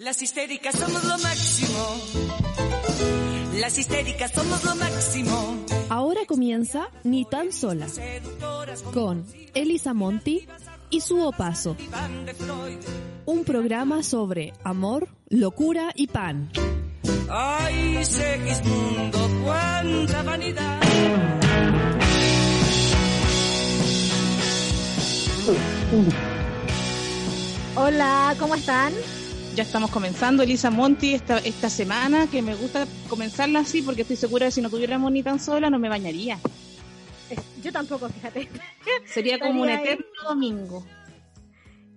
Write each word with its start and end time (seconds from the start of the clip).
Las 0.00 0.22
histéricas 0.22 0.76
somos 0.76 1.04
lo 1.04 1.18
máximo. 1.18 2.00
Las 3.56 3.76
histéricas 3.76 4.32
somos 4.32 4.64
lo 4.64 4.74
máximo. 4.76 5.66
Ahora 5.90 6.22
comienza 6.26 6.88
Ni 7.04 7.26
tan 7.26 7.52
sola 7.52 7.86
con 8.94 9.26
Elisa 9.52 9.92
Monti 9.92 10.48
y 10.88 11.02
su 11.02 11.20
opaso. 11.20 11.76
Un 13.26 13.44
programa 13.44 14.02
sobre 14.02 14.54
amor, 14.64 15.06
locura 15.28 15.92
y 15.94 16.06
pan. 16.06 16.50
Ay, 17.28 18.02
Segismundo, 18.02 19.28
cuánta 19.44 20.22
vanidad. 20.22 20.80
Hola, 27.76 28.34
¿cómo 28.38 28.54
están? 28.54 28.94
Ya 29.54 29.64
estamos 29.64 29.90
comenzando, 29.90 30.42
Elisa 30.42 30.70
Monti, 30.70 31.14
esta, 31.14 31.38
esta 31.38 31.68
semana, 31.68 32.28
que 32.28 32.40
me 32.40 32.54
gusta 32.54 32.86
comenzarla 33.08 33.60
así 33.60 33.82
porque 33.82 34.02
estoy 34.02 34.16
segura 34.16 34.46
que 34.46 34.52
si 34.52 34.62
no 34.62 34.70
tuviéramos 34.70 35.10
ni 35.10 35.22
tan 35.22 35.40
sola 35.40 35.68
no 35.68 35.78
me 35.78 35.88
bañaría. 35.88 36.38
Yo 37.62 37.72
tampoco, 37.72 38.08
fíjate. 38.08 38.48
Sería 39.06 39.38
como 39.38 39.62
un 39.62 39.68
ahí. 39.68 39.82
eterno 39.82 40.04
domingo. 40.28 40.86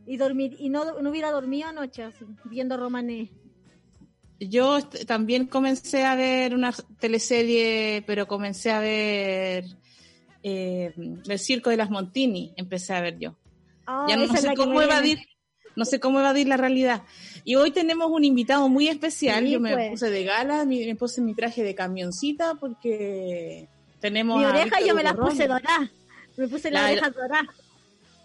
Y 0.05 0.17
dormir 0.17 0.55
y 0.59 0.69
no, 0.69 0.99
no 1.01 1.09
hubiera 1.09 1.31
dormido 1.31 1.69
anoche 1.69 2.03
así, 2.03 2.25
viendo 2.45 2.75
Romané. 2.75 3.31
Yo 4.39 4.81
también 5.07 5.47
comencé 5.47 6.03
a 6.03 6.15
ver 6.15 6.53
una 6.53 6.73
teleserie, 6.99 8.03
pero 8.05 8.27
comencé 8.27 8.71
a 8.71 8.79
ver 8.79 9.65
eh, 10.41 10.93
El 11.27 11.39
Circo 11.39 11.69
de 11.69 11.77
las 11.77 11.89
Montini, 11.89 12.53
empecé 12.57 12.93
a 12.93 13.01
ver 13.01 13.17
yo. 13.19 13.35
Ah, 13.85 14.05
ya 14.09 14.17
no 14.17 14.23
es 14.23 14.41
sé 14.41 14.53
cómo 14.55 14.81
evadir, 14.81 15.19
no 15.75 15.85
sé 15.85 15.99
cómo 15.99 16.19
evadir 16.19 16.47
la 16.47 16.57
realidad. 16.57 17.03
Y 17.45 17.55
hoy 17.55 17.71
tenemos 17.71 18.09
un 18.09 18.23
invitado 18.23 18.69
muy 18.69 18.87
especial. 18.87 19.43
Sí, 19.45 19.51
yo 19.51 19.59
me 19.59 19.73
pues. 19.73 19.91
puse 19.91 20.09
de 20.09 20.23
gala, 20.23 20.65
me 20.65 20.95
puse 20.95 21.21
mi 21.21 21.33
traje 21.33 21.63
de 21.63 21.75
camioncita 21.75 22.55
porque 22.55 23.67
tenemos 23.99 24.39
Mi 24.39 24.45
oreja 24.45 24.79
yo 24.79 24.93
me 24.95 25.01
Hugo 25.01 25.03
la 25.03 25.13
puse 25.13 25.47
Robles. 25.47 25.47
dorada. 25.49 25.91
Me 26.37 26.47
puse 26.47 26.71
la, 26.71 26.81
La- 26.83 26.91
oreja 26.91 27.09
dorada. 27.09 27.47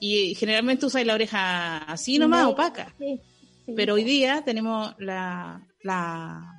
Y 0.00 0.34
generalmente 0.36 0.86
usáis 0.86 1.06
la 1.06 1.14
oreja 1.14 1.78
así 1.78 2.18
nomás, 2.18 2.44
Me- 2.46 2.52
opaca. 2.52 2.94
Sí, 2.98 3.20
sí. 3.66 3.72
Pero 3.74 3.94
hoy 3.94 4.04
día 4.04 4.42
tenemos 4.44 4.94
la, 4.98 5.66
la 5.82 6.54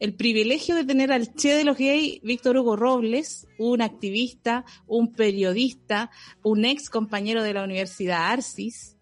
el 0.00 0.14
privilegio 0.14 0.74
de 0.74 0.84
tener 0.84 1.12
al 1.12 1.32
Che 1.34 1.54
de 1.54 1.64
los 1.64 1.78
gays, 1.78 2.20
Víctor 2.22 2.56
Hugo 2.58 2.74
Robles, 2.76 3.46
un 3.58 3.80
activista, 3.80 4.64
un 4.86 5.12
periodista, 5.12 6.10
un 6.42 6.64
ex 6.64 6.90
compañero 6.90 7.42
de 7.42 7.54
la 7.54 7.62
Universidad 7.64 8.30
Arcis, 8.32 8.96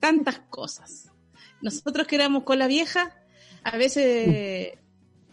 tantas 0.00 0.38
cosas. 0.48 1.07
Nosotros 1.60 2.06
que 2.06 2.16
éramos 2.16 2.44
con 2.44 2.58
la 2.58 2.66
vieja, 2.66 3.16
a 3.64 3.76
veces 3.76 4.78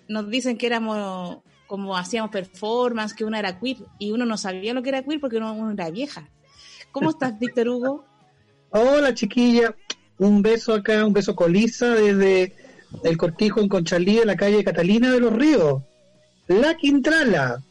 nos 0.08 0.30
dicen 0.30 0.58
que 0.58 0.68
éramos 0.68 1.38
como 1.68 1.98
hacíamos 1.98 2.32
performance, 2.32 3.14
que 3.14 3.26
una 3.26 3.40
era 3.40 3.60
queer, 3.60 3.78
y 3.98 4.12
uno 4.12 4.26
no 4.26 4.38
sabía 4.38 4.74
lo 4.74 4.84
que 4.84 4.90
era 4.90 5.04
queer 5.04 5.20
porque 5.20 5.38
uno, 5.38 5.54
uno 5.54 5.72
era 5.72 5.90
vieja. 5.90 6.30
¿Cómo 6.92 7.10
estás, 7.10 7.38
Víctor 7.40 7.70
Hugo? 7.70 8.06
Hola 8.70 9.14
chiquilla, 9.14 9.76
un 10.18 10.42
beso 10.42 10.74
acá, 10.74 11.06
un 11.06 11.14
beso 11.14 11.36
colisa 11.36 11.90
desde 11.90 12.56
el 13.04 13.18
cortijo 13.18 13.62
en 13.62 13.70
Conchalí 13.70 14.18
de 14.18 14.26
la 14.26 14.36
calle 14.36 14.64
Catalina 14.64 15.12
de 15.12 15.20
los 15.20 15.34
Ríos. 15.34 15.82
La 16.48 16.76
Quintrala, 16.76 17.64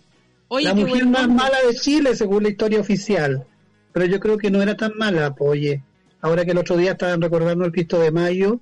Oye, 0.49 0.65
la 0.67 0.75
mujer 0.75 1.07
más 1.07 1.29
mala 1.29 1.59
de 1.67 1.75
Chile 1.75 2.17
según 2.17 2.43
la 2.43 2.49
historia 2.51 2.81
oficial. 2.81 3.47
Pero 3.93 4.07
yo 4.07 4.19
creo 4.19 4.39
que 4.39 4.51
no 4.51 4.61
era 4.61 4.77
tan 4.77 4.93
mala, 4.97 5.35
pues, 5.35 5.51
oye. 5.51 5.83
Ahora 6.25 6.47
que 6.47 6.53
el 6.53 6.59
otro 6.59 6.79
día 6.79 6.93
estaban 6.93 7.21
recordando 7.21 7.67
el 7.67 7.73
Cristo 7.73 8.01
de 8.01 8.11
Mayo, 8.11 8.59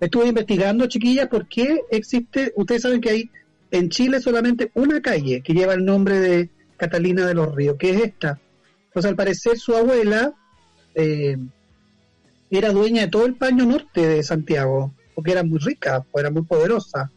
estuve 0.00 0.28
investigando, 0.28 0.86
chiquillas, 0.86 1.28
por 1.28 1.46
qué 1.46 1.82
existe, 1.90 2.54
ustedes 2.56 2.80
saben 2.80 3.02
que 3.02 3.10
hay 3.10 3.30
en 3.70 3.90
Chile 3.90 4.18
solamente 4.18 4.70
una 4.72 5.02
calle 5.02 5.42
que 5.42 5.52
lleva 5.52 5.74
el 5.74 5.84
nombre 5.84 6.18
de 6.18 6.48
Catalina 6.78 7.26
de 7.26 7.34
los 7.34 7.54
Ríos, 7.54 7.76
que 7.78 7.90
es 7.90 8.00
esta. 8.00 8.40
Pues 8.94 9.04
al 9.04 9.14
parecer 9.14 9.58
su 9.58 9.76
abuela 9.76 10.32
eh, 10.94 11.36
era 12.48 12.72
dueña 12.72 13.02
de 13.02 13.08
todo 13.08 13.26
el 13.26 13.34
paño 13.34 13.66
norte 13.66 14.06
de 14.06 14.22
Santiago, 14.22 14.94
porque 15.14 15.32
era 15.32 15.42
muy 15.42 15.58
rica, 15.58 16.02
pues 16.10 16.22
era 16.22 16.30
muy 16.30 16.44
poderosa. 16.44 17.12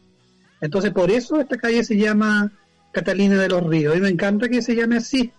Entonces 0.60 0.90
por 0.90 1.10
eso 1.10 1.40
esta 1.40 1.56
calle 1.56 1.84
se 1.84 1.96
llama 1.96 2.52
Catalina 2.92 3.40
de 3.40 3.48
los 3.48 3.66
Ríos. 3.66 3.96
Y 3.96 4.00
me 4.00 4.10
encanta 4.10 4.50
que 4.50 4.60
se 4.60 4.76
llame 4.76 4.98
así, 4.98 5.32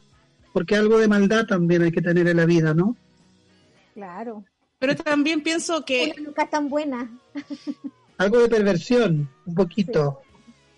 porque 0.51 0.75
algo 0.75 0.97
de 0.97 1.07
maldad 1.07 1.45
también 1.45 1.83
hay 1.83 1.91
que 1.91 2.01
tener 2.01 2.27
en 2.27 2.37
la 2.37 2.47
vida, 2.47 2.73
¿no? 2.73 2.97
Claro. 3.93 4.43
Pero 4.79 4.95
también 4.95 5.41
pienso 5.41 5.85
que 5.85 6.13
Una 6.17 6.27
nunca 6.27 6.49
tan 6.49 6.69
buena. 6.69 7.11
Algo 8.17 8.39
de 8.39 8.49
perversión, 8.49 9.29
un 9.45 9.55
poquito. 9.55 10.21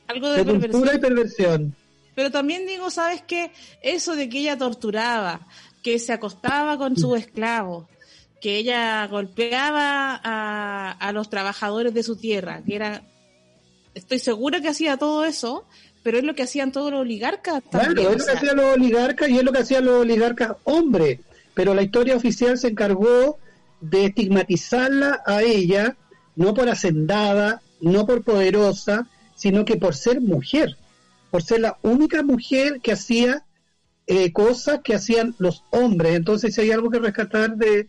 algo 0.08 0.30
De 0.30 0.44
de 0.44 0.46
cultura 0.46 0.92
perversión. 0.92 0.96
y 0.96 1.00
perversión. 1.00 1.76
Pero 2.16 2.32
también 2.32 2.66
digo, 2.68 2.90
¿sabes 2.92 3.22
qué? 3.24 3.52
Eso 3.82 4.16
de 4.16 4.30
que 4.30 4.40
ella 4.40 4.58
torturaba, 4.58 5.48
que 5.82 5.98
se 6.00 6.14
acostaba 6.14 6.78
con 6.78 6.96
sus 6.98 7.18
esclavos, 7.18 7.88
que 8.42 8.58
ella 8.58 9.08
golpeaba 9.08 10.20
a, 10.24 10.92
a 10.92 11.12
los 11.12 11.30
trabajadores 11.30 11.94
de 11.94 12.04
su 12.04 12.16
tierra, 12.18 12.62
que 12.66 12.76
era... 12.76 13.04
Estoy 13.96 14.20
segura 14.20 14.60
que 14.60 14.70
hacía 14.70 14.98
todo 14.98 15.24
eso, 15.24 15.66
pero 16.04 16.18
es 16.18 16.24
lo 16.24 16.36
que 16.36 16.44
hacían 16.44 16.72
todos 16.72 16.92
los 16.92 17.02
oligarcas 17.02 17.64
también. 17.70 17.94
Claro, 17.94 18.10
es 18.12 18.18
lo 18.20 18.26
que 18.26 18.32
hacían 18.32 18.56
los 18.58 18.66
oligarcas 18.76 19.30
y 19.30 19.38
es 19.38 19.44
lo 19.44 19.52
que 19.52 19.60
hacían 19.60 19.86
los 19.86 20.02
oligarcas 20.02 20.52
hombres. 20.66 21.20
Pero 21.54 21.74
la 21.74 21.82
historia 21.82 22.16
oficial 22.16 22.58
se 22.58 22.70
encargó 22.70 23.38
de 23.82 24.06
estigmatizarla 24.06 25.22
a 25.26 25.42
ella, 25.42 25.98
no 26.36 26.54
por 26.54 26.70
hacendada, 26.70 27.62
no 27.82 28.06
por 28.06 28.24
poderosa, 28.24 29.08
sino 29.36 29.66
que 29.66 29.76
por 29.76 29.96
ser 29.96 30.22
mujer, 30.22 30.78
por 31.32 31.44
ser 31.44 31.60
la 31.60 31.78
única 31.82 32.24
mujer 32.24 32.80
que 32.82 32.94
hacía 32.94 33.46
eh, 34.08 34.32
cosas 34.32 34.80
que 34.84 34.96
hacían 34.96 35.36
los 35.38 35.64
hombres. 35.70 36.16
Entonces, 36.16 36.56
si 36.56 36.62
hay 36.62 36.72
algo 36.72 36.90
que 36.90 37.00
rescatar 37.00 37.56
de, 37.56 37.88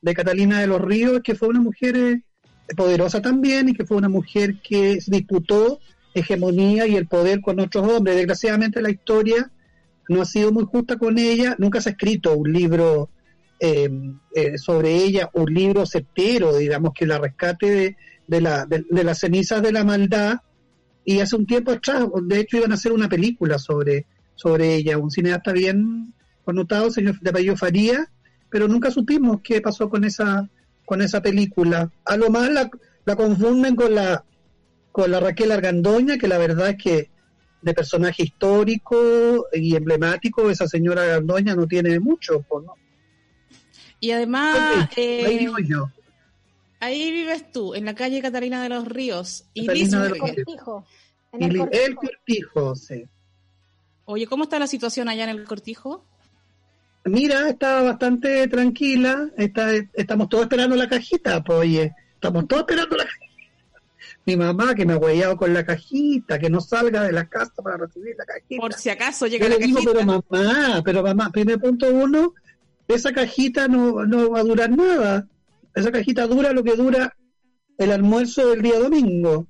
de 0.00 0.14
Catalina 0.14 0.60
de 0.60 0.66
los 0.66 0.80
Ríos, 0.80 1.16
es 1.16 1.22
que 1.22 1.34
fue 1.34 1.48
una 1.48 1.60
mujer 1.60 1.96
eh, 1.96 2.22
poderosa 2.76 3.22
también 3.22 3.68
y 3.68 3.74
que 3.74 3.86
fue 3.86 3.96
una 3.96 4.08
mujer 4.08 4.56
que 4.62 4.98
disputó 5.06 5.78
hegemonía 6.14 6.86
y 6.86 6.96
el 6.96 7.06
poder 7.06 7.40
con 7.40 7.60
otros 7.60 7.88
hombres. 7.88 8.16
Desgraciadamente 8.16 8.82
la 8.82 8.90
historia 8.90 9.50
no 10.08 10.22
ha 10.22 10.24
sido 10.24 10.52
muy 10.52 10.64
justa 10.64 10.96
con 10.96 11.18
ella, 11.18 11.56
nunca 11.58 11.80
se 11.80 11.88
ha 11.88 11.92
escrito 11.92 12.36
un 12.36 12.52
libro 12.52 13.10
eh, 13.60 13.90
eh, 14.34 14.58
sobre 14.58 14.94
ella, 14.94 15.30
un 15.32 15.52
libro 15.52 15.86
certero, 15.86 16.56
digamos, 16.56 16.92
que 16.94 17.06
la 17.06 17.18
rescate 17.18 17.70
de, 17.70 17.96
de, 18.26 18.40
la, 18.40 18.66
de, 18.66 18.84
de 18.88 19.04
las 19.04 19.18
cenizas 19.18 19.62
de 19.62 19.72
la 19.72 19.84
maldad. 19.84 20.40
Y 21.04 21.20
hace 21.20 21.36
un 21.36 21.46
tiempo 21.46 21.70
atrás, 21.70 22.04
de 22.24 22.40
hecho, 22.40 22.56
iban 22.56 22.72
a 22.72 22.74
hacer 22.74 22.92
una 22.92 23.08
película 23.08 23.58
sobre, 23.58 24.06
sobre 24.34 24.74
ella, 24.74 24.98
un 24.98 25.10
cineasta 25.10 25.52
bien 25.52 26.12
connotado, 26.44 26.90
señor 26.90 27.18
de 27.20 27.30
apellido 27.30 27.56
Faría, 27.56 28.10
pero 28.50 28.68
nunca 28.68 28.90
supimos 28.90 29.40
qué 29.42 29.60
pasó 29.60 29.88
con 29.88 30.04
esa, 30.04 30.48
con 30.84 31.02
esa 31.02 31.22
película. 31.22 31.90
A 32.04 32.16
lo 32.16 32.30
más 32.30 32.50
la, 32.50 32.70
la 33.04 33.16
confunden 33.16 33.76
con 33.76 33.94
la, 33.94 34.24
con 34.92 35.10
la 35.10 35.20
Raquel 35.20 35.52
Argandoña, 35.52 36.18
que 36.18 36.28
la 36.28 36.38
verdad 36.38 36.70
es 36.70 36.76
que 36.76 37.10
de 37.66 37.74
personaje 37.74 38.22
histórico 38.22 39.46
y 39.52 39.74
emblemático, 39.76 40.48
esa 40.48 40.66
señora 40.68 41.02
Argandoña 41.02 41.54
no 41.56 41.66
tiene 41.66 41.98
mucho, 42.00 42.44
¿no? 42.50 42.74
Y 44.00 44.12
además, 44.12 44.88
eh, 44.96 45.24
Ahí 45.26 45.38
vivo 45.38 45.58
yo. 45.58 45.90
ahí 46.80 47.10
vives 47.10 47.50
tú, 47.50 47.74
en 47.74 47.84
la 47.84 47.94
calle 47.94 48.22
Catalina 48.22 48.62
de 48.62 48.68
los 48.68 48.86
Ríos. 48.86 49.44
Y 49.52 49.66
que- 49.66 49.72
Ríos. 49.74 49.94
Cortijo. 50.18 50.86
En 51.32 51.42
el 51.42 51.58
cortijo. 51.58 51.84
el 51.84 51.94
cortijo, 51.96 52.76
sí. 52.76 53.04
Oye, 54.04 54.26
¿cómo 54.26 54.44
está 54.44 54.58
la 54.60 54.68
situación 54.68 55.08
allá 55.08 55.24
en 55.24 55.30
el 55.30 55.44
cortijo? 55.44 56.04
Mira, 57.04 57.48
está 57.48 57.82
bastante 57.82 58.46
tranquila, 58.48 59.28
está, 59.36 59.72
estamos 59.94 60.28
todos 60.28 60.44
esperando 60.44 60.76
la 60.76 60.88
cajita, 60.88 61.42
pues 61.42 61.58
oye, 61.60 61.94
estamos 62.14 62.46
todos 62.48 62.62
esperando 62.62 62.96
la 62.96 63.04
cajita. 63.04 63.25
Mi 64.26 64.36
mamá 64.36 64.74
que 64.74 64.84
me 64.84 64.94
ha 64.94 64.96
huellado 64.98 65.36
con 65.36 65.54
la 65.54 65.64
cajita, 65.64 66.38
que 66.38 66.50
no 66.50 66.60
salga 66.60 67.04
de 67.04 67.12
la 67.12 67.28
casa 67.28 67.62
para 67.62 67.76
recibir 67.76 68.16
la 68.18 68.24
cajita. 68.24 68.60
Por 68.60 68.72
si 68.74 68.90
acaso 68.90 69.26
llega 69.28 69.44
Yo 69.46 69.50
la 69.52 69.58
le 69.58 69.66
digo, 69.66 69.80
pero 69.84 70.04
mamá, 70.04 70.82
pero 70.84 71.02
mamá, 71.04 71.30
primer 71.30 71.58
punto 71.60 71.88
uno, 71.94 72.34
esa 72.88 73.12
cajita 73.12 73.68
no, 73.68 74.04
no 74.04 74.30
va 74.30 74.40
a 74.40 74.44
durar 74.44 74.70
nada. 74.70 75.28
Esa 75.74 75.92
cajita 75.92 76.26
dura 76.26 76.52
lo 76.52 76.64
que 76.64 76.74
dura 76.74 77.14
el 77.78 77.92
almuerzo 77.92 78.48
del 78.50 78.62
día 78.62 78.78
domingo, 78.80 79.46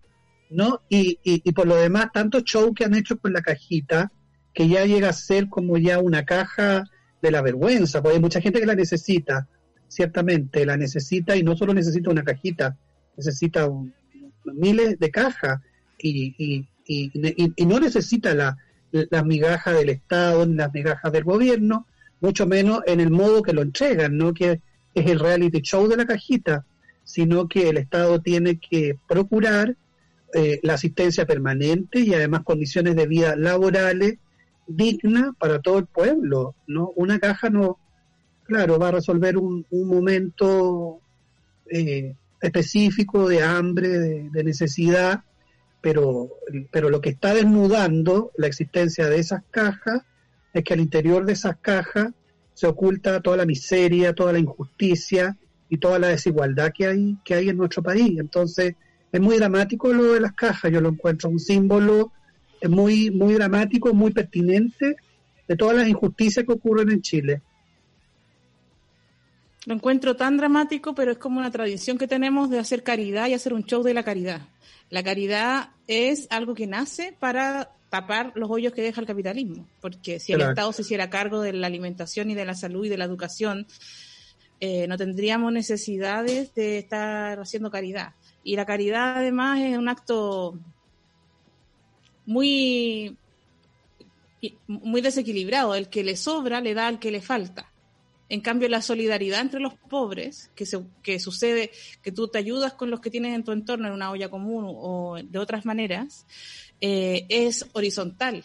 ¿no? 0.50 0.82
Y, 0.90 1.20
y, 1.24 1.40
y 1.42 1.52
por 1.52 1.66
lo 1.66 1.76
demás, 1.76 2.08
tanto 2.12 2.40
show 2.40 2.74
que 2.74 2.84
han 2.84 2.94
hecho 2.94 3.18
con 3.18 3.32
la 3.32 3.40
cajita, 3.40 4.12
que 4.52 4.68
ya 4.68 4.84
llega 4.84 5.08
a 5.08 5.12
ser 5.14 5.48
como 5.48 5.78
ya 5.78 6.00
una 6.00 6.24
caja 6.26 6.84
de 7.22 7.30
la 7.30 7.40
vergüenza, 7.40 8.02
porque 8.02 8.16
hay 8.16 8.20
mucha 8.22 8.40
gente 8.42 8.60
que 8.60 8.66
la 8.66 8.74
necesita, 8.74 9.48
ciertamente, 9.88 10.66
la 10.66 10.76
necesita 10.76 11.34
y 11.36 11.42
no 11.42 11.56
solo 11.56 11.72
necesita 11.72 12.10
una 12.10 12.24
cajita, 12.24 12.76
necesita 13.16 13.66
un- 13.66 13.94
miles 14.54 14.98
de 14.98 15.10
cajas 15.10 15.60
y, 15.98 16.34
y, 16.38 16.66
y, 16.86 17.66
no 17.66 17.80
necesita 17.80 18.34
la, 18.34 18.56
las 18.90 19.24
migajas 19.24 19.74
del 19.74 19.88
Estado 19.88 20.46
ni 20.46 20.54
las 20.54 20.72
migajas 20.72 21.12
del 21.12 21.24
gobierno, 21.24 21.86
mucho 22.20 22.46
menos 22.46 22.80
en 22.86 23.00
el 23.00 23.10
modo 23.10 23.42
que 23.42 23.52
lo 23.52 23.62
entregan, 23.62 24.16
no 24.16 24.32
que 24.32 24.60
es 24.94 25.06
el 25.06 25.20
reality 25.20 25.60
show 25.60 25.88
de 25.88 25.96
la 25.96 26.06
cajita, 26.06 26.64
sino 27.04 27.48
que 27.48 27.68
el 27.68 27.76
Estado 27.76 28.20
tiene 28.20 28.58
que 28.58 28.98
procurar 29.08 29.76
eh, 30.34 30.60
la 30.62 30.74
asistencia 30.74 31.26
permanente 31.26 32.00
y 32.00 32.14
además 32.14 32.42
condiciones 32.42 32.96
de 32.96 33.06
vida 33.06 33.36
laborales 33.36 34.18
dignas 34.66 35.34
para 35.38 35.60
todo 35.60 35.78
el 35.78 35.86
pueblo, 35.86 36.54
¿no? 36.66 36.92
Una 36.96 37.18
caja 37.18 37.48
no, 37.48 37.78
claro, 38.42 38.78
va 38.78 38.88
a 38.88 38.92
resolver 38.92 39.36
un, 39.36 39.64
un 39.70 39.88
momento 39.88 41.00
eh, 41.70 42.14
específico 42.40 43.28
de 43.28 43.42
hambre, 43.42 43.88
de, 43.88 44.44
necesidad, 44.44 45.24
pero, 45.80 46.30
pero 46.70 46.90
lo 46.90 47.00
que 47.00 47.10
está 47.10 47.34
desnudando 47.34 48.32
la 48.36 48.46
existencia 48.46 49.08
de 49.08 49.18
esas 49.18 49.42
cajas 49.50 50.02
es 50.52 50.64
que 50.64 50.74
al 50.74 50.80
interior 50.80 51.24
de 51.24 51.32
esas 51.32 51.56
cajas 51.58 52.12
se 52.54 52.66
oculta 52.66 53.20
toda 53.20 53.36
la 53.36 53.46
miseria, 53.46 54.14
toda 54.14 54.32
la 54.32 54.38
injusticia 54.38 55.36
y 55.68 55.78
toda 55.78 55.98
la 55.98 56.08
desigualdad 56.08 56.72
que 56.74 56.86
hay, 56.86 57.18
que 57.24 57.34
hay 57.34 57.48
en 57.48 57.56
nuestro 57.56 57.82
país. 57.82 58.18
Entonces, 58.18 58.74
es 59.12 59.20
muy 59.20 59.36
dramático 59.36 59.92
lo 59.92 60.14
de 60.14 60.20
las 60.20 60.32
cajas, 60.32 60.72
yo 60.72 60.80
lo 60.80 60.88
encuentro 60.88 61.30
un 61.30 61.38
símbolo 61.38 62.12
muy, 62.68 63.10
muy 63.10 63.34
dramático, 63.34 63.92
muy 63.94 64.12
pertinente 64.12 64.96
de 65.46 65.56
todas 65.56 65.76
las 65.76 65.88
injusticias 65.88 66.44
que 66.44 66.52
ocurren 66.52 66.90
en 66.90 67.02
Chile. 67.02 67.42
Lo 69.66 69.74
encuentro 69.74 70.16
tan 70.16 70.36
dramático, 70.36 70.94
pero 70.94 71.10
es 71.12 71.18
como 71.18 71.40
una 71.40 71.50
tradición 71.50 71.98
que 71.98 72.06
tenemos 72.06 72.48
de 72.50 72.60
hacer 72.60 72.82
caridad 72.84 73.26
y 73.26 73.34
hacer 73.34 73.52
un 73.52 73.64
show 73.64 73.82
de 73.82 73.94
la 73.94 74.04
caridad. 74.04 74.42
La 74.90 75.02
caridad 75.02 75.70
es 75.88 76.28
algo 76.30 76.54
que 76.54 76.68
nace 76.68 77.14
para 77.18 77.72
tapar 77.90 78.32
los 78.36 78.48
hoyos 78.50 78.72
que 78.72 78.82
deja 78.82 79.00
el 79.00 79.06
capitalismo, 79.06 79.66
porque 79.80 80.20
si 80.20 80.32
el 80.32 80.38
Claro. 80.38 80.52
Estado 80.52 80.72
se 80.72 80.82
hiciera 80.82 81.10
cargo 81.10 81.40
de 81.40 81.52
la 81.52 81.66
alimentación 81.66 82.30
y 82.30 82.34
de 82.34 82.44
la 82.44 82.54
salud 82.54 82.84
y 82.84 82.88
de 82.88 82.96
la 82.98 83.04
educación, 83.04 83.66
eh, 84.60 84.86
no 84.86 84.96
tendríamos 84.96 85.52
necesidades 85.52 86.54
de 86.54 86.78
estar 86.78 87.40
haciendo 87.40 87.70
caridad. 87.70 88.14
Y 88.44 88.54
la 88.54 88.64
caridad 88.66 89.18
además 89.18 89.60
es 89.60 89.76
un 89.76 89.88
acto 89.88 90.58
muy, 92.24 93.16
muy 94.68 95.00
desequilibrado. 95.00 95.74
El 95.74 95.88
que 95.88 96.04
le 96.04 96.16
sobra 96.16 96.60
le 96.60 96.74
da 96.74 96.86
al 96.86 96.98
que 97.00 97.10
le 97.10 97.20
falta. 97.20 97.72
En 98.28 98.40
cambio, 98.40 98.68
la 98.68 98.82
solidaridad 98.82 99.40
entre 99.40 99.60
los 99.60 99.74
pobres, 99.74 100.50
que, 100.56 100.66
se, 100.66 100.80
que 101.02 101.20
sucede 101.20 101.70
que 102.02 102.10
tú 102.10 102.26
te 102.26 102.38
ayudas 102.38 102.72
con 102.72 102.90
los 102.90 103.00
que 103.00 103.10
tienes 103.10 103.34
en 103.34 103.44
tu 103.44 103.52
entorno 103.52 103.86
en 103.86 103.94
una 103.94 104.10
olla 104.10 104.28
común 104.28 104.64
o 104.66 105.16
de 105.22 105.38
otras 105.38 105.64
maneras, 105.64 106.26
eh, 106.80 107.24
es 107.28 107.66
horizontal. 107.72 108.44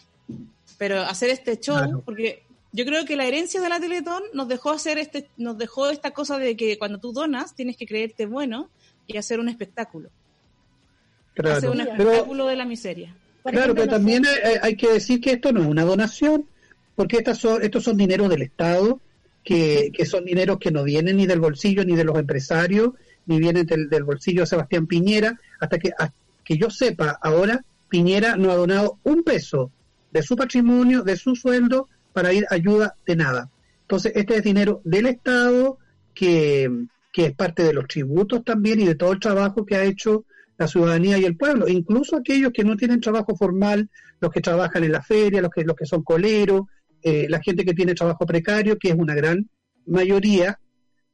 Pero 0.77 1.01
hacer 1.01 1.31
este 1.31 1.59
show, 1.59 1.77
Claro. 1.77 2.01
porque 2.05 2.43
yo 2.71 2.85
creo 2.85 3.05
que 3.05 3.15
la 3.15 3.25
herencia 3.25 3.59
de 3.59 3.69
la 3.69 3.79
Teletón 3.79 4.23
nos 4.33 4.47
dejó 4.47 4.71
hacer 4.71 4.97
este, 4.97 5.29
nos 5.37 5.57
dejó 5.57 5.89
esta 5.89 6.11
cosa 6.11 6.37
de 6.37 6.55
que 6.55 6.77
cuando 6.77 6.99
tú 6.99 7.11
donas 7.11 7.55
tienes 7.55 7.75
que 7.75 7.85
creerte 7.85 8.25
bueno 8.25 8.69
y 9.07 9.17
hacer 9.17 9.39
un 9.39 9.49
espectáculo. 9.49 10.09
Hacer 11.37 11.69
un 11.69 11.77
pero, 11.77 11.91
espectáculo 11.91 12.45
de 12.47 12.55
la 12.55 12.65
miseria. 12.65 13.15
Por 13.41 13.51
claro, 13.51 13.73
ejemplo, 13.73 13.83
pero 13.83 13.97
también 13.97 14.25
hay, 14.25 14.55
hay 14.61 14.75
que 14.75 14.91
decir 14.91 15.19
que 15.19 15.31
esto 15.31 15.51
no 15.51 15.61
es 15.61 15.67
una 15.67 15.83
donación, 15.83 16.45
porque 16.95 17.17
estas 17.17 17.39
son, 17.39 17.63
estos 17.63 17.83
son 17.83 17.97
dineros 17.97 18.29
del 18.29 18.43
Estado, 18.43 18.99
que, 19.43 19.91
son 20.05 20.25
dineros 20.25 20.59
que 20.59 20.71
no 20.71 20.83
vienen 20.83 21.17
ni 21.17 21.25
del 21.25 21.39
bolsillo 21.39 21.83
ni 21.83 21.95
de 21.95 22.03
los 22.03 22.17
empresarios, 22.17 22.91
ni 23.25 23.39
vienen 23.39 23.65
del, 23.65 23.89
del 23.89 24.03
bolsillo 24.03 24.41
de 24.41 24.47
Sebastián 24.47 24.87
Piñera, 24.87 25.39
hasta 25.59 25.79
que, 25.79 25.91
que 26.43 26.57
yo 26.57 26.69
sepa, 26.69 27.17
ahora 27.21 27.63
Piñera 27.89 28.35
no 28.37 28.51
ha 28.51 28.55
donado 28.55 28.99
un 29.03 29.23
peso 29.23 29.71
de 30.11 30.23
su 30.23 30.35
patrimonio, 30.35 31.03
de 31.03 31.17
su 31.17 31.35
sueldo, 31.35 31.87
para 32.13 32.33
ir 32.33 32.45
ayuda 32.49 32.95
de 33.05 33.15
nada. 33.15 33.49
Entonces, 33.83 34.13
este 34.15 34.37
es 34.37 34.43
dinero 34.43 34.81
del 34.83 35.05
Estado, 35.05 35.77
que, 36.13 36.69
que 37.11 37.27
es 37.27 37.33
parte 37.33 37.63
de 37.63 37.73
los 37.73 37.87
tributos 37.87 38.43
también 38.43 38.79
y 38.79 38.85
de 38.85 38.95
todo 38.95 39.11
el 39.11 39.19
trabajo 39.19 39.65
que 39.65 39.75
ha 39.75 39.83
hecho 39.83 40.25
la 40.57 40.67
ciudadanía 40.67 41.17
y 41.17 41.25
el 41.25 41.37
pueblo, 41.37 41.67
incluso 41.67 42.17
aquellos 42.17 42.51
que 42.53 42.63
no 42.63 42.77
tienen 42.77 43.01
trabajo 43.01 43.35
formal, 43.35 43.89
los 44.19 44.31
que 44.31 44.41
trabajan 44.41 44.83
en 44.83 44.91
la 44.91 45.01
feria, 45.01 45.41
los 45.41 45.49
que, 45.49 45.63
los 45.63 45.75
que 45.75 45.85
son 45.85 46.03
coleros, 46.03 46.63
eh, 47.03 47.27
la 47.29 47.41
gente 47.41 47.65
que 47.65 47.73
tiene 47.73 47.93
trabajo 47.93 48.25
precario, 48.25 48.77
que 48.77 48.89
es 48.89 48.95
una 48.95 49.15
gran 49.15 49.49
mayoría, 49.85 50.59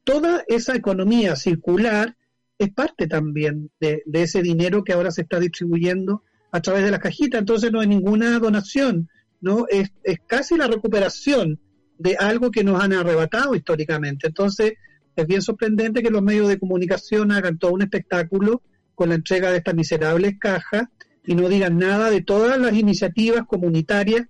toda 0.04 0.44
esa 0.48 0.74
economía 0.74 1.36
circular 1.36 2.16
es 2.58 2.72
parte 2.72 3.06
también 3.06 3.70
de, 3.78 4.02
ese 4.12 4.42
dinero 4.42 4.82
que 4.82 4.92
ahora 4.92 5.10
se 5.10 5.22
está 5.22 5.38
distribuyendo 5.38 6.22
a 6.50 6.60
través 6.60 6.84
de 6.84 6.90
la 6.90 6.98
cajita, 6.98 7.38
entonces 7.38 7.70
no 7.70 7.80
hay 7.80 7.86
ninguna 7.86 8.38
donación, 8.38 9.08
no 9.40 9.66
es, 9.68 9.92
es 10.02 10.18
casi 10.26 10.56
la 10.56 10.66
recuperación 10.66 11.60
de 11.98 12.16
algo 12.16 12.50
que 12.50 12.64
nos 12.64 12.82
han 12.82 12.92
arrebatado 12.92 13.54
históricamente. 13.54 14.28
Entonces, 14.28 14.74
es 15.14 15.26
bien 15.26 15.42
sorprendente 15.42 16.02
que 16.02 16.10
los 16.10 16.22
medios 16.22 16.48
de 16.48 16.58
comunicación 16.58 17.32
hagan 17.32 17.58
todo 17.58 17.72
un 17.72 17.82
espectáculo 17.82 18.62
con 18.94 19.10
la 19.10 19.16
entrega 19.16 19.50
de 19.50 19.58
estas 19.58 19.74
miserables 19.74 20.38
cajas 20.38 20.84
y 21.26 21.34
no 21.34 21.48
digan 21.48 21.76
nada 21.76 22.10
de 22.10 22.22
todas 22.22 22.58
las 22.58 22.72
iniciativas 22.72 23.46
comunitarias, 23.46 24.26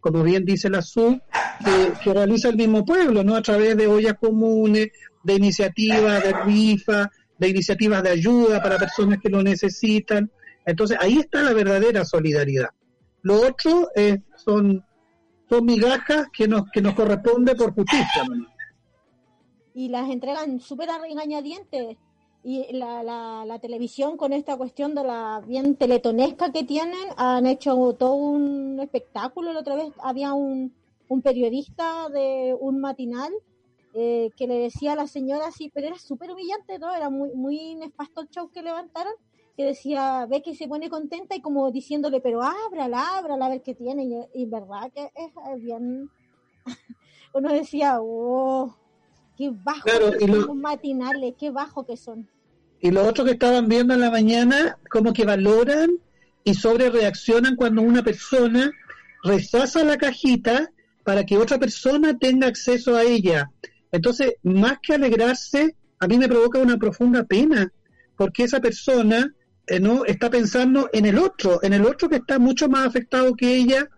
como 0.00 0.22
bien 0.22 0.44
dice 0.44 0.70
la 0.70 0.82
SUB, 0.82 1.20
que, 2.02 2.12
realiza 2.12 2.48
el 2.48 2.56
mismo 2.56 2.84
pueblo, 2.84 3.22
¿no? 3.22 3.36
A 3.36 3.42
través 3.42 3.76
de 3.76 3.86
ollas 3.86 4.14
comunes, 4.18 4.88
de 5.22 5.34
iniciativas 5.34 6.22
de 6.22 6.32
rifa, 6.44 7.10
de 7.38 7.48
iniciativas 7.48 8.02
de 8.02 8.10
ayuda 8.10 8.62
para 8.62 8.78
personas 8.78 9.18
que 9.22 9.28
lo 9.28 9.42
necesitan. 9.42 10.30
Entonces, 10.64 10.98
ahí 11.00 11.18
está 11.18 11.42
la 11.42 11.52
verdadera 11.52 12.04
solidaridad. 12.04 12.70
Lo 13.22 13.46
otro 13.46 13.88
eh, 13.94 14.22
son, 14.36 14.84
son 15.48 15.64
migajas 15.64 16.28
que 16.32 16.48
nos, 16.48 16.70
que 16.72 16.80
nos 16.80 16.94
corresponde 16.94 17.54
por 17.54 17.74
justicia. 17.74 18.22
y 19.74 19.88
las 19.88 20.08
entregan 20.08 20.60
súper 20.60 20.90
a 20.90 20.98
regañadientes. 20.98 21.96
Y 22.42 22.72
la, 22.72 23.02
la, 23.02 23.44
la 23.44 23.58
televisión 23.58 24.16
con 24.16 24.32
esta 24.32 24.56
cuestión 24.56 24.94
de 24.94 25.04
la 25.04 25.42
bien 25.46 25.76
teletonesca 25.76 26.50
que 26.52 26.64
tienen, 26.64 26.98
han 27.16 27.44
hecho 27.46 27.92
todo 27.98 28.14
un 28.14 28.80
espectáculo. 28.80 29.52
La 29.52 29.60
otra 29.60 29.76
vez 29.76 29.92
había 30.02 30.32
un, 30.32 30.72
un 31.08 31.20
periodista 31.22 32.08
de 32.08 32.56
un 32.58 32.80
matinal 32.80 33.30
eh, 33.92 34.30
que 34.36 34.46
le 34.46 34.54
decía 34.54 34.92
a 34.92 34.96
la 34.96 35.06
señora 35.06 35.48
así, 35.48 35.70
pero 35.74 35.88
era 35.88 35.98
súper 35.98 36.30
humillante, 36.30 36.78
¿no? 36.78 36.94
Era 36.94 37.10
muy, 37.10 37.30
muy 37.34 37.74
nefasto 37.74 38.22
el 38.22 38.30
show 38.30 38.48
que 38.50 38.62
levantaron, 38.62 39.12
que 39.54 39.64
decía, 39.66 40.24
ve 40.26 40.40
que 40.40 40.54
se 40.54 40.66
pone 40.66 40.88
contenta 40.88 41.34
y 41.36 41.42
como 41.42 41.70
diciéndole, 41.70 42.22
pero 42.22 42.40
ábrala, 42.42 43.18
ábrala, 43.18 43.46
a 43.46 43.50
ver 43.50 43.62
qué 43.62 43.74
tiene. 43.74 44.04
Y, 44.04 44.42
y 44.42 44.46
verdad 44.46 44.90
que 44.94 45.10
es 45.14 45.30
eh, 45.46 45.56
bien... 45.58 46.08
Uno 47.34 47.52
decía, 47.52 47.98
oh, 48.00 48.74
qué 49.36 49.50
bajo 49.52 49.82
Claro, 49.84 50.10
que 50.12 50.20
son 50.26 50.30
lo- 50.40 50.46
los 50.46 50.56
matinales, 50.56 51.34
qué 51.38 51.50
bajo 51.50 51.84
que 51.84 51.96
son. 51.96 52.28
Y 52.80 52.90
los 52.90 53.06
otros 53.06 53.26
que 53.26 53.32
estaban 53.34 53.68
viendo 53.68 53.94
en 53.94 54.00
la 54.00 54.10
mañana, 54.10 54.78
como 54.90 55.12
que 55.12 55.24
valoran 55.24 55.90
y 56.44 56.54
sobre 56.54 56.90
reaccionan 56.90 57.56
cuando 57.56 57.82
una 57.82 58.02
persona 58.02 58.72
rechaza 59.22 59.84
la 59.84 59.98
cajita 59.98 60.70
para 61.04 61.24
que 61.24 61.36
otra 61.36 61.58
persona 61.58 62.16
tenga 62.18 62.46
acceso 62.46 62.96
a 62.96 63.02
ella. 63.02 63.50
Entonces, 63.92 64.34
más 64.42 64.78
que 64.82 64.94
alegrarse, 64.94 65.74
a 65.98 66.06
mí 66.06 66.16
me 66.16 66.28
provoca 66.28 66.58
una 66.58 66.78
profunda 66.78 67.24
pena, 67.24 67.70
porque 68.16 68.44
esa 68.44 68.60
persona 68.60 69.34
eh, 69.66 69.80
no 69.80 70.04
está 70.04 70.30
pensando 70.30 70.88
en 70.92 71.04
el 71.06 71.18
otro, 71.18 71.60
en 71.62 71.72
el 71.72 71.84
otro 71.84 72.08
que 72.08 72.16
está 72.16 72.38
mucho 72.38 72.68
más 72.68 72.86
afectado 72.86 73.34
que 73.34 73.56
ella, 73.56 73.88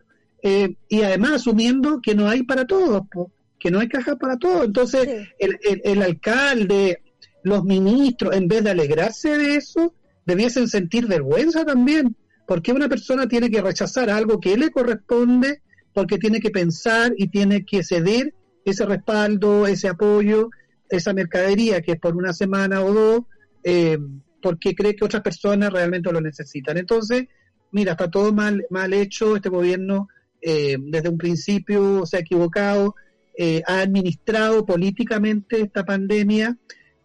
eh, 0.42 0.74
y 0.88 1.02
además 1.02 1.32
asumiendo 1.32 2.00
que 2.00 2.14
no 2.16 2.28
hay 2.28 2.42
para 2.42 2.66
todos, 2.66 3.02
po, 3.12 3.30
que 3.60 3.70
no 3.70 3.78
hay 3.78 3.88
caja 3.88 4.16
para 4.16 4.36
todos. 4.38 4.64
Entonces, 4.64 5.02
Sí. 5.04 5.28
el, 5.38 5.58
el, 5.62 5.80
el 5.84 6.02
alcalde, 6.02 7.00
los 7.44 7.64
ministros, 7.64 8.34
en 8.34 8.48
vez 8.48 8.64
de 8.64 8.70
alegrarse 8.70 9.36
de 9.36 9.56
eso, 9.56 9.94
debiesen 10.26 10.68
sentir 10.68 11.06
vergüenza 11.06 11.64
también, 11.64 12.16
porque 12.46 12.72
una 12.72 12.88
persona 12.88 13.26
tiene 13.26 13.50
que 13.50 13.62
rechazar 13.62 14.10
algo 14.10 14.40
que 14.40 14.56
le 14.56 14.70
corresponde, 14.70 15.62
porque 15.92 16.18
tiene 16.18 16.40
que 16.40 16.50
pensar 16.50 17.12
y 17.16 17.28
tiene 17.28 17.64
que 17.64 17.82
ceder 17.82 18.34
ese 18.64 18.86
respaldo, 18.86 19.66
ese 19.66 19.88
apoyo, 19.88 20.50
esa 20.88 21.12
mercadería 21.12 21.80
que 21.80 21.92
es 21.92 22.00
por 22.00 22.16
una 22.16 22.32
semana 22.32 22.82
o 22.82 22.92
dos, 22.92 23.20
eh, 23.64 23.98
porque 24.40 24.74
cree 24.74 24.94
que 24.94 25.04
otras 25.04 25.22
personas 25.22 25.72
realmente 25.72 26.12
lo 26.12 26.20
necesitan. 26.20 26.76
Entonces, 26.76 27.24
mira, 27.70 27.92
está 27.92 28.10
todo 28.10 28.32
mal, 28.32 28.64
mal 28.70 28.92
hecho, 28.92 29.36
este 29.36 29.48
gobierno 29.48 30.08
eh, 30.40 30.76
desde 30.78 31.08
un 31.08 31.18
principio 31.18 32.04
se 32.04 32.16
ha 32.16 32.20
equivocado, 32.20 32.94
eh, 33.38 33.62
ha 33.66 33.80
administrado 33.80 34.66
políticamente 34.66 35.60
esta 35.60 35.84
pandemia, 35.84 36.58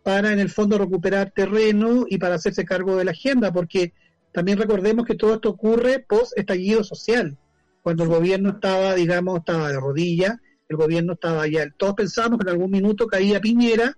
para 0.07 0.31
en 0.31 0.39
el 0.39 0.49
fondo 0.49 0.77
recuperar 0.77 1.31
terreno 1.31 2.05
y 2.07 2.17
para 2.17 2.35
hacerse 2.35 2.63
cargo 2.63 2.95
de 2.95 3.03
la 3.03 3.11
agenda, 3.11 3.51
porque 3.51 3.91
también 4.31 4.57
recordemos 4.57 5.05
que 5.05 5.15
todo 5.15 5.33
esto 5.33 5.49
ocurre 5.49 5.99
post 5.99 6.31
estallido 6.37 6.81
social, 6.85 7.37
cuando 7.81 8.03
el 8.03 8.09
gobierno 8.09 8.51
estaba, 8.51 8.95
digamos, 8.95 9.39
estaba 9.39 9.67
de 9.67 9.77
rodillas, 9.77 10.37
el 10.69 10.77
gobierno 10.77 11.11
estaba 11.11 11.45
ya, 11.45 11.69
todos 11.75 11.95
pensamos 11.95 12.39
que 12.39 12.43
en 12.43 12.51
algún 12.51 12.71
minuto 12.71 13.05
caía 13.07 13.41
Piñera 13.41 13.97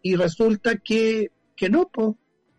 y 0.00 0.16
resulta 0.16 0.76
que, 0.76 1.30
que 1.54 1.68
no, 1.68 1.90
pues 1.92 2.14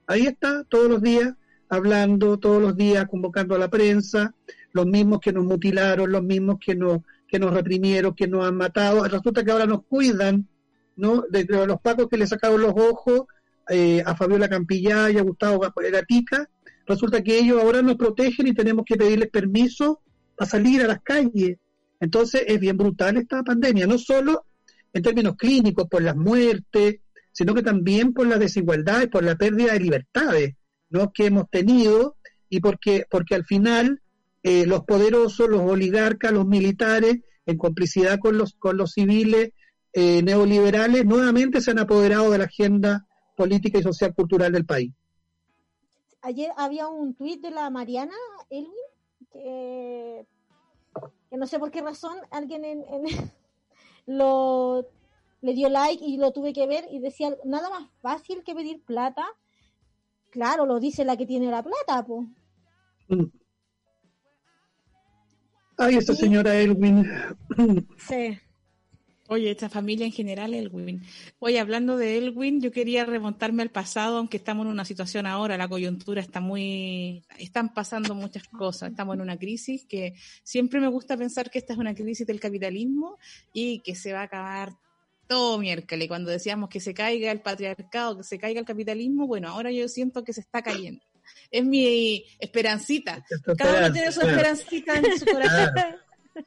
ahí 0.06 0.28
está 0.28 0.64
todos 0.66 0.88
los 0.88 1.02
días 1.02 1.34
hablando, 1.70 2.38
todos 2.38 2.62
los 2.62 2.76
días 2.76 3.08
convocando 3.10 3.56
a 3.56 3.58
la 3.58 3.72
prensa, 3.72 4.36
los 4.74 4.86
mismos 4.86 5.22
que 5.22 5.34
nos 5.34 5.46
mutilaron, 5.46 6.12
los 6.12 6.22
mismos 6.22 6.58
que 6.64 6.76
nos, 6.76 7.00
que 7.28 7.40
nos 7.40 7.52
reprimieron, 7.52 8.14
que 8.14 8.28
nos 8.28 8.46
han 8.46 8.58
matado, 8.58 9.04
resulta 9.06 9.44
que 9.44 9.50
ahora 9.50 9.66
nos 9.66 9.86
cuidan, 9.86 10.48
¿no? 10.96 11.24
De, 11.30 11.46
los 11.46 11.80
pacos 11.82 12.08
que 12.10 12.18
le 12.18 12.28
sacaron 12.28 12.62
los 12.62 12.74
ojos 12.76 13.24
eh, 13.70 14.04
a 14.06 14.16
Fabiola 14.16 14.50
Campillá 14.50 15.10
y 15.10 15.18
a 15.18 15.24
Gustavo 15.24 15.60
Gatica, 15.60 16.50
resulta 16.86 17.24
que 17.24 17.40
ellos 17.40 17.62
ahora 17.62 17.82
nos 17.82 17.96
protegen 17.96 18.48
y 18.48 18.54
tenemos 18.54 18.86
que 18.86 18.98
pedirles 18.98 19.30
permiso 19.30 20.02
para 20.36 20.50
salir 20.50 20.82
a 20.82 20.88
las 20.88 21.02
calles. 21.02 21.58
Entonces 22.00 22.44
es 22.48 22.60
bien 22.60 22.78
brutal 22.78 23.18
esta 23.18 23.44
pandemia, 23.44 23.88
no 23.88 23.98
solo 23.98 24.46
en 24.94 25.04
términos 25.04 25.36
clínicos, 25.38 25.88
por 25.88 26.02
las 26.02 26.16
muertes, 26.16 27.00
sino 27.32 27.54
que 27.54 27.64
también 27.64 28.14
por 28.14 28.28
las 28.28 28.40
desigualdades, 28.40 29.08
por 29.08 29.24
la 29.24 29.36
pérdida 29.36 29.74
de 29.74 29.80
libertades 29.80 30.56
¿no? 30.90 31.12
que 31.14 31.28
hemos 31.28 31.50
tenido 31.50 32.18
y 32.50 32.60
porque, 32.60 33.06
porque 33.10 33.36
al 33.36 33.46
final 33.46 34.02
eh, 34.44 34.66
los 34.66 34.84
poderosos, 34.84 35.48
los 35.48 35.62
oligarcas, 35.62 36.34
los 36.34 36.46
militares, 36.46 37.20
en 37.46 37.58
complicidad 37.58 38.20
con 38.20 38.38
los, 38.38 38.56
con 38.56 38.78
los 38.78 38.92
civiles 38.94 39.52
eh, 39.94 40.22
neoliberales, 40.22 41.06
nuevamente 41.06 41.62
se 41.62 41.72
han 41.72 41.80
apoderado 41.80 42.32
de 42.32 42.38
la 42.38 42.46
agenda 42.46 43.06
política 43.36 43.80
y 43.80 43.84
social 43.84 44.14
cultural 44.14 44.52
del 44.52 44.66
país. 44.66 44.94
Ayer 46.22 46.52
había 46.56 46.88
un 46.88 47.16
tuit 47.16 47.42
de 47.42 47.52
la 47.52 47.70
Mariana 47.70 48.14
Elwin 48.50 48.72
que, 49.32 50.26
no 51.32 51.48
sé 51.48 51.60
por 51.60 51.72
qué 51.72 51.82
razón 51.82 52.18
alguien 52.30 52.64
en, 52.66 52.84
lo 54.06 54.88
le 55.42 55.54
dio 55.54 55.70
like 55.70 56.06
y 56.06 56.18
lo 56.18 56.32
tuve 56.32 56.54
que 56.54 56.68
ver 56.68 56.86
y 56.92 57.00
decía 57.00 57.36
nada 57.46 57.70
más 57.70 57.90
fácil 58.02 58.44
que 58.44 58.54
pedir 58.54 58.84
plata. 58.84 59.26
Claro, 60.30 60.66
lo 60.66 60.80
dice 60.80 61.04
la 61.04 61.18
que 61.18 61.26
tiene 61.26 61.50
la 61.50 61.64
plata, 61.64 62.06
pues. 62.06 62.28
Ay, 65.78 65.96
esta 65.96 66.14
señora 66.14 66.56
Elwin. 66.56 67.06
Sí. 67.98 68.40
Oye, 69.32 69.50
esta 69.50 69.70
familia 69.70 70.06
en 70.06 70.12
general, 70.12 70.54
Elwin. 70.54 71.04
Oye, 71.40 71.58
hablando 71.58 71.96
de 71.96 72.18
Elwin, 72.18 72.60
yo 72.60 72.70
quería 72.70 73.06
remontarme 73.06 73.64
al 73.64 73.70
pasado, 73.70 74.18
aunque 74.18 74.36
estamos 74.36 74.66
en 74.66 74.74
una 74.74 74.84
situación 74.84 75.26
ahora, 75.26 75.56
la 75.56 75.70
coyuntura 75.70 76.20
está 76.20 76.42
muy... 76.42 77.24
Están 77.40 77.74
pasando 77.74 78.14
muchas 78.14 78.44
cosas, 78.50 78.90
estamos 78.90 79.16
en 79.16 79.22
una 79.22 79.38
crisis 79.38 79.86
que 79.86 80.16
siempre 80.44 80.82
me 80.82 80.90
gusta 80.90 81.16
pensar 81.16 81.50
que 81.50 81.60
esta 81.60 81.72
es 81.72 81.80
una 81.80 81.96
crisis 81.96 82.28
del 82.28 82.42
capitalismo 82.42 83.20
y 83.54 83.80
que 83.80 83.96
se 83.96 84.12
va 84.12 84.20
a 84.20 84.24
acabar 84.24 84.74
todo 85.28 85.60
miércoles. 85.60 86.10
Cuando 86.10 86.30
decíamos 86.30 86.68
que 86.68 86.82
se 86.82 86.94
caiga 86.94 87.32
el 87.32 87.40
patriarcado, 87.40 88.18
que 88.18 88.24
se 88.26 88.38
caiga 88.38 88.60
el 88.60 88.66
capitalismo, 88.66 89.28
bueno, 89.28 89.48
ahora 89.48 89.72
yo 89.72 89.88
siento 89.88 90.26
que 90.26 90.34
se 90.34 90.42
está 90.42 90.62
cayendo 90.62 91.06
es 91.50 91.64
mi 91.64 92.26
esperancita. 92.40 93.24
Cada 93.58 93.80
uno 93.80 93.94
tiene 93.94 94.12
su 94.12 94.20
esperancita 94.20 94.96
en 94.96 95.18
su 95.18 95.26
corazón. 95.26 95.70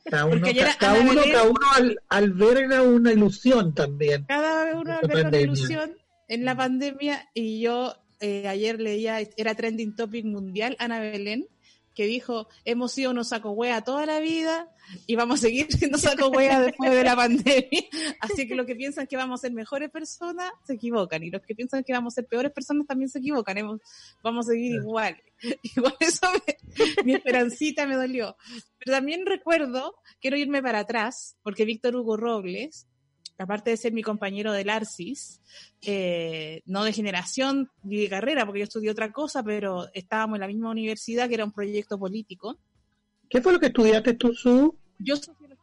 Cada 0.05 0.27
uno, 0.27 0.47
cada 0.79 1.01
uno, 1.01 1.23
cada 1.23 1.43
uno 1.45 1.97
alberga 2.09 2.83
una 2.83 3.13
ilusión 3.13 3.75
también. 3.75 4.25
Cada 4.25 4.77
uno 4.77 4.99
alberga 4.99 5.29
una 5.29 5.41
ilusión 5.41 5.97
en 6.29 6.45
la 6.45 6.57
pandemia 6.57 7.29
y 7.35 7.61
yo 7.61 7.95
eh, 8.21 8.49
ayer 8.49 8.81
leía, 8.81 9.19
era 9.37 9.55
trending 9.55 9.95
topic 9.95 10.25
mundial, 10.25 10.77
Ana 10.79 11.01
Belén, 11.01 11.47
que 11.95 12.07
dijo, 12.07 12.49
hemos 12.65 12.93
sido 12.93 13.11
unos 13.11 13.29
saco 13.29 13.51
wea 13.51 13.83
toda 13.83 14.07
la 14.07 14.21
vida 14.21 14.74
y 15.07 15.17
vamos 15.17 15.41
a 15.41 15.43
seguir 15.43 15.67
siendo 15.73 15.99
saco 15.99 16.29
wea 16.29 16.61
después 16.61 16.91
de 16.91 17.05
la 17.05 17.17
pandemia. 17.17 17.83
Así 18.21 18.47
que 18.47 18.55
los 18.55 18.67
que 18.67 18.77
piensan 18.77 19.07
que 19.07 19.17
vamos 19.17 19.41
a 19.41 19.43
ser 19.43 19.53
mejores 19.53 19.91
personas 19.91 20.51
se 20.67 20.75
equivocan 20.75 21.23
y 21.23 21.31
los 21.31 21.43
que 21.43 21.55
piensan 21.55 21.85
que 21.85 21.93
vamos 21.93 22.15
a 22.15 22.17
ser 22.17 22.27
peores 22.27 22.53
personas 22.53 22.87
también 22.87 23.09
se 23.09 23.19
equivocan. 23.19 23.59
Hemos, 23.59 23.81
vamos 24.23 24.47
a 24.49 24.53
seguir 24.53 24.75
igual. 24.75 25.17
Igual 25.77 25.97
eso 26.01 26.27
mi 27.05 27.15
esperancita 27.15 27.87
me 27.87 27.97
dolió. 27.97 28.37
Pero 28.79 28.97
también 28.97 29.27
recuerdo, 29.27 29.95
quiero 30.21 30.37
irme 30.37 30.63
para 30.63 30.81
atrás, 30.81 31.37
porque 31.43 31.65
Víctor 31.65 31.97
Hugo 31.97 32.17
Robles, 32.17 32.87
aparte 33.39 33.71
de 33.71 33.77
ser 33.77 33.93
mi 33.93 34.03
compañero 34.03 34.53
del 34.53 34.71
ARCIS, 34.71 35.41
eh, 35.83 36.63
no 36.67 36.85
de 36.85 36.93
generación 36.93 37.71
ni 37.83 37.99
de 37.99 38.09
carrera, 38.09 38.47
porque 38.47 38.61
yo 38.61 38.65
estudié 38.65 38.91
otra 38.91 39.13
cosa, 39.13 39.43
pero 39.43 39.89
estábamos 39.93 40.37
en 40.37 40.41
la 40.41 40.47
misma 40.47 40.71
universidad, 40.71 41.29
que 41.29 41.35
era 41.35 41.45
un 41.45 41.53
proyecto 41.53 41.99
político. 41.99 42.59
¿Qué 43.29 43.41
fue 43.41 43.53
lo 43.53 43.61
que 43.61 43.67
estudiaste 43.67 44.15
tú, 44.15 44.35
Su? 44.35 44.77
Yo 44.99 45.17
sociología. 45.17 45.57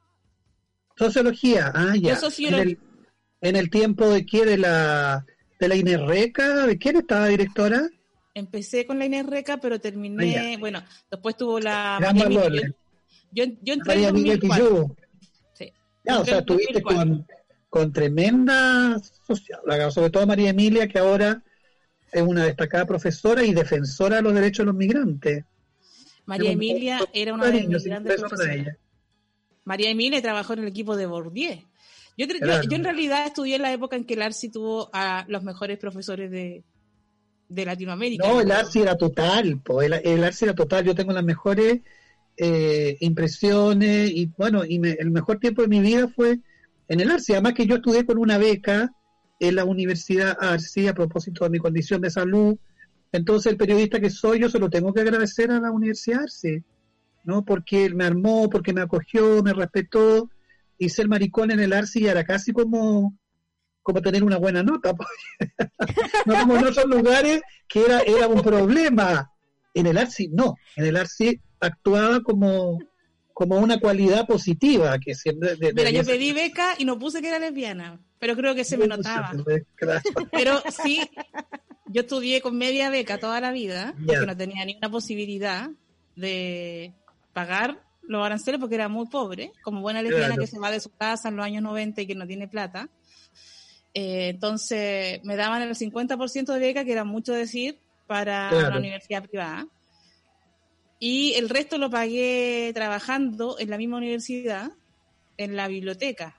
Sociología, 0.98 1.72
ah, 1.74 1.94
ya. 1.96 2.20
¿En 3.44 3.56
el, 3.56 3.70
tiempo 3.72 4.08
de 4.10 4.26
qué? 4.26 4.46
¿De 4.46 4.58
la, 4.58 5.26
de 5.60 5.68
la 5.68 5.76
INERRECA? 5.76 6.68
¿De 6.68 6.78
quién 6.78 6.98
estaba 6.98 7.28
directora? 7.28 7.90
Empecé 8.36 8.86
con 8.86 9.00
la 9.00 9.06
INERRECA, 9.06 9.58
pero 9.58 9.80
terminé, 9.80 10.54
ah, 10.54 10.58
bueno, 10.60 10.84
después 11.10 11.36
tuvo 11.38 11.60
la... 11.60 11.98
yo, 13.32 13.46
yo, 13.62 13.74
entré 13.74 14.06
en 14.06 14.14
2004. 14.14 14.96
Sí. 15.54 15.74
Ya, 16.06 16.20
o 16.20 16.26
sea, 16.26 16.40
estuviste 16.40 16.82
con 16.82 17.26
con 17.72 17.94
tremenda 17.94 19.02
sobre 19.92 20.10
todo 20.10 20.28
María 20.28 20.50
Emilia, 20.50 20.90
que 20.90 21.00
ahora 21.00 21.42
es 22.12 22.22
una 22.22 22.44
destacada 22.44 22.86
profesora 22.86 23.44
y 23.44 23.54
defensora 23.54 24.18
de 24.18 24.22
los 24.24 24.34
derechos 24.34 24.64
de 24.64 24.66
los 24.66 24.76
migrantes. 24.76 25.46
María 26.32 26.52
Emilia 26.52 27.00
era 27.14 27.34
una 27.34 27.52
de 27.52 27.68
mis 27.68 27.84
grandes 27.84 28.20
profesoras. 28.20 28.78
María 29.66 29.90
Emilia 29.90 30.22
trabajó 30.22 30.54
en 30.54 30.60
el 30.60 30.68
equipo 30.68 30.96
de 30.96 31.06
Bourdieu. 31.06 31.58
Yo, 32.18 32.26
yo, 32.28 32.76
en 32.76 32.84
realidad 32.84 33.28
estudié 33.28 33.56
en 33.56 33.62
la 33.62 33.74
época 33.74 33.96
en 33.96 34.06
que 34.06 34.14
el 34.14 34.22
ARSI 34.22 34.50
tuvo 34.50 34.90
a 34.94 35.26
los 35.28 35.44
mejores 35.44 35.78
profesores 35.78 36.30
de, 36.32 36.64
de 37.48 37.66
Latinoamérica. 37.66 38.28
No, 38.28 38.42
el 38.42 38.52
ARSI 38.52 38.82
era 38.82 38.98
total, 38.98 39.62
el, 39.82 39.94
el, 39.94 40.24
ARSI 40.24 40.46
era 40.46 40.56
total. 40.56 40.86
Yo 40.86 40.96
tengo 40.96 41.14
las 41.14 41.24
mejores 41.24 41.82
eh, 42.38 42.98
impresiones 43.02 44.10
y 44.10 44.32
bueno, 44.38 44.64
y 44.66 44.76
el 45.00 45.12
mejor 45.12 45.40
tiempo 45.40 45.62
de 45.62 45.68
mi 45.68 45.80
vida 45.80 46.08
fue 46.08 46.40
en 46.88 47.00
el 47.00 47.12
ARCI. 47.12 47.34
Además 47.34 47.54
que 47.54 47.66
yo 47.66 47.76
estudié 47.76 48.06
con 48.06 48.18
una 48.18 48.38
beca 48.38 48.94
en 49.40 49.56
la 49.56 49.66
Universidad 49.66 50.38
ARCI 50.40 50.88
a 50.88 50.94
propósito 50.94 51.44
de 51.44 51.50
mi 51.50 51.60
condición 51.60 52.02
de 52.02 52.10
salud. 52.10 52.58
Entonces 53.12 53.52
el 53.52 53.58
periodista 53.58 54.00
que 54.00 54.10
soy 54.10 54.40
yo 54.40 54.50
se 54.50 54.60
lo 54.60 54.70
tengo 54.70 54.94
que 54.94 55.02
agradecer 55.02 55.52
a 55.52 55.60
la 55.60 55.72
Universidad 55.72 56.24
ARCI, 56.24 56.64
¿no? 57.24 57.44
Porque 57.44 57.86
él 57.86 57.96
me 57.96 58.06
armó, 58.06 58.50
porque 58.50 58.74
me 58.74 58.82
acogió, 58.82 59.44
me 59.44 59.54
respetó. 59.54 60.30
Y 60.78 60.90
ser 60.90 61.08
maricón 61.08 61.52
en 61.52 61.60
el 61.60 61.74
ARCI 61.74 62.08
era 62.08 62.24
casi 62.24 62.54
como 62.54 63.16
como 63.84 64.02
tener 64.02 64.24
una 64.24 64.38
buena 64.38 64.64
nota, 64.64 64.94
no 66.26 66.40
como 66.40 66.56
en 66.56 66.66
otros 66.66 66.86
lugares 66.86 67.42
que 67.68 67.84
era, 67.84 68.02
era 68.02 68.28
un 68.28 68.42
problema. 68.42 69.32
En 69.74 69.88
el 69.88 69.98
ARCI 69.98 70.28
no, 70.28 70.56
en 70.76 70.86
el 70.86 70.98
ARCI 70.98 71.40
actuaba 71.60 72.22
como, 72.22 72.80
como 73.34 73.58
una 73.58 73.80
cualidad 73.80 74.28
positiva 74.28 75.00
que 75.00 75.16
siempre... 75.16 75.56
Mira, 75.74 75.90
yo 75.92 76.04
pedí 76.04 76.34
beca 76.34 76.76
y 76.78 76.86
no 76.86 77.00
puse 77.00 77.22
que 77.22 77.30
era 77.30 77.40
lesbiana, 77.40 78.00
pero 78.20 78.36
creo 78.36 78.54
que 78.54 78.66
se 78.66 78.78
me 78.78 78.88
notaba. 78.88 79.32
Pero 80.32 80.62
sí, 80.84 81.10
yo 81.92 82.02
estudié 82.02 82.42
con 82.42 82.58
media 82.58 82.90
beca 82.90 83.20
toda 83.20 83.40
la 83.40 83.52
vida, 83.52 83.94
porque 84.06 84.26
no 84.26 84.38
tenía 84.38 84.66
ni 84.66 84.76
una 84.76 84.90
posibilidad 84.90 85.70
de 86.16 86.94
pagar 87.34 87.84
los 88.02 88.26
aranceles 88.26 88.60
porque 88.60 88.76
era 88.76 88.90
muy 88.90 89.08
pobre, 89.08 89.52
como 89.64 89.82
buena 89.82 90.02
lesbiana 90.02 90.36
que 90.36 90.48
se 90.48 90.60
va 90.60 90.72
de 90.72 90.80
su 90.80 90.90
casa 90.90 91.30
en 91.30 91.36
los 91.38 91.46
años 91.46 91.64
90 91.64 92.02
y 92.02 92.08
que 92.08 92.16
no 92.16 92.28
tiene 92.28 92.48
plata. 92.48 92.90
Eh, 93.94 94.30
entonces 94.30 95.24
me 95.24 95.36
daban 95.36 95.62
el 95.62 95.76
50% 95.76 96.54
de 96.54 96.60
beca, 96.60 96.86
que 96.86 96.92
era 96.92 97.04
mucho 97.04 97.34
decir, 97.34 97.80
para 98.08 98.50
una 98.52 98.78
universidad 98.78 99.24
privada 99.24 99.68
y 101.04 101.34
el 101.34 101.50
resto 101.50 101.80
lo 101.80 101.90
pagué 101.90 102.72
trabajando 102.76 103.58
en 103.58 103.72
la 103.72 103.78
misma 103.80 103.98
universidad, 103.98 104.72
en 105.36 105.56
la 105.56 105.68
biblioteca. 105.68 106.38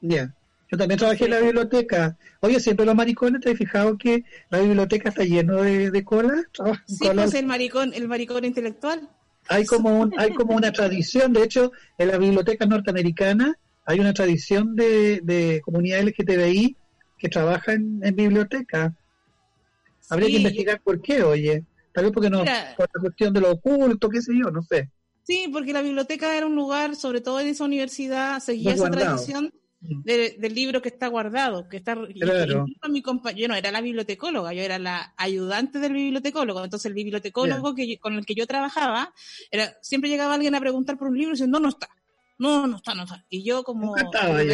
Ya. 0.00 0.32
Yo 0.70 0.78
también 0.78 0.98
trabajé 0.98 1.24
en 1.24 1.30
la 1.30 1.40
biblioteca. 1.40 2.16
Oye, 2.40 2.60
siempre 2.60 2.86
los 2.86 2.94
maricones, 2.94 3.40
¿te 3.40 3.50
has 3.50 3.58
fijado 3.58 3.98
que 3.98 4.24
la 4.50 4.60
biblioteca 4.60 5.08
está 5.08 5.24
lleno 5.24 5.62
de, 5.62 5.90
de 5.90 6.04
cola? 6.04 6.44
Sí, 6.86 7.08
pues 7.12 7.34
el 7.34 7.46
maricón, 7.46 7.92
el 7.92 8.06
maricón 8.06 8.44
intelectual. 8.44 9.08
Hay 9.48 9.64
como, 9.64 9.98
un, 9.98 10.14
hay 10.16 10.32
como 10.32 10.54
una 10.54 10.70
tradición, 10.70 11.32
de 11.32 11.42
hecho, 11.42 11.72
en 11.98 12.08
la 12.08 12.18
biblioteca 12.18 12.66
norteamericana 12.66 13.58
hay 13.84 13.98
una 13.98 14.14
tradición 14.14 14.76
de, 14.76 15.20
de 15.24 15.60
comunidad 15.64 16.02
LGTBI 16.02 16.76
que 17.18 17.28
trabaja 17.28 17.72
en, 17.72 18.00
biblioteca. 18.14 18.94
Habría 20.08 20.28
que 20.28 20.36
investigar 20.36 20.80
por 20.80 21.02
qué, 21.02 21.22
oye. 21.22 21.64
Tal 21.92 22.04
vez 22.04 22.12
porque 22.12 22.30
no, 22.30 22.44
por 22.76 22.88
la 22.94 23.00
cuestión 23.00 23.32
de 23.32 23.40
lo 23.40 23.50
oculto, 23.50 24.08
qué 24.08 24.22
sé 24.22 24.32
yo, 24.38 24.50
no 24.50 24.62
sé. 24.62 24.88
Sí, 25.24 25.48
porque 25.52 25.72
la 25.72 25.82
biblioteca 25.82 26.36
era 26.36 26.46
un 26.46 26.54
lugar, 26.54 26.94
sobre 26.94 27.20
todo 27.20 27.40
en 27.40 27.48
esa 27.48 27.64
universidad, 27.64 28.38
seguía 28.40 28.74
esa 28.74 28.90
tradición. 28.90 29.52
De- 29.80 30.36
del 30.38 30.54
libro 30.54 30.82
que 30.82 30.90
está 30.90 31.06
guardado, 31.08 31.68
que 31.68 31.78
está 31.78 31.94
Claro. 31.94 32.66
mi 32.90 33.02
compa- 33.02 33.32
yo 33.34 33.48
no 33.48 33.54
era 33.54 33.70
la 33.70 33.80
bibliotecóloga, 33.80 34.52
yo 34.52 34.62
era 34.62 34.78
la 34.78 35.14
ayudante 35.16 35.78
del 35.78 35.94
bibliotecólogo, 35.94 36.62
entonces 36.62 36.86
el 36.86 36.94
bibliotecólogo 36.94 37.74
que 37.74 37.88
yo- 37.88 38.00
con 38.00 38.14
el 38.14 38.26
que 38.26 38.34
yo 38.34 38.46
trabajaba, 38.46 39.12
era 39.50 39.72
siempre 39.80 40.10
llegaba 40.10 40.34
alguien 40.34 40.54
a 40.54 40.60
preguntar 40.60 40.98
por 40.98 41.08
un 41.08 41.16
libro 41.16 41.30
y 41.30 41.36
dice, 41.36 41.46
"No, 41.48 41.58
no 41.60 41.70
está." 41.70 41.88
No, 42.38 42.66
no 42.66 42.76
está, 42.78 42.94
no 42.94 43.02
está. 43.02 43.22
Y 43.28 43.42
yo 43.44 43.62
como, 43.64 43.94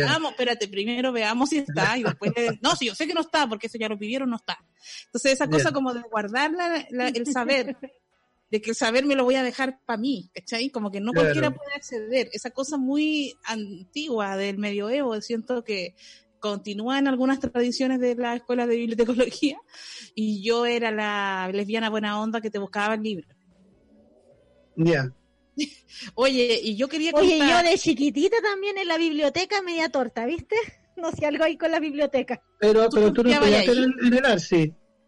veamos, 0.07 0.31
espérate, 0.33 0.67
primero 0.67 1.13
veamos 1.13 1.51
si 1.51 1.59
está 1.59 1.97
y 1.97 2.03
después, 2.03 2.33
le- 2.37 2.59
no, 2.63 2.75
si 2.75 2.87
yo 2.87 2.95
sé 2.97 3.07
que 3.07 3.15
no 3.15 3.21
está, 3.21 3.49
porque 3.49 3.69
eso 3.69 3.79
ya 3.79 3.89
lo 3.89 3.97
pidieron, 3.97 4.29
no 4.31 4.37
está. 4.37 4.59
Entonces 5.07 5.33
esa 5.35 5.47
cosa 5.49 5.71
como 5.73 5.95
de 5.95 6.03
guardar 6.03 6.51
la- 6.51 6.85
la- 6.91 7.09
el 7.09 7.27
saber, 7.27 7.77
de 8.51 8.61
que 8.63 8.71
el 8.71 8.77
saber 8.77 9.05
me 9.05 9.17
lo 9.17 9.25
voy 9.25 9.35
a 9.35 9.43
dejar 9.43 9.81
para 9.85 9.97
mí, 9.97 10.31
¿cachai? 10.33 10.71
Como 10.71 10.91
que 10.93 11.01
no 11.01 11.13
Claro. 11.13 11.27
cualquiera 11.27 11.51
puede 11.51 11.75
acceder. 11.75 12.29
Esa 12.33 12.51
cosa 12.51 12.77
muy 12.77 13.37
antigua 13.45 14.37
del 14.37 14.59
medioevo, 14.59 15.21
siento 15.21 15.65
que 15.65 15.95
continúa 16.39 16.99
en 16.99 17.09
algunas 17.09 17.41
tradiciones 17.41 17.99
de 17.99 18.15
la 18.15 18.37
escuela 18.37 18.67
de 18.67 18.77
bibliotecología 18.77 19.59
y 20.15 20.43
yo 20.43 20.65
era 20.67 20.91
la 20.93 21.51
lesbiana 21.53 21.91
buena 21.91 22.21
onda 22.21 22.41
que 22.41 22.51
te 22.51 22.59
buscaba 22.61 22.95
el 22.95 23.03
libro. 23.03 23.27
Ya. 24.77 25.11
Oye, 26.15 26.61
y 26.63 26.77
yo 26.77 26.89
quería 26.89 27.11
Oye, 27.15 27.39
contar- 27.39 27.65
yo 27.65 27.71
de 27.71 27.79
chiquitita 27.79 28.37
también 28.43 28.79
en 28.79 28.89
la 28.89 28.99
biblioteca 28.99 29.63
media 29.63 29.89
torta, 29.89 30.25
¿viste? 30.27 30.57
No 30.97 31.13
sé, 31.13 31.27
algo 31.27 31.45
ahí 31.45 31.59
con 31.59 31.71
la 31.71 31.79
biblioteca. 31.79 32.43
Pero, 32.59 32.89
¿Tú 32.89 32.97
pero 32.97 33.13
tú 33.13 33.23
no 33.23 33.29
estudiaste 33.31 33.71
en, 33.73 33.79
el- 33.79 33.95
en 34.07 34.15
el. 34.15 34.25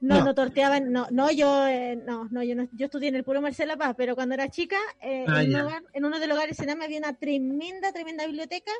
No, 0.01 0.19
No. 0.21 0.25
no, 0.27 0.35
torteaban, 0.35 0.93
no, 0.93 1.09
no, 1.11 1.31
yo, 1.33 1.67
eh, 1.67 1.97
no, 2.07 2.29
no, 2.31 2.43
yo 2.45 2.55
no, 2.55 2.69
yo 2.73 2.87
estudié 2.87 3.09
en 3.09 3.17
el 3.17 3.25
puro 3.25 3.41
Marcela 3.43 3.77
Paz, 3.77 3.95
pero 3.97 4.15
cuando 4.15 4.35
era 4.35 4.49
chica, 4.49 4.77
eh, 5.03 5.25
Ah, 5.27 5.43
en, 5.43 5.53
hogar- 5.57 5.83
en 5.93 6.05
uno 6.05 6.21
de 6.21 6.27
los 6.29 6.37
hogares 6.37 6.57
Sename 6.57 6.85
había 6.85 6.99
una 6.99 7.15
tremenda, 7.15 7.91
tremenda 7.93 8.25
biblioteca 8.27 8.71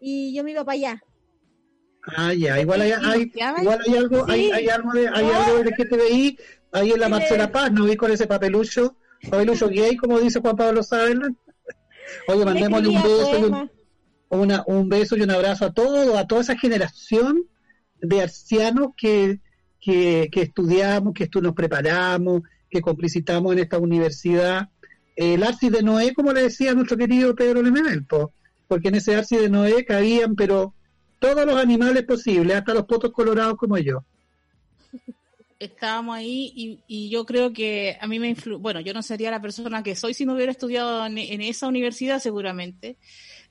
y 0.00 0.32
yo 0.34 0.44
me 0.44 0.52
iba 0.52 0.64
para 0.64 0.74
allá. 0.76 1.02
Ah, 2.16 2.32
ya. 2.32 2.60
Igual 2.60 2.80
hay, 2.82 2.92
hay, 2.92 3.32
igual 3.60 3.80
hay 3.86 3.96
algo, 3.96 4.24
hay, 4.28 4.44
Sí. 4.46 4.52
hay 4.52 4.68
algo 4.68 4.92
de, 4.92 5.08
hay 5.08 5.26
algo 5.30 5.54
de 5.64 5.70
LGTBI 5.70 6.38
ahí 6.72 6.92
en 6.92 7.00
la. 7.00 7.08
Marcela 7.08 7.50
Paz, 7.50 7.72
¿no 7.72 7.84
vi 7.84 7.96
con 7.96 8.12
ese 8.12 8.26
papelucho? 8.28 8.96
Papelucho 9.28 9.68
gay, 9.68 9.96
como 9.96 10.20
dice 10.20 10.40
Juan 10.40 10.56
Pablo 10.56 10.82
Saavedra. 10.84 11.28
Oye, 12.28 12.44
mandémosle 12.44 12.88
un 12.88 13.02
beso 13.02 13.38
y 13.38 13.44
un, 13.44 13.70
una- 14.30 14.62
un 14.66 14.88
beso 14.88 15.16
y 15.16 15.22
un 15.22 15.30
abrazo 15.32 15.66
a 15.66 15.72
todo, 15.74 16.16
a 16.16 16.26
toda 16.26 16.40
esa 16.42 16.56
generación 16.56 17.42
de 18.00 18.22
arcianos 18.22 18.90
que, 18.96 19.40
que, 19.92 20.42
estudiamos, 20.42 21.14
que 21.14 21.30
estu- 21.30 21.42
nos 21.42 21.54
preparamos, 21.54 22.42
que 22.70 22.80
complicitamos 22.80 23.52
en 23.52 23.60
esta 23.60 23.78
universidad. 23.78 24.68
El 25.16 25.42
Arci 25.42 25.68
de 25.70 25.82
Noé, 25.82 26.14
como 26.14 26.32
le 26.32 26.42
decía 26.42 26.74
nuestro 26.74 26.96
querido 26.96 27.34
Pedro 27.34 27.62
Lemebel, 27.62 28.04
po, 28.04 28.32
porque 28.68 28.88
en 28.88 28.96
ese 28.96 29.16
Arci 29.16 29.36
de 29.36 29.48
Noé 29.48 29.84
cabían, 29.84 30.34
pero 30.36 30.74
todos 31.18 31.44
los 31.46 31.56
animales 31.56 32.04
posibles, 32.04 32.56
hasta 32.56 32.74
los 32.74 32.84
potos 32.86 33.12
colorados 33.12 33.56
como 33.56 33.76
yo. 33.78 34.04
estábamos 35.58 36.16
ahí 36.16 36.52
y, 36.54 36.78
y 36.86 37.10
yo 37.10 37.26
creo 37.26 37.52
que 37.52 37.96
a 38.00 38.06
mí 38.06 38.20
me 38.20 38.28
influ 38.28 38.58
bueno, 38.60 38.80
yo 38.80 38.94
no 38.94 39.02
sería 39.02 39.30
la 39.32 39.42
persona 39.42 39.82
que 39.82 39.96
soy 39.96 40.14
si 40.14 40.24
no 40.24 40.34
hubiera 40.34 40.52
estudiado 40.52 41.04
en, 41.04 41.18
en 41.18 41.40
esa 41.42 41.66
universidad 41.66 42.20
seguramente. 42.20 42.96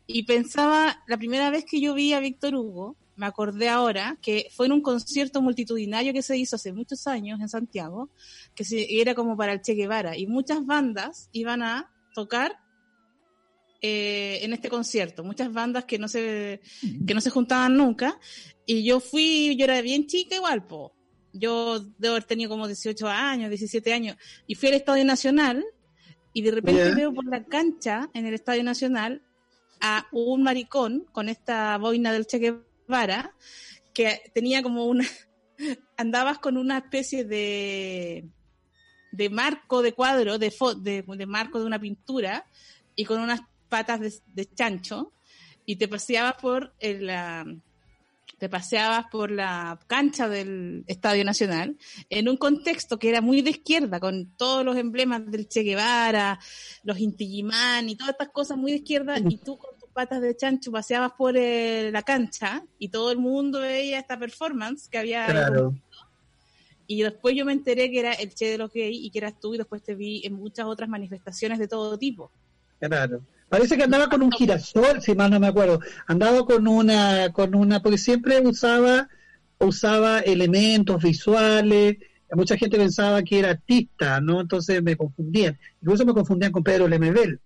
Y 0.09 0.23
pensaba, 0.23 1.03
la 1.05 1.17
primera 1.17 1.49
vez 1.49 1.65
que 1.69 1.81
yo 1.81 1.93
vi 1.93 2.13
a 2.13 2.21
Víctor 2.21 2.55
Hugo, 2.55 2.95
me 3.17 3.25
acordé 3.25 3.67
ahora 3.67 4.17
que 4.21 4.47
fue 4.55 4.67
en 4.67 4.71
un 4.71 4.81
concierto 4.81 5.41
multitudinario 5.41 6.13
que 6.13 6.21
se 6.21 6.37
hizo 6.37 6.55
hace 6.55 6.71
muchos 6.71 7.07
años 7.07 7.41
en 7.41 7.49
Santiago, 7.49 8.09
que 8.55 8.63
se, 8.63 9.01
era 9.01 9.15
como 9.15 9.35
para 9.35 9.53
el 9.53 9.61
Che 9.61 9.73
Guevara, 9.73 10.15
y 10.15 10.27
muchas 10.27 10.65
bandas 10.65 11.29
iban 11.33 11.63
a 11.63 11.91
tocar 12.13 12.59
eh, 13.81 14.39
en 14.43 14.53
este 14.53 14.69
concierto, 14.69 15.23
muchas 15.23 15.51
bandas 15.51 15.85
que 15.85 15.99
no 15.99 16.07
se 16.07 16.61
que 17.05 17.13
no 17.13 17.21
se 17.21 17.29
juntaban 17.31 17.75
nunca, 17.75 18.19
y 18.65 18.83
yo 18.83 18.99
fui, 18.99 19.55
yo 19.57 19.65
era 19.65 19.81
bien 19.81 20.05
chica 20.05 20.35
igual, 20.35 20.65
po, 20.65 20.93
yo 21.33 21.79
debo 21.97 22.13
haber 22.13 22.23
tenido 22.23 22.49
como 22.49 22.67
18 22.67 23.07
años, 23.07 23.49
17 23.49 23.93
años, 23.93 24.15
y 24.45 24.55
fui 24.55 24.69
al 24.69 24.75
Estadio 24.75 25.05
Nacional 25.05 25.65
y 26.33 26.43
de 26.43 26.51
repente 26.51 26.93
veo 26.93 27.11
por 27.11 27.25
la 27.25 27.45
cancha 27.45 28.11
en 28.13 28.27
el 28.27 28.35
Estadio 28.35 28.63
Nacional 28.63 29.23
a 29.81 30.07
un 30.11 30.43
maricón 30.43 31.05
con 31.11 31.29
esta 31.29 31.77
boina 31.79 32.11
del 32.11 32.27
Che 32.27 32.39
Guevara 32.87 33.33
que 33.93 34.21
tenía 34.33 34.61
como 34.63 34.85
una 34.85 35.05
andabas 35.97 36.39
con 36.39 36.57
una 36.57 36.77
especie 36.79 37.23
de 37.25 38.25
de 39.11 39.29
marco 39.29 39.81
de 39.81 39.93
cuadro 39.93 40.37
de, 40.37 40.51
fo- 40.51 40.75
de, 40.75 41.03
de 41.07 41.25
marco 41.25 41.59
de 41.59 41.65
una 41.65 41.79
pintura 41.79 42.45
y 42.95 43.05
con 43.05 43.19
unas 43.21 43.41
patas 43.69 43.99
de, 43.99 44.13
de 44.33 44.45
chancho 44.53 45.11
y 45.65 45.77
te 45.77 45.87
paseabas 45.87 46.35
por 46.41 46.73
el, 46.79 47.07
la 47.07 47.45
te 48.37 48.49
paseabas 48.49 49.05
por 49.09 49.31
la 49.31 49.79
cancha 49.87 50.29
del 50.29 50.83
Estadio 50.87 51.25
Nacional 51.25 51.75
en 52.09 52.29
un 52.29 52.37
contexto 52.37 52.99
que 52.99 53.09
era 53.09 53.19
muy 53.21 53.41
de 53.41 53.49
izquierda, 53.49 53.99
con 53.99 54.35
todos 54.37 54.63
los 54.63 54.77
emblemas 54.77 55.25
del 55.31 55.47
Che 55.47 55.63
Guevara, 55.63 56.37
los 56.83 56.99
Inti 56.99 57.23
Illimani 57.25 57.93
y 57.93 57.95
todas 57.95 58.11
estas 58.11 58.29
cosas 58.29 58.57
muy 58.57 58.71
de 58.73 58.77
izquierda, 58.77 59.17
y 59.17 59.37
tú 59.37 59.57
con 59.57 59.71
patas 59.97 60.21
de 60.21 60.37
chancho 60.37 60.71
paseabas 60.71 61.13
por 61.13 61.35
eh, 61.35 61.89
la 61.91 62.03
cancha 62.03 62.63
y 62.77 62.89
todo 62.89 63.11
el 63.11 63.17
mundo 63.17 63.61
veía 63.61 63.97
esta 63.97 64.19
performance 64.19 64.87
que 64.87 64.99
había 64.99 65.25
Claro. 65.25 65.73
y 66.85 67.01
después 67.01 67.35
yo 67.35 67.45
me 67.45 67.53
enteré 67.53 67.89
que 67.89 67.99
era 68.01 68.13
el 68.13 68.31
Che 68.35 68.51
de 68.51 68.59
los 68.59 68.71
gays 68.71 68.95
y 69.05 69.09
que 69.09 69.17
eras 69.17 69.39
tú 69.39 69.55
y 69.55 69.57
después 69.57 69.81
te 69.81 69.95
vi 69.95 70.21
en 70.23 70.33
muchas 70.33 70.67
otras 70.67 70.87
manifestaciones 70.87 71.57
de 71.57 71.67
todo 71.67 71.97
tipo. 71.97 72.29
Claro. 72.79 73.23
Parece 73.49 73.75
que 73.75 73.85
andaba 73.85 74.07
con 74.07 74.21
un 74.21 74.31
girasol, 74.31 75.01
si 75.01 75.15
mal 75.15 75.31
no 75.31 75.39
me 75.39 75.47
acuerdo. 75.47 75.79
Andaba 76.05 76.45
con 76.45 76.67
una, 76.67 77.31
con 77.33 77.55
una, 77.55 77.81
porque 77.81 77.97
siempre 77.97 78.39
usaba, 78.41 79.09
usaba 79.57 80.19
elementos 80.19 81.01
visuales. 81.01 81.97
Mucha 82.33 82.55
gente 82.55 82.77
pensaba 82.77 83.23
que 83.23 83.39
era 83.39 83.49
artista, 83.49 84.21
¿no? 84.21 84.41
Entonces 84.41 84.83
me 84.83 84.95
confundían. 84.95 85.57
Incluso 85.81 86.05
me 86.05 86.13
confundían 86.13 86.51
con 86.51 86.63
Pedro 86.63 86.87
Lemebel. 86.87 87.39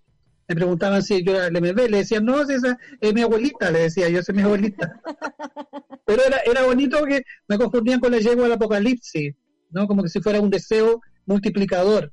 Me 0.48 0.54
preguntaban 0.54 1.02
si 1.02 1.22
yo 1.24 1.34
era 1.36 1.50
Lemebel. 1.50 1.90
Le 1.90 1.98
decían, 1.98 2.24
no, 2.24 2.44
si 2.44 2.54
esa 2.54 2.78
es 3.00 3.14
mi 3.14 3.22
abuelita. 3.22 3.70
Le 3.70 3.80
decía, 3.80 4.08
yo 4.08 4.22
soy 4.22 4.34
mi 4.34 4.42
abuelita. 4.42 5.00
Pero 6.06 6.22
era, 6.24 6.38
era 6.44 6.64
bonito 6.64 6.98
porque 6.98 7.22
me 7.48 7.58
confundían 7.58 8.00
con 8.00 8.12
la 8.12 8.18
yegua 8.18 8.44
del 8.44 8.52
apocalipsis, 8.52 9.34
¿no? 9.70 9.86
Como 9.86 10.02
que 10.02 10.08
si 10.08 10.20
fuera 10.20 10.40
un 10.40 10.50
deseo 10.50 11.00
multiplicador 11.26 12.12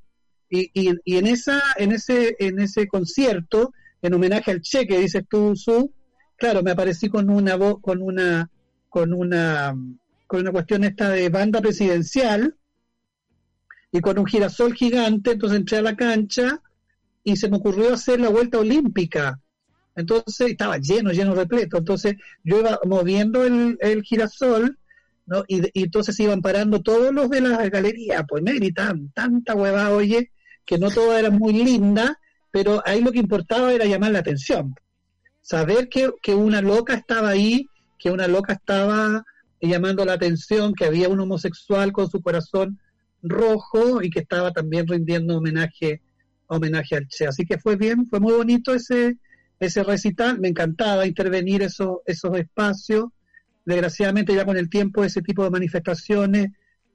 y, 0.50 0.72
y, 0.74 0.94
y 1.06 1.18
en 1.18 1.28
esa 1.28 1.62
en 1.78 1.92
ese 1.92 2.36
en 2.39 2.60
ese 2.60 2.88
concierto 2.88 3.74
en 4.02 4.13
homenaje 4.13 4.52
al 4.52 4.62
Che 4.62 4.88
que 4.88 5.00
dices 5.00 5.24
tú 5.30 5.56
su 5.56 5.94
claro 6.36 6.63
me 6.63 6.72
aparecí 6.72 7.10
con 7.10 7.30
una 7.30 7.56
voz 7.56 7.80
con 7.82 8.02
una 8.02 8.50
con 8.89 9.13
una 9.13 9.76
con 10.28 10.42
una 10.42 10.52
cuestión 10.52 10.84
esta 10.84 11.10
de 11.10 11.30
banda 11.30 11.62
presidencial 11.62 12.56
y 13.92 14.02
con 14.02 14.18
un 14.18 14.26
girasol 14.26 14.74
gigante 14.74 15.32
entonces 15.32 15.60
entré 15.60 15.78
a 15.78 15.84
la 15.84 15.96
cancha 15.96 16.62
y 17.23 17.36
se 17.36 17.49
me 17.49 17.58
ocurrió 17.58 17.93
hacer 17.93 18.19
la 18.19 18.29
vuelta 18.29 18.60
olímpica 18.60 19.39
entonces 19.95 20.51
estaba 20.51 20.77
lleno 20.77 21.12
lleno 21.12 21.36
repleto 21.36 21.77
entonces 21.77 22.15
yo 22.43 22.60
iba 22.60 22.79
moviendo 22.86 23.45
el, 23.45 23.77
el 23.82 24.03
girasol 24.03 24.77
¿no? 25.29 25.43
Y, 25.47 25.62
y 25.79 25.84
entonces 25.84 26.19
iban 26.19 26.41
parando 26.41 26.82
todos 26.82 27.13
los 27.13 27.29
de 27.29 27.41
la 27.41 27.69
galería, 27.69 28.23
pues 28.23 28.41
me 28.41 28.53
gritaban 28.53 29.12
tanta 29.13 29.53
hueva, 29.53 29.91
oye, 29.91 30.32
que 30.65 30.79
no 30.79 30.89
todas 30.89 31.19
eran 31.19 31.38
muy 31.38 31.53
lindas, 31.53 32.13
pero 32.51 32.82
ahí 32.86 33.01
lo 33.01 33.12
que 33.12 33.19
importaba 33.19 33.71
era 33.71 33.86
llamar 33.86 34.12
la 34.12 34.19
atención. 34.19 34.75
Saber 35.41 35.88
que, 35.88 36.12
que 36.21 36.34
una 36.34 36.62
loca 36.62 36.95
estaba 36.95 37.29
ahí, 37.29 37.67
que 37.99 38.10
una 38.10 38.27
loca 38.27 38.53
estaba 38.53 39.23
llamando 39.62 40.03
la 40.03 40.13
atención, 40.13 40.73
que 40.73 40.86
había 40.86 41.10
un 41.10 41.19
homosexual 41.19 41.91
con 41.91 42.10
su 42.10 42.21
corazón 42.21 42.79
rojo 43.21 44.01
y 44.01 44.10
que 44.10 44.19
estaba 44.19 44.51
también 44.51 44.88
rindiendo 44.88 45.38
homenaje, 45.38 46.01
homenaje 46.49 46.95
al 46.95 47.07
Che. 47.07 47.27
Así 47.27 47.45
que 47.45 47.57
fue 47.57 47.75
bien, 47.75 48.07
fue 48.07 48.19
muy 48.19 48.33
bonito 48.33 48.73
ese, 48.73 49.17
ese 49.59 49.83
recital, 49.83 50.39
me 50.39 50.49
encantaba 50.49 51.07
intervenir 51.07 51.62
esos, 51.62 51.99
esos 52.05 52.38
espacios 52.38 53.05
desgraciadamente 53.65 54.33
ya 54.33 54.45
con 54.45 54.57
el 54.57 54.69
tiempo 54.69 55.03
ese 55.03 55.21
tipo 55.21 55.43
de 55.43 55.51
manifestaciones 55.51 56.47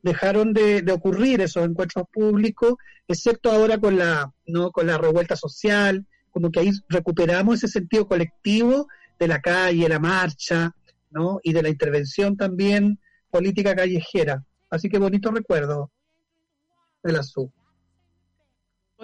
dejaron 0.03 0.53
de, 0.53 0.83
de, 0.83 0.93
ocurrir 0.93 1.41
esos 1.41 1.65
encuentros 1.65 2.05
públicos, 2.13 2.75
excepto 3.09 3.51
ahora 3.51 3.79
con 3.79 3.97
la, 3.97 4.31
¿no? 4.47 4.71
con 4.71 4.87
la 4.87 4.99
revuelta 4.99 5.35
social, 5.35 6.05
como 6.31 6.51
que 6.51 6.61
ahí 6.61 6.71
recuperamos 6.89 7.57
ese 7.57 7.69
sentido 7.69 8.07
colectivo 8.07 8.89
de 9.19 9.29
la 9.29 9.41
calle, 9.41 9.89
la 9.89 9.99
marcha, 9.99 10.75
¿no? 11.11 11.41
y 11.43 11.53
de 11.53 11.63
la 11.63 11.71
intervención 11.71 12.37
también 12.37 12.99
política 13.31 13.75
callejera. 13.75 14.45
Así 14.69 14.89
que 14.89 14.99
bonito 14.99 15.31
recuerdo 15.31 15.91
de 17.03 17.13
la. 17.13 17.23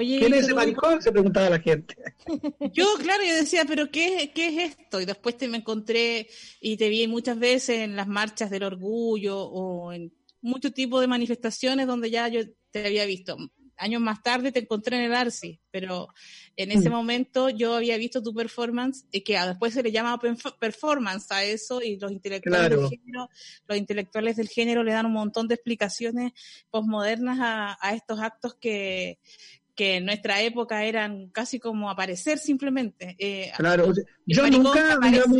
Oye, 0.01 0.19
¿Quién 0.19 0.33
es 0.33 0.45
ese 0.45 0.55
maricón? 0.55 1.03
Se 1.03 1.13
preguntaba 1.13 1.51
la 1.51 1.59
gente. 1.61 1.95
Yo, 2.73 2.87
claro, 2.99 3.23
yo 3.23 3.35
decía, 3.35 3.65
pero 3.67 3.91
qué, 3.91 4.33
¿qué 4.35 4.47
es 4.49 4.71
esto? 4.79 4.99
Y 5.01 5.05
después 5.05 5.37
te 5.37 5.47
me 5.47 5.59
encontré 5.59 6.27
y 6.61 6.77
te 6.79 6.89
vi 6.89 7.07
muchas 7.07 7.39
veces 7.39 7.81
en 7.81 7.97
las 7.97 8.09
marchas 8.09 8.49
del 8.51 8.63
orgullo 8.63 9.39
o 9.43 9.93
en 9.93 10.11
muchos 10.41 10.73
tipos 10.73 11.03
de 11.03 11.07
manifestaciones 11.07 11.87
donde 11.87 12.11
ya 12.11 12.29
yo 12.29 12.41
te 12.71 12.87
había 12.87 13.05
visto. 13.05 13.37
años 13.83 14.03
más 14.03 14.23
tarde 14.23 14.53
te 14.53 14.61
encontré 14.61 14.99
en 14.99 15.05
el 15.05 15.15
Arsi, 15.15 15.59
pero 15.71 16.09
en 16.55 16.71
ese 16.71 16.91
Mm. 16.91 16.93
momento 16.93 17.49
yo 17.49 17.75
había 17.75 17.97
visto 17.97 18.23
tu 18.23 18.35
performance, 18.35 19.07
y 19.11 19.23
que 19.23 19.39
después 19.39 19.73
se 19.73 19.83
le 19.83 19.91
llama 19.91 20.19
performance 20.61 21.31
a 21.31 21.45
eso, 21.45 21.81
y 21.81 21.99
los 21.99 22.13
intelectuales 22.13 22.69
Claro. 22.69 22.81
del 22.83 22.91
género, 22.91 23.29
los 23.67 23.79
intelectuales 23.79 24.37
del 24.37 24.49
género 24.51 24.83
le 24.85 24.93
dan 24.93 25.07
un 25.07 25.13
montón 25.15 25.49
de 25.49 25.55
explicaciones 25.55 26.33
posmodernas 26.71 27.39
a, 27.41 27.79
a 27.81 27.95
estos 27.95 28.21
actos 28.21 28.55
que, 28.61 29.19
que 29.75 29.97
en 29.97 30.05
nuestra 30.07 30.43
época 30.43 30.85
eran 30.85 31.29
casi 31.31 31.59
como 31.59 31.91
aparecer 31.91 32.39
simplemente. 32.39 33.17
Eh, 33.19 33.51
Claro, 33.57 33.89
o 33.89 33.95
sea, 33.95 34.05
yo 34.27 34.49
nunca, 34.51 34.99
digamos, 35.03 35.39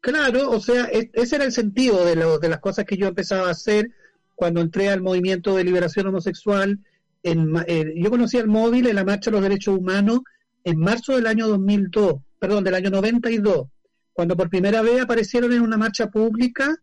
claro, 0.00 0.50
o 0.50 0.60
sea, 0.60 0.84
es- 0.86 1.08
ese 1.12 1.36
era 1.36 1.44
el 1.44 1.52
sentido 1.52 2.04
de, 2.04 2.16
lo, 2.16 2.38
de 2.38 2.48
las 2.48 2.60
cosas 2.60 2.84
que 2.84 2.96
yo 2.96 3.06
empezaba 3.08 3.48
a 3.48 3.52
hacer 3.52 3.90
cuando 4.34 4.60
entré 4.60 4.88
al 4.88 5.02
movimiento 5.02 5.54
de 5.56 5.64
liberación 5.64 6.06
homosexual. 6.06 6.78
En, 7.22 7.52
eh, 7.66 7.92
yo 7.96 8.10
conocí 8.10 8.38
al 8.38 8.46
móvil 8.48 8.86
en 8.86 8.94
la 8.96 9.04
Marcha 9.04 9.30
de 9.30 9.36
los 9.36 9.42
Derechos 9.42 9.76
Humanos 9.78 10.20
en 10.64 10.78
marzo 10.78 11.14
del 11.16 11.26
año 11.26 11.48
2002, 11.48 12.14
perdón, 12.38 12.62
del 12.64 12.74
año 12.74 12.90
92, 12.90 13.68
cuando 14.12 14.36
por 14.36 14.48
primera 14.50 14.82
vez 14.82 15.00
aparecieron 15.00 15.52
en 15.52 15.62
una 15.62 15.76
marcha 15.76 16.08
pública 16.08 16.76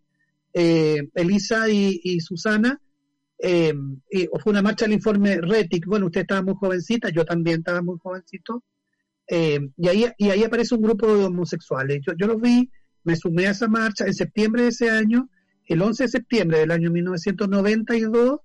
eh, 0.54 1.10
Elisa 1.16 1.70
y, 1.70 2.00
y 2.04 2.20
Susana. 2.22 2.80
Eh, 3.40 3.74
y 4.12 4.28
fue 4.42 4.52
una 4.52 4.62
marcha 4.62 4.86
del 4.86 4.94
informe 4.94 5.40
RETIC. 5.42 5.86
Bueno, 5.86 6.08
usted 6.08 6.22
estaba 6.22 6.42
muy 6.42 6.56
jovencita, 6.56 7.10
yo 7.10 7.26
también 7.26 7.60
estaba 7.60 7.82
muy 7.82 7.98
jovencito. 8.02 8.64
Eh, 9.28 9.60
y, 9.78 9.88
ahí, 9.88 10.06
y 10.18 10.30
ahí 10.30 10.44
aparece 10.44 10.76
un 10.76 10.82
grupo 10.82 11.08
de 11.16 11.26
homosexuales. 11.26 12.02
Yo, 12.06 12.14
yo 12.18 12.28
los 12.28 12.42
vi, 12.42 12.70
me 13.04 13.16
sumé 13.16 13.48
a 13.48 13.52
esa 13.52 13.68
marcha 13.68 14.06
en 14.06 14.14
septiembre 14.14 14.64
de 14.64 14.68
ese 14.70 14.90
año, 14.90 15.30
el 15.68 15.82
11 15.82 16.04
de 16.04 16.10
septiembre 16.10 16.60
del 16.60 16.72
año 16.72 16.92
1992, 16.92 18.40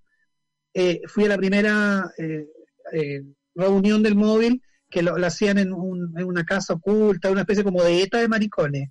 eh, 0.74 1.00
fui 1.06 1.24
a 1.24 1.28
la 1.28 1.36
primera 1.36 2.10
eh, 2.18 2.46
eh, 2.92 3.22
reunión 3.54 4.02
del 4.02 4.14
móvil 4.14 4.62
que 4.88 5.02
lo, 5.02 5.16
la 5.18 5.28
hacían 5.28 5.58
en, 5.58 5.72
un- 5.72 6.18
en 6.18 6.24
una 6.26 6.44
casa 6.44 6.74
oculta, 6.74 7.30
una 7.30 7.42
especie 7.42 7.64
como 7.64 7.82
de 7.82 8.02
ETA 8.02 8.18
de 8.18 8.28
maricones. 8.28 8.90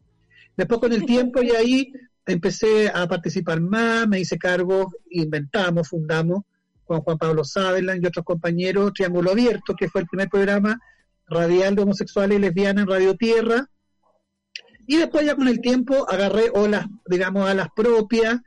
Después 0.55 0.79
con 0.79 0.93
el 0.93 1.05
tiempo 1.05 1.41
y 1.41 1.51
ahí 1.51 1.91
empecé 2.25 2.89
a 2.89 3.07
participar 3.07 3.61
más, 3.61 4.07
me 4.07 4.19
hice 4.19 4.37
cargo, 4.37 4.91
inventamos, 5.09 5.87
fundamos 5.87 6.43
con 6.85 7.01
Juan 7.01 7.17
Pablo 7.17 7.43
Sutherland 7.43 8.03
y 8.03 8.07
otros 8.07 8.25
compañeros 8.25 8.93
Triángulo 8.93 9.31
Abierto, 9.31 9.75
que 9.75 9.89
fue 9.89 10.01
el 10.01 10.07
primer 10.07 10.27
programa 10.27 10.79
radial 11.27 11.75
de 11.75 11.83
homosexuales 11.83 12.37
y 12.37 12.41
lesbianas 12.41 12.83
en 12.83 12.89
Radio 12.89 13.15
Tierra. 13.15 13.69
Y 14.87 14.97
después 14.97 15.23
ya 15.25 15.35
con 15.35 15.47
el 15.47 15.61
tiempo 15.61 16.09
agarré 16.09 16.49
olas, 16.51 16.87
digamos, 17.05 17.47
a 17.47 17.53
las 17.53 17.67
propias, 17.75 18.39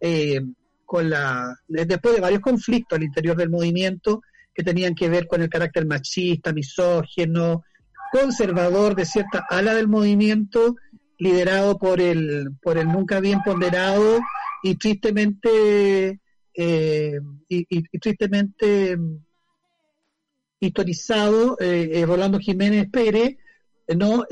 eh, 0.00 0.42
con 0.84 1.08
la, 1.08 1.58
después 1.68 2.14
de 2.14 2.20
varios 2.20 2.40
conflictos 2.40 2.96
al 2.96 3.02
interior 3.02 3.36
del 3.36 3.48
movimiento 3.48 4.22
que 4.54 4.62
tenían 4.62 4.94
que 4.94 5.08
ver 5.08 5.26
con 5.26 5.42
el 5.42 5.48
carácter 5.48 5.86
machista, 5.86 6.52
misógeno, 6.52 7.64
conservador 8.12 8.94
de 8.94 9.04
cierta 9.04 9.44
ala 9.48 9.74
del 9.74 9.88
movimiento, 9.88 10.76
liderado 11.18 11.78
por 11.78 12.00
el, 12.00 12.50
por 12.62 12.78
el 12.78 12.86
nunca 12.88 13.20
bien 13.20 13.40
ponderado 13.42 14.20
y 14.62 14.74
tristemente, 14.76 16.20
eh, 16.54 17.20
y, 17.48 17.98
tristemente 17.98 18.96
mm, 18.96 19.18
historizado 20.60 21.56
eh, 21.60 21.90
eh, 21.92 22.06
Rolando 22.06 22.38
Jiménez 22.38 22.88
Pérez, 22.90 23.36
eh, 23.86 23.96
¿no? 23.96 24.24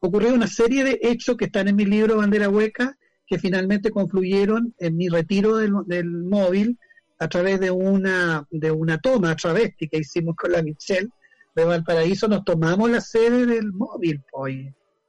Ocurrió 0.00 0.34
una 0.34 0.46
serie 0.46 0.84
de 0.84 0.98
hechos 1.02 1.36
que 1.36 1.46
están 1.46 1.68
en 1.68 1.76
mi 1.76 1.86
libro 1.86 2.18
Bandera 2.18 2.50
Hueca, 2.50 2.96
que 3.26 3.38
finalmente 3.38 3.90
confluyeron 3.90 4.74
en 4.78 4.96
mi 4.96 5.08
retiro 5.08 5.56
del, 5.56 5.72
del 5.86 6.10
móvil 6.10 6.78
a 7.18 7.28
través 7.28 7.58
de 7.58 7.70
una, 7.70 8.46
de 8.50 8.70
una 8.70 8.98
toma 8.98 9.34
travesti 9.34 9.88
que 9.88 9.98
hicimos 9.98 10.36
con 10.36 10.52
la 10.52 10.62
Michelle 10.62 11.08
de 11.54 11.64
Valparaíso, 11.64 12.28
nos 12.28 12.44
tomamos 12.44 12.90
la 12.90 13.00
sede 13.00 13.46
del 13.46 13.72
móvil, 13.72 14.20
pues. 14.30 14.66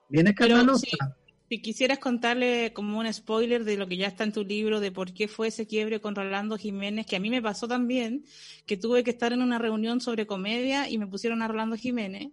Bien 0.09 0.25
Pero 0.37 0.47
escandalosa. 0.47 0.85
sí, 0.85 0.97
si 1.49 1.61
quisieras 1.61 1.99
contarle 1.99 2.73
como 2.73 2.97
un 2.99 3.11
spoiler 3.13 3.63
de 3.63 3.77
lo 3.77 3.87
que 3.87 3.97
ya 3.97 4.07
está 4.07 4.23
en 4.23 4.31
tu 4.31 4.43
libro, 4.43 4.79
de 4.79 4.91
por 4.91 5.13
qué 5.13 5.27
fue 5.27 5.49
ese 5.49 5.67
quiebre 5.67 6.01
con 6.01 6.15
Rolando 6.15 6.57
Jiménez, 6.57 7.05
que 7.05 7.15
a 7.15 7.19
mí 7.19 7.29
me 7.29 7.41
pasó 7.41 7.67
también, 7.67 8.25
que 8.65 8.77
tuve 8.77 9.03
que 9.03 9.11
estar 9.11 9.31
en 9.33 9.41
una 9.41 9.59
reunión 9.59 10.01
sobre 10.01 10.25
comedia 10.25 10.89
y 10.89 10.97
me 10.97 11.07
pusieron 11.07 11.41
a 11.41 11.47
Rolando 11.47 11.75
Jiménez 11.75 12.29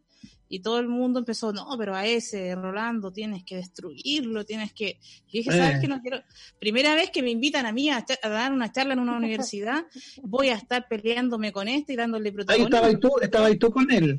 y 0.49 0.61
todo 0.61 0.79
el 0.81 0.89
mundo 0.89 1.19
empezó, 1.19 1.53
no, 1.53 1.67
pero 1.79 1.95
a 1.95 2.07
ese 2.07 2.55
Rolando 2.55 3.11
tienes 3.11 3.43
que 3.43 3.57
destruirlo, 3.57 4.45
tienes 4.45 4.73
que... 4.75 4.99
Y 5.29 5.39
dije, 5.39 5.51
¿sabes 5.51 5.77
Eh. 5.77 5.79
qué? 5.83 5.89
No 5.89 6.01
quiero... 6.03 6.23
Primera 6.59 6.95
vez 6.95 7.11
que 7.11 7.23
me 7.23 7.31
invitan 7.31 7.65
a 7.65 7.73
mí 7.73 7.89
a, 7.89 8.05
dar 8.23 8.53
una 8.53 8.71
charla 8.71 8.93
en 8.93 8.99
una 9.01 9.17
universidad, 9.17 9.87
voy 10.23 10.49
a 10.49 10.55
estar 10.55 10.89
peleándome 10.89 11.53
con 11.53 11.69
este 11.69 11.95
y 11.95 11.97
dándole 11.97 12.29
Ahí 12.29 12.35
protagonismo. 12.35 12.69
estaba 12.77 12.91
y 12.93 12.97
tú, 12.97 13.11
estaba 13.23 13.51
y 13.51 13.57
tú 13.59 13.71
con 13.71 13.91
él. 13.91 14.19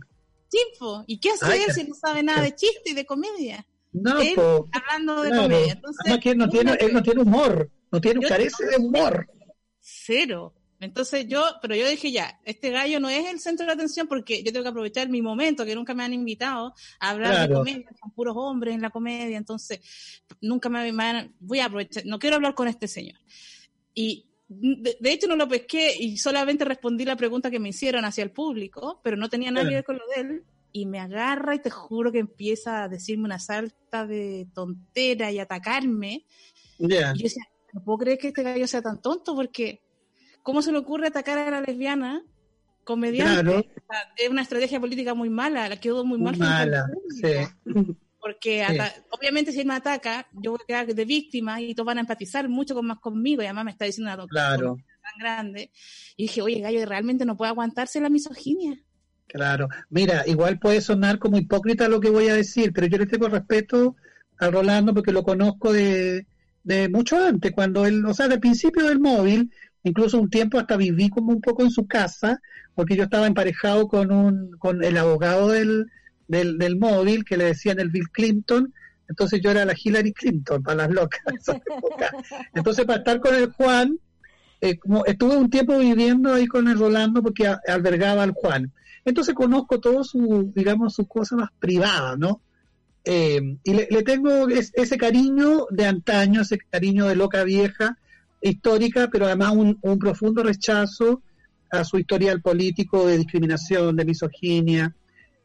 ¿Y 1.08 1.20
qué 1.20 1.32
hace 1.32 1.46
Ay, 1.46 1.60
él 1.62 1.68
ya. 1.68 1.74
si 1.74 1.84
no 1.86 1.96
sabe 1.96 2.24
nada 2.24 2.42
de 2.42 2.56
chiste 2.56 2.92
y 2.92 2.94
de 2.94 3.06
comedia? 3.06 3.66
No, 3.92 4.20
Él 4.20 4.34
po, 4.36 4.68
hablando 4.72 5.22
de 5.22 5.30
claro. 5.30 5.44
comedia. 5.44 5.74
Entonces, 5.74 6.20
que 6.20 6.36
no 6.36 6.50
tiene, 6.50 6.76
él 6.80 6.94
no 6.94 7.04
tiene 7.04 7.22
humor, 7.22 7.72
no 7.92 8.02
tiene, 8.02 8.22
Yo- 8.22 8.28
carece 8.30 8.66
de 8.66 8.78
humor. 8.78 9.28
cero. 9.80 10.54
Entonces 10.80 11.26
yo, 11.30 11.46
pero 11.62 11.76
yo 11.76 11.88
dije 11.88 12.12
ya, 12.12 12.42
este 12.44 12.70
gallo 12.70 13.00
no 13.00 13.08
es 13.08 13.26
el 13.30 13.40
centro 13.40 13.66
de 13.66 13.72
atención 13.72 14.06
porque 14.06 14.44
yo 14.44 14.52
tengo 14.52 14.64
que 14.64 14.70
aprovechar 14.70 15.08
mi 15.08 15.22
momento, 15.22 15.64
que 15.64 15.76
nunca 15.76 15.94
me 15.94 16.04
han 16.04 16.12
invitado 16.14 16.74
a 17.00 17.10
hablar 17.12 17.48
de 17.48 17.54
comedia, 17.54 17.90
son 18.02 18.12
puros 18.12 18.34
hombres 18.36 18.76
en 18.76 18.82
la 18.82 18.90
comedia, 18.90 19.38
entonces 19.38 19.80
nunca 20.42 20.68
me 20.68 20.92
van, 20.92 21.34
voy 21.40 21.60
a 21.60 21.66
aprovechar, 21.66 22.06
no 22.06 22.20
quiero 22.20 22.36
hablar 22.36 22.54
con 22.54 22.68
este 22.68 22.90
señor. 22.90 23.18
Y 23.94 24.26
de, 24.48 24.98
de 25.00 25.12
hecho 25.12 25.28
no 25.28 25.36
lo 25.36 25.48
pesqué 25.48 25.96
y 25.98 26.18
solamente 26.18 26.66
respondí 26.66 27.06
la 27.06 27.16
pregunta 27.16 27.50
que 27.50 27.60
me 27.60 27.70
hicieron 27.70 28.06
hacia 28.06 28.24
el 28.24 28.32
público, 28.32 29.00
pero 29.04 29.18
no 29.18 29.30
tenía 29.30 29.52
nada 29.52 29.68
que 29.68 29.76
ver 29.76 29.84
con 29.84 29.98
lo 29.98 30.04
de 30.16 30.22
él. 30.22 30.44
Y 30.76 30.88
me 30.88 31.00
agarra 31.00 31.54
y 31.54 31.60
te 31.60 31.70
juro 31.70 32.12
que 32.12 32.18
empieza 32.18 32.84
a 32.84 32.90
decirme 32.90 33.26
una 33.26 33.38
salta 33.38 34.08
de 34.08 34.48
tontera 34.56 35.32
y 35.32 35.38
atacarme. 35.38 36.26
Ya. 36.80 37.14
Y 37.14 37.20
yo 37.20 37.24
decía, 37.24 37.44
no 37.74 37.84
puedo 37.84 38.00
creer 38.00 38.18
que 38.18 38.30
este 38.30 38.42
gallo 38.42 38.68
sea 38.68 38.82
tan 38.82 39.00
tonto 39.00 39.36
porque 39.36 39.84
¿cómo 40.42 40.62
se 40.62 40.72
le 40.72 40.78
ocurre 40.78 41.08
atacar 41.08 41.38
a 41.38 41.50
la 41.50 41.62
lesbiana 41.62 42.24
comediante? 42.84 43.44
Claro. 43.44 43.64
Es 44.18 44.30
una 44.30 44.42
estrategia 44.42 44.80
política 44.80 45.14
muy 45.14 45.30
mala, 45.30 45.70
la 45.70 45.80
quedó 45.80 46.04
muy, 46.06 46.20
mal. 46.20 46.38
mala, 46.38 46.86
sí. 47.22 47.74
Porque 48.24 48.66
Sí. 48.66 48.78
obviamente 49.12 49.52
si 49.52 49.60
él 49.62 49.68
me 49.68 49.76
ataca, 49.76 50.28
yo 50.34 50.52
voy 50.52 50.60
a 50.64 50.66
quedar 50.68 50.96
de 50.96 51.06
víctima 51.06 51.62
y 51.62 51.76
todos 51.76 51.88
van 51.88 51.98
a 51.98 52.02
empatizar 52.02 52.48
mucho 52.50 52.74
con 52.76 52.86
más 52.88 53.00
conmigo 53.00 53.42
y 53.42 53.46
además 53.46 53.66
me 53.66 53.72
está 53.72 53.86
diciendo 53.86 54.14
una 54.14 54.28
Claro. 54.28 54.76
tontería 54.78 55.00
tan 55.04 55.20
grande. 55.20 55.72
Y 56.18 56.24
dije, 56.24 56.42
oye, 56.42 56.62
gallo, 56.62 56.86
realmente 56.86 57.26
no 57.26 57.36
puede 57.38 57.50
aguantarse 57.52 58.00
la 58.02 58.10
misoginia. 58.10 58.80
Claro, 59.28 59.68
mira, 59.90 60.24
igual 60.28 60.60
puede 60.60 60.80
sonar 60.82 61.18
como 61.18 61.38
hipócrita 61.38 61.88
lo 61.90 62.00
que 62.00 62.10
voy 62.12 62.28
a 62.30 62.36
decir, 62.36 62.72
pero 62.74 62.86
yo 62.88 62.98
le 63.00 63.08
tengo 63.08 63.28
respeto 63.30 63.96
a 64.38 64.50
Rolando 64.52 64.94
porque 64.94 65.12
lo 65.12 65.24
conozco 65.24 65.74
de, 65.74 66.28
de 66.64 66.88
mucho 66.90 67.18
antes, 67.18 67.52
cuando 67.52 67.86
él, 67.88 68.06
o 68.06 68.14
sea, 68.14 68.28
del 68.28 68.40
principio 68.40 68.86
del 68.88 69.00
móvil, 69.00 69.52
incluso 69.84 70.20
un 70.20 70.30
tiempo 70.30 70.60
hasta 70.60 70.78
viví 70.78 71.10
como 71.10 71.32
un 71.32 71.42
poco 71.42 71.64
en 71.64 71.72
su 71.72 71.88
casa, 71.88 72.40
porque 72.76 72.96
yo 72.96 73.04
estaba 73.06 73.26
emparejado 73.28 73.88
con 73.88 74.12
un, 74.12 74.52
con 74.60 74.84
el 74.84 74.98
abogado 74.98 75.50
del, 75.50 75.88
del, 76.34 76.58
del 76.58 76.78
móvil 76.78 77.24
que 77.24 77.38
le 77.38 77.46
decían 77.46 77.80
el 77.80 77.90
Bill 77.90 78.10
Clinton, 78.12 78.74
entonces 79.08 79.42
yo 79.42 79.52
era 79.52 79.64
la 79.66 79.74
Hillary 79.82 80.12
Clinton 80.14 80.62
para 80.64 80.88
las 80.88 80.92
locas. 80.92 81.22
Entonces 82.54 82.86
para 82.86 83.00
estar 83.00 83.20
con 83.20 83.36
el 83.36 83.52
Juan, 83.52 84.00
eh, 84.62 84.78
como 84.78 85.06
estuve 85.06 85.36
un 85.38 85.50
tiempo 85.50 85.78
viviendo 85.78 86.34
ahí 86.34 86.48
con 86.48 86.68
el 86.68 86.78
Rolando 86.80 87.22
porque 87.22 87.48
albergaba 87.68 88.24
al 88.24 88.32
Juan. 88.32 88.72
Entonces 89.06 89.36
conozco 89.36 89.80
todo 89.80 90.04
su, 90.04 90.52
digamos, 90.56 90.96
sus 90.96 91.08
cosas 91.08 91.38
más 91.40 91.50
privadas, 91.60 92.18
¿no? 92.18 92.42
Eh, 93.06 93.58
y 93.64 93.74
le, 93.74 94.04
tengo 94.04 94.48
es- 94.48 94.72
ese 94.76 94.98
cariño 94.98 95.66
de 95.70 95.86
antaño, 95.86 96.42
ese 96.42 96.58
cariño 96.58 97.06
de 97.08 97.16
loca 97.18 97.44
vieja, 97.44 97.98
histórica, 98.42 99.10
pero 99.12 99.26
además 99.26 99.52
un, 99.56 99.78
un 99.82 100.00
profundo 100.00 100.42
rechazo 100.44 101.22
a 101.70 101.84
su 101.84 101.98
historial 101.98 102.42
político 102.42 103.06
de 103.06 103.18
discriminación, 103.18 103.96
de 103.98 104.06
misoginia, 104.06 104.96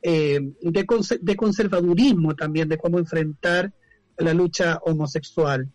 eh, 0.03 0.41
de, 0.61 0.87
de 1.21 1.37
conservadurismo 1.37 2.35
también, 2.35 2.69
de 2.69 2.79
cómo 2.79 2.99
enfrentar 2.99 3.73
la 4.17 4.35
lucha 4.35 4.79
homosexual. 4.85 5.69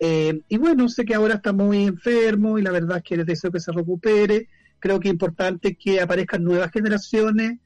Eh, 0.00 0.42
y 0.48 0.56
bueno, 0.58 0.88
sé 0.88 1.04
que 1.04 1.14
ahora 1.14 1.34
está 1.34 1.52
muy 1.52 1.84
enfermo 1.84 2.58
y 2.58 2.62
la 2.62 2.70
verdad 2.70 2.98
es 2.98 3.02
que 3.02 3.24
deseo 3.24 3.50
que 3.50 3.60
se 3.60 3.72
recupere. 3.72 4.48
Creo 4.78 5.00
que 5.00 5.08
es 5.08 5.12
importante 5.12 5.74
que 5.74 6.00
aparezcan 6.00 6.44
nuevas 6.44 6.70
generaciones 6.70 7.58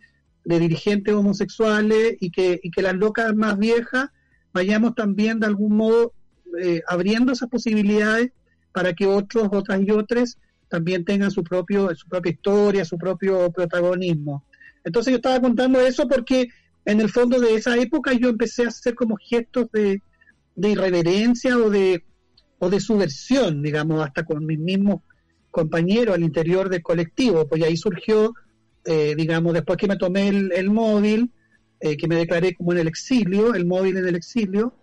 de 0.44 0.58
dirigentes 0.58 1.14
homosexuales 1.14 2.16
y 2.20 2.30
que, 2.30 2.58
y 2.62 2.70
que 2.70 2.82
las 2.82 2.94
locas 2.94 3.34
más 3.34 3.58
viejas 3.58 4.08
vayamos 4.52 4.94
también 4.94 5.40
de 5.40 5.46
algún 5.46 5.76
modo 5.76 6.14
eh, 6.60 6.82
abriendo 6.88 7.32
esas 7.32 7.48
posibilidades 7.48 8.32
para 8.72 8.92
que 8.94 9.06
otros, 9.06 9.48
otras 9.52 9.80
y 9.82 9.90
otras 9.90 10.38
también 10.68 11.04
tengan 11.04 11.30
su 11.30 11.44
propio, 11.44 11.94
su 11.94 12.08
propia 12.08 12.32
historia, 12.32 12.84
su 12.84 12.96
propio 12.96 13.50
protagonismo. 13.52 14.44
Entonces 14.84 15.12
yo 15.12 15.16
estaba 15.16 15.40
contando 15.40 15.80
eso 15.80 16.08
porque 16.08 16.48
en 16.84 17.00
el 17.00 17.08
fondo 17.08 17.40
de 17.40 17.54
esa 17.54 17.76
época 17.76 18.12
yo 18.12 18.28
empecé 18.28 18.64
a 18.64 18.68
hacer 18.68 18.94
como 18.94 19.16
gestos 19.16 19.68
de, 19.72 20.00
irreverencia 20.56 21.56
o 21.56 21.70
de, 21.70 22.04
o 22.58 22.68
de 22.68 22.80
subversión, 22.80 23.62
digamos, 23.62 24.04
hasta 24.04 24.24
con 24.24 24.44
mis 24.44 24.58
mismos 24.58 25.02
compañeros 25.50 26.14
al 26.14 26.22
interior 26.22 26.68
del 26.68 26.82
colectivo, 26.82 27.46
pues 27.46 27.62
ahí 27.62 27.76
surgió, 27.76 28.34
eh, 28.84 29.14
digamos, 29.16 29.52
después 29.52 29.76
que 29.76 29.86
me 29.86 29.96
tomé 29.96 30.28
el, 30.28 30.70
móvil, 30.70 31.30
eh, 31.78 31.96
que 31.96 32.08
me 32.08 32.16
declaré 32.16 32.54
como 32.54 32.72
en 32.72 32.78
el 32.78 32.88
exilio, 32.88 33.54
el 33.54 33.66
móvil 33.66 33.98
en 33.98 34.08
el 34.08 34.16
exilio, 34.16 34.74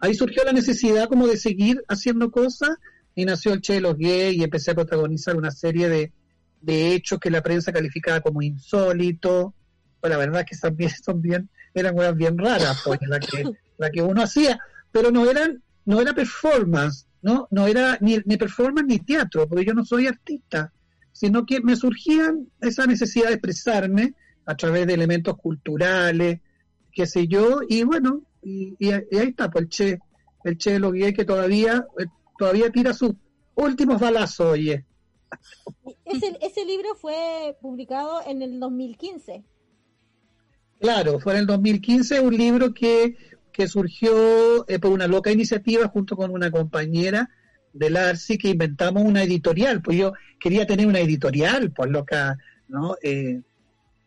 ahí 0.00 0.14
surgió 0.14 0.44
la 0.44 0.52
necesidad 0.52 1.08
como 1.08 1.26
de 1.26 1.36
seguir 1.36 1.82
haciendo 1.88 2.30
cosas 2.30 2.70
y 3.14 3.24
nació 3.24 3.52
el 3.52 3.60
Che 3.60 3.74
de 3.74 3.80
los 3.80 3.96
Gays 3.98 4.36
y 4.36 4.44
empecé 4.44 4.70
a 4.70 4.74
protagonizar 4.74 5.36
una 5.36 5.50
serie 5.50 5.88
de, 5.88 6.12
de 6.66 6.92
hechos 6.92 7.20
que 7.20 7.30
la 7.30 7.42
prensa 7.42 7.72
calificaba 7.72 8.20
como 8.20 8.42
insólitos. 8.42 9.52
Pues 10.00 10.10
la 10.10 10.18
verdad 10.18 10.40
es 10.40 10.46
que 10.50 10.56
también 10.56 10.90
son 11.04 11.22
bien, 11.22 11.48
eran 11.72 11.94
cosas 11.94 12.16
bien 12.16 12.36
raras, 12.36 12.82
pues, 12.84 12.98
la 13.08 13.20
que, 13.20 13.44
la 13.78 13.90
que 13.90 14.02
uno 14.02 14.22
hacía, 14.22 14.58
pero 14.90 15.10
no 15.10 15.30
eran, 15.30 15.62
no 15.84 16.00
era 16.00 16.12
performance, 16.12 17.06
no, 17.22 17.46
no 17.50 17.66
era 17.66 17.98
ni, 18.00 18.20
performance 18.36 18.86
ni 18.88 18.98
teatro, 18.98 19.48
porque 19.48 19.64
yo 19.64 19.74
no 19.74 19.84
soy 19.84 20.06
artista, 20.06 20.72
sino 21.12 21.46
que 21.46 21.60
me 21.60 21.76
surgían 21.76 22.48
esa 22.60 22.86
necesidad 22.86 23.28
de 23.28 23.34
expresarme 23.34 24.14
a 24.44 24.56
través 24.56 24.86
de 24.86 24.94
elementos 24.94 25.36
culturales, 25.36 26.40
qué 26.92 27.06
sé 27.06 27.26
yo, 27.26 27.60
y 27.68 27.84
bueno, 27.84 28.22
y, 28.42 28.76
ahí 28.90 29.04
está, 29.12 29.50
pues 29.50 29.64
el 29.64 29.68
Che, 29.68 29.98
el 30.44 30.58
Che 30.58 30.78
de 30.78 30.90
Gays 30.90 31.14
que 31.14 31.24
todavía 31.24 31.84
eh, 31.98 32.06
todavía 32.38 32.70
tira 32.70 32.92
sus 32.92 33.12
últimos 33.54 34.00
balazos, 34.00 34.46
oye. 34.52 34.84
Ese, 36.04 36.38
ese 36.40 36.64
libro 36.64 36.94
fue 36.94 37.56
publicado 37.60 38.20
en 38.26 38.42
el 38.42 38.60
2015. 38.60 39.44
Claro, 40.80 41.18
fue 41.20 41.34
en 41.34 41.40
el 41.40 41.46
2015 41.46 42.20
un 42.20 42.36
libro 42.36 42.74
que, 42.74 43.16
que 43.52 43.66
surgió 43.66 44.68
eh, 44.68 44.78
por 44.78 44.92
una 44.92 45.06
loca 45.06 45.30
iniciativa 45.32 45.88
junto 45.88 46.16
con 46.16 46.30
una 46.30 46.50
compañera 46.50 47.30
del 47.72 47.96
ARSI 47.96 48.38
que 48.38 48.50
inventamos 48.50 49.02
una 49.02 49.22
editorial. 49.22 49.82
Pues 49.82 49.98
yo 49.98 50.12
quería 50.38 50.66
tener 50.66 50.86
una 50.86 51.00
editorial, 51.00 51.72
pues 51.72 51.90
loca, 51.90 52.38
¿no? 52.68 52.96
Eh, 53.02 53.40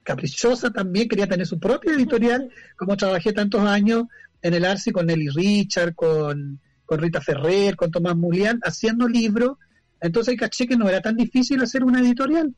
caprichosa 0.03 0.71
también, 0.71 1.09
quería 1.09 1.27
tener 1.27 1.45
su 1.45 1.59
propia 1.59 1.93
editorial, 1.93 2.49
como 2.77 2.97
trabajé 2.97 3.33
tantos 3.33 3.61
años 3.61 4.05
en 4.41 4.53
el 4.53 4.65
ARSI 4.65 4.91
con 4.91 5.07
Nelly 5.07 5.29
Richard, 5.29 5.95
con 5.95 6.59
con 6.89 6.99
Rita 6.99 7.21
Ferrer, 7.21 7.75
con 7.75 7.91
Tomás 7.91 8.15
Mulián, 8.15 8.59
haciendo 8.63 9.07
libros. 9.07 9.59
Entonces 10.01 10.37
caché 10.37 10.67
que 10.67 10.77
no 10.77 10.87
era 10.87 11.01
tan 11.01 11.15
difícil 11.15 11.61
hacer 11.61 11.83
una 11.83 12.01
editorial. 12.01 12.55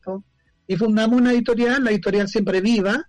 Y 0.66 0.76
fundamos 0.76 1.20
una 1.20 1.32
editorial, 1.32 1.82
la 1.84 1.90
editorial 1.90 2.28
Siempre 2.28 2.60
Viva, 2.60 3.08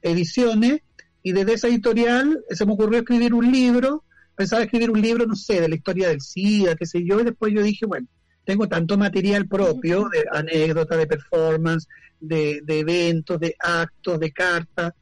Ediciones, 0.00 0.82
y 1.22 1.32
desde 1.32 1.54
esa 1.54 1.68
editorial 1.68 2.44
se 2.50 2.66
me 2.66 2.72
ocurrió 2.72 2.98
escribir 2.98 3.34
un 3.34 3.50
libro, 3.50 4.04
pensaba 4.34 4.62
escribir 4.62 4.90
un 4.90 5.00
libro, 5.00 5.26
no 5.26 5.36
sé, 5.36 5.60
de 5.60 5.68
la 5.68 5.74
historia 5.74 6.08
del 6.08 6.20
SIDA, 6.20 6.74
qué 6.74 6.86
sé 6.86 7.04
yo, 7.04 7.20
y 7.20 7.24
después 7.24 7.52
yo 7.54 7.62
dije, 7.62 7.86
bueno, 7.86 8.08
tengo 8.44 8.68
tanto 8.68 8.98
material 8.98 9.46
propio, 9.46 10.08
de 10.08 10.24
anécdotas, 10.32 10.98
de 10.98 11.06
performance, 11.06 11.86
de, 12.18 12.60
de 12.64 12.80
eventos, 12.80 13.38
de 13.38 13.54
actos, 13.58 14.18
de 14.18 14.32
cartas, 14.32 14.92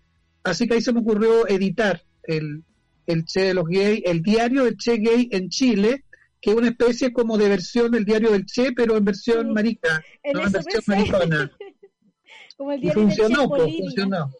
así 0.42 0.66
que 0.66 0.74
ahí 0.74 0.82
se 0.82 0.92
me 0.92 1.00
ocurrió 1.00 1.48
editar 1.48 2.02
el, 2.24 2.64
el 3.06 3.24
Che 3.24 3.40
de 3.40 3.54
los 3.54 3.64
Gays, 3.66 4.02
el 4.04 4.22
diario 4.22 4.64
del 4.64 4.76
Che 4.76 4.98
Gay 4.98 5.28
en 5.32 5.48
Chile, 5.48 6.04
que 6.40 6.50
es 6.50 6.56
una 6.56 6.68
especie 6.68 7.12
como 7.12 7.36
de 7.36 7.48
versión 7.48 7.90
del 7.90 8.04
diario 8.04 8.30
del 8.30 8.46
Che, 8.46 8.72
pero 8.72 8.96
en 8.96 9.04
versión 9.04 9.52
marica, 9.52 10.02
no 10.32 10.46
en 10.46 10.52
versión 10.52 10.82
maricona. 10.86 11.50
como 12.56 12.72
el 12.72 12.80
diario 12.80 13.02
funcionó, 13.02 13.48
del 13.48 13.66
che 13.66 13.78
funcionó. 13.78 14.30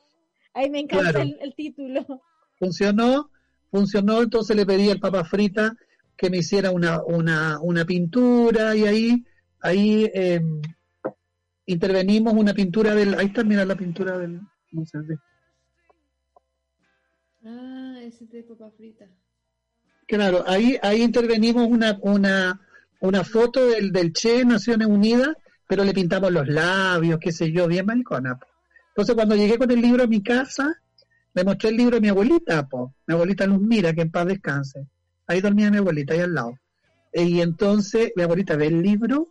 Ahí 0.54 0.70
me 0.70 0.80
encanta 0.80 1.22
el, 1.22 1.54
título. 1.54 2.04
Funcionó, 2.58 3.30
funcionó, 3.70 4.22
entonces 4.22 4.56
le 4.56 4.66
pedí 4.66 4.90
al 4.90 5.00
Papa 5.00 5.24
Frita 5.24 5.74
que 6.16 6.28
me 6.28 6.38
hiciera 6.38 6.70
una, 6.70 7.02
una, 7.02 7.58
una 7.60 7.86
pintura 7.86 8.76
y 8.76 8.84
ahí, 8.84 9.24
ahí 9.60 10.10
eh, 10.12 10.42
intervenimos 11.64 12.34
una 12.34 12.52
pintura 12.52 12.94
del, 12.94 13.18
ahí 13.18 13.26
está, 13.26 13.42
mira 13.42 13.64
la 13.64 13.74
pintura 13.74 14.18
del, 14.18 14.40
no 14.72 14.84
sé, 14.84 14.98
Ah, 17.42 17.98
ese 18.02 18.26
de 18.26 18.42
papa 18.42 18.70
frita. 18.70 19.08
Claro, 20.10 20.42
ahí, 20.48 20.76
ahí 20.82 21.02
intervenimos 21.02 21.68
una, 21.68 21.96
una, 22.02 22.60
una 22.98 23.22
foto 23.22 23.64
del, 23.68 23.92
del 23.92 24.12
Che 24.12 24.44
Naciones 24.44 24.88
Unidas, 24.88 25.36
pero 25.68 25.84
le 25.84 25.94
pintamos 25.94 26.32
los 26.32 26.48
labios, 26.48 27.20
qué 27.20 27.30
sé 27.30 27.52
yo, 27.52 27.68
bien 27.68 27.86
maricona. 27.86 28.36
Entonces 28.88 29.14
cuando 29.14 29.36
llegué 29.36 29.56
con 29.56 29.70
el 29.70 29.80
libro 29.80 30.02
a 30.02 30.08
mi 30.08 30.20
casa, 30.20 30.74
le 31.32 31.44
mostré 31.44 31.68
el 31.68 31.76
libro 31.76 31.98
a 31.98 32.00
mi 32.00 32.08
abuelita, 32.08 32.66
po. 32.66 32.92
mi 33.06 33.14
abuelita 33.14 33.46
Luz 33.46 33.60
Mira, 33.60 33.92
que 33.92 34.00
en 34.00 34.10
paz 34.10 34.26
descanse. 34.26 34.88
Ahí 35.28 35.40
dormía 35.40 35.70
mi 35.70 35.76
abuelita, 35.76 36.14
ahí 36.14 36.20
al 36.20 36.34
lado. 36.34 36.54
Y 37.14 37.40
entonces 37.40 38.10
mi 38.16 38.24
abuelita 38.24 38.56
ve 38.56 38.66
el 38.66 38.82
libro 38.82 39.28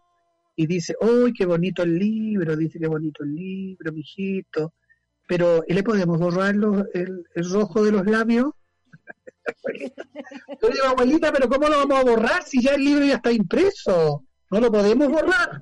y 0.55 0.65
dice, 0.65 0.95
¡uy, 1.01 1.33
qué 1.33 1.45
bonito 1.45 1.83
el 1.83 1.99
libro! 1.99 2.55
Dice, 2.55 2.79
qué 2.79 2.87
bonito 2.87 3.25
el 3.25 3.35
libro, 3.35 3.91
mijito 3.91 4.73
pero 5.29 5.63
¿y 5.67 5.75
le 5.75 5.83
podemos 5.83 6.17
borrar 6.19 6.55
el, 6.55 7.23
rojo 7.35 7.83
de 7.83 7.91
los 7.91 8.07
labios? 8.07 8.47
Yo 10.61 10.69
digo, 10.69 10.85
abuelita, 10.85 11.31
pero 11.31 11.49
¿cómo 11.49 11.67
lo 11.67 11.77
vamos 11.79 11.99
a 11.99 12.03
borrar 12.03 12.43
si 12.43 12.61
ya 12.61 12.75
el 12.75 12.83
libro 12.83 13.05
ya 13.05 13.15
está 13.15 13.31
impreso? 13.31 14.25
No 14.51 14.59
lo 14.59 14.71
podemos 14.71 15.07
borrar. 15.07 15.61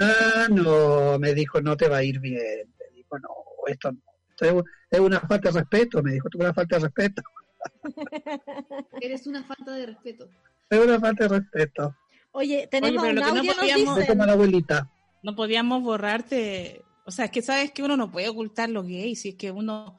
Ah, 0.00 0.46
no, 0.50 1.18
me 1.18 1.34
dijo, 1.34 1.60
no 1.60 1.76
te 1.76 1.88
va 1.88 1.98
a 1.98 2.04
ir 2.04 2.20
bien. 2.20 2.74
Me 2.78 2.96
dijo, 2.96 3.18
no, 3.18 3.28
esto 3.66 3.92
no. 3.92 4.64
es 4.90 5.00
una 5.00 5.20
falta 5.20 5.50
de 5.50 5.60
respeto, 5.60 6.02
me 6.02 6.12
dijo, 6.12 6.28
tú 6.28 6.38
una 6.38 6.54
falta 6.54 6.76
de 6.76 6.82
respeto. 6.84 7.22
Eres 9.00 9.26
una 9.26 9.44
falta 9.44 9.74
de 9.74 9.86
respeto. 9.86 10.28
Es 10.70 10.78
una 10.78 11.00
falta 11.00 11.24
de 11.24 11.40
respeto. 11.40 11.96
Oye, 12.32 12.68
tenemos 12.70 13.02
un 13.02 13.18
audio, 13.22 13.44
no 13.44 13.54
podíamos, 13.54 14.08
la 14.26 14.32
abuelita. 14.32 14.90
No 15.22 15.34
podíamos 15.34 15.82
borrarte 15.82 16.84
o 17.06 17.12
sea, 17.12 17.26
es 17.26 17.30
que 17.30 17.40
sabes 17.40 17.70
que 17.70 17.84
uno 17.84 17.96
no 17.96 18.10
puede 18.10 18.28
ocultar 18.28 18.68
lo 18.68 18.82
gay, 18.82 19.14
si 19.14 19.30
es 19.30 19.34
que 19.36 19.52
uno 19.52 19.96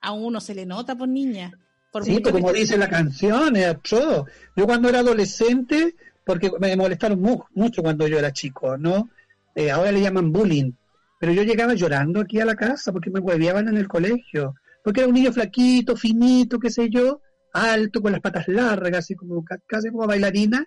a 0.00 0.12
uno 0.12 0.40
se 0.40 0.54
le 0.54 0.64
nota 0.64 0.96
por 0.96 1.08
niña. 1.08 1.58
Por 1.94 2.04
sí, 2.04 2.20
como 2.20 2.52
dice 2.52 2.76
la 2.76 2.88
canción, 2.88 3.54
es 3.54 3.66
absurdo. 3.66 4.26
Yo 4.56 4.66
cuando 4.66 4.88
era 4.88 4.98
adolescente, 4.98 5.94
porque 6.26 6.50
me 6.58 6.74
molestaron 6.74 7.20
mucho 7.20 7.82
cuando 7.82 8.08
yo 8.08 8.18
era 8.18 8.32
chico, 8.32 8.76
¿no? 8.76 9.10
Eh, 9.54 9.70
ahora 9.70 9.92
le 9.92 10.00
llaman 10.00 10.32
bullying. 10.32 10.72
Pero 11.20 11.30
yo 11.30 11.44
llegaba 11.44 11.74
llorando 11.74 12.20
aquí 12.20 12.40
a 12.40 12.44
la 12.44 12.56
casa 12.56 12.90
porque 12.90 13.10
me 13.10 13.20
hueveaban 13.20 13.68
en 13.68 13.76
el 13.76 13.86
colegio. 13.86 14.56
Porque 14.82 15.02
era 15.02 15.08
un 15.08 15.14
niño 15.14 15.32
flaquito, 15.32 15.96
finito, 15.96 16.58
qué 16.58 16.68
sé 16.68 16.90
yo, 16.90 17.20
alto, 17.52 18.02
con 18.02 18.10
las 18.10 18.20
patas 18.20 18.48
largas, 18.48 18.98
así 18.98 19.14
como 19.14 19.44
casi 19.44 19.90
como 19.90 20.08
bailarina. 20.08 20.66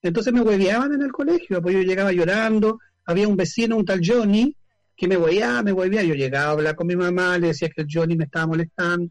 Entonces 0.00 0.32
me 0.32 0.40
hueveaban 0.40 0.94
en 0.94 1.02
el 1.02 1.12
colegio, 1.12 1.60
pues 1.60 1.74
yo 1.74 1.82
llegaba 1.82 2.10
llorando. 2.10 2.78
Había 3.04 3.28
un 3.28 3.36
vecino, 3.36 3.76
un 3.76 3.84
tal 3.84 4.00
Johnny, 4.02 4.56
que 4.96 5.08
me 5.08 5.18
voy 5.18 5.42
a, 5.42 5.62
me 5.62 5.72
voy 5.72 5.94
a. 5.98 6.02
Yo 6.02 6.14
llegaba 6.14 6.46
a 6.46 6.52
hablar 6.52 6.74
con 6.74 6.86
mi 6.86 6.96
mamá, 6.96 7.36
le 7.36 7.48
decía 7.48 7.68
que 7.68 7.84
Johnny 7.86 8.16
me 8.16 8.24
estaba 8.24 8.46
molestando. 8.46 9.10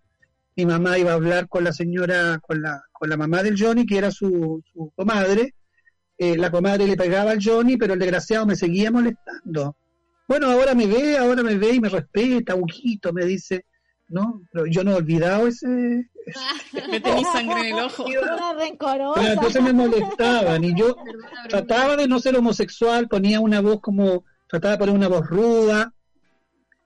Mi 0.56 0.66
mamá 0.66 0.98
iba 0.98 1.12
a 1.12 1.16
hablar 1.16 1.48
con 1.48 1.63
la 1.63 1.74
señora, 1.74 2.39
con 2.39 2.62
la, 2.62 2.84
con 2.92 3.10
la 3.10 3.18
mamá 3.18 3.42
del 3.44 3.60
Johnny, 3.60 3.86
que 3.86 3.98
era 3.98 4.12
su, 4.12 4.62
su 4.72 4.92
comadre. 4.96 5.56
Eh, 6.18 6.38
la 6.38 6.52
comadre 6.52 6.88
le 6.88 6.96
pegaba 6.96 7.32
al 7.32 7.44
Johnny, 7.44 7.78
pero 7.78 7.94
el 7.94 8.00
desgraciado 8.00 8.46
me 8.46 8.56
seguía 8.56 8.92
molestando. 8.92 9.76
Bueno, 10.28 10.50
ahora 10.50 10.74
me 10.74 10.86
ve, 10.86 11.18
ahora 11.18 11.44
me 11.44 11.56
ve 11.56 11.74
y 11.74 11.80
me 11.80 11.89
respeta, 11.89 12.56
Ujito, 12.56 13.12
me 13.12 13.26
dice, 13.26 13.66
¿no? 14.08 14.42
Pero 14.52 14.66
yo 14.68 14.84
no 14.84 14.92
he 14.92 14.96
olvidado 14.96 15.48
ese... 15.48 16.10
tenés 16.72 17.28
sangre 17.34 17.70
en 17.70 17.78
el 17.78 17.84
ojo. 17.84 18.06
Pero 18.06 19.34
entonces 19.34 19.62
me 19.62 19.74
molestaban 19.74 20.63
y 20.63 20.74
yo 20.76 20.96
trataba 21.50 21.98
de 21.98 22.08
no 22.08 22.20
ser 22.20 22.38
homosexual, 22.38 23.10
ponía 23.10 23.39
una 23.42 23.60
voz 23.60 23.82
como 23.82 24.24
trataba 24.48 24.74
de 24.74 24.78
poner 24.78 24.96
una 24.96 25.08
voz 25.10 25.28
ruda, 25.28 25.94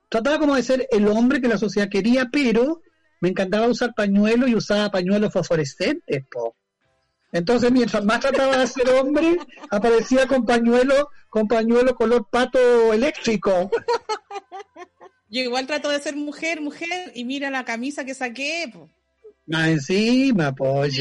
trataba 0.10 0.40
como 0.40 0.56
de 0.56 0.64
ser 0.64 0.88
el 0.90 1.08
hombre 1.08 1.42
que 1.42 1.48
la 1.48 1.58
sociedad 1.58 1.90
quería, 1.90 2.30
pero 2.32 2.82
me 3.20 3.30
encantaba 3.30 3.68
usar 3.68 3.94
pañuelos 3.94 4.50
y 4.50 4.56
usaba 4.56 4.90
pañuelos 4.92 5.34
fosforescentes, 5.34 6.26
po. 6.32 6.56
Entonces, 7.32 7.72
mientras 7.72 8.04
más 8.06 8.22
trataba 8.22 8.58
de 8.58 8.68
ser 8.68 8.90
hombre, 8.90 9.38
aparecía 9.70 10.28
con 10.28 10.46
pañuelo, 10.46 11.10
con 11.30 11.48
pañuelo 11.48 11.94
color 11.96 12.28
pato 12.32 12.94
eléctrico. 12.94 13.70
Yo 15.30 15.42
igual 15.42 15.68
trato 15.68 15.90
de 15.90 16.00
ser 16.00 16.16
mujer, 16.16 16.62
mujer, 16.62 17.12
y 17.14 17.26
mira 17.26 17.50
la 17.50 17.66
camisa 17.66 18.06
que 18.06 18.14
saqué, 18.14 18.70
po. 18.74 18.90
Más 19.46 19.68
encima, 19.68 20.54
pues. 20.56 21.00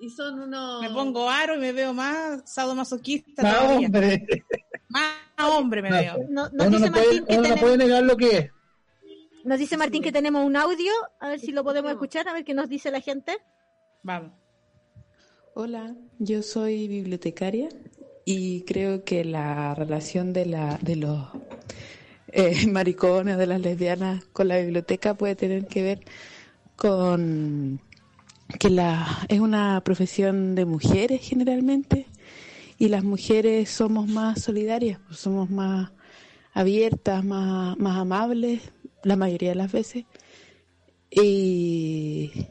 Y 0.00 0.10
son 0.10 0.40
unos... 0.40 0.80
Me 0.82 0.90
pongo 0.90 1.30
aro 1.30 1.54
y 1.54 1.58
me 1.58 1.72
veo 1.72 1.92
más 1.92 2.42
sadomasoquista. 2.50 3.42
Más 3.42 3.62
hombre. 3.62 4.26
Más 4.88 5.14
hombre 5.38 5.82
me 5.82 5.90
veo. 5.90 6.16
No, 6.28 6.48
Martín 6.54 6.92
que 6.92 7.20
tenemos... 7.26 7.60
puede 7.60 7.76
negar 7.76 8.02
lo 8.02 8.16
que 8.16 8.36
es. 8.36 8.50
Nos 9.44 9.58
dice 9.58 9.76
Martín 9.76 10.02
que 10.02 10.12
tenemos 10.12 10.44
un 10.44 10.56
audio, 10.56 10.92
a 11.18 11.28
ver 11.28 11.40
si 11.40 11.52
lo 11.52 11.64
podemos 11.64 11.90
escuchar, 11.90 12.28
a 12.28 12.32
ver 12.32 12.44
qué 12.44 12.52
nos 12.52 12.68
dice 12.68 12.90
la 12.90 13.00
gente. 13.00 13.38
Vamos. 14.02 14.32
Hola, 15.54 15.94
yo 16.18 16.42
soy 16.42 16.88
bibliotecaria 16.88 17.68
y 18.24 18.62
creo 18.62 19.02
que 19.04 19.24
la 19.24 19.74
relación 19.74 20.32
de, 20.32 20.46
la, 20.46 20.78
de 20.82 20.96
los 20.96 21.26
eh, 22.28 22.66
maricones, 22.68 23.38
de 23.38 23.46
las 23.46 23.60
lesbianas 23.60 24.24
con 24.26 24.48
la 24.48 24.58
biblioteca 24.58 25.14
puede 25.14 25.36
tener 25.36 25.66
que 25.66 25.82
ver 25.82 26.00
con 26.76 27.80
que 28.58 28.68
la 28.68 29.06
es 29.28 29.40
una 29.40 29.80
profesión 29.84 30.54
de 30.54 30.64
mujeres 30.64 31.20
generalmente 31.22 32.06
y 32.78 32.88
las 32.88 33.04
mujeres 33.04 33.70
somos 33.70 34.08
más 34.08 34.42
solidarias, 34.42 34.98
pues 35.06 35.18
somos 35.18 35.50
más 35.50 35.92
abiertas, 36.52 37.24
más, 37.24 37.78
más 37.78 37.98
amables 37.98 38.72
la 39.02 39.16
mayoría 39.16 39.50
de 39.50 39.54
las 39.56 39.72
veces. 39.72 40.04
Y 41.10 42.46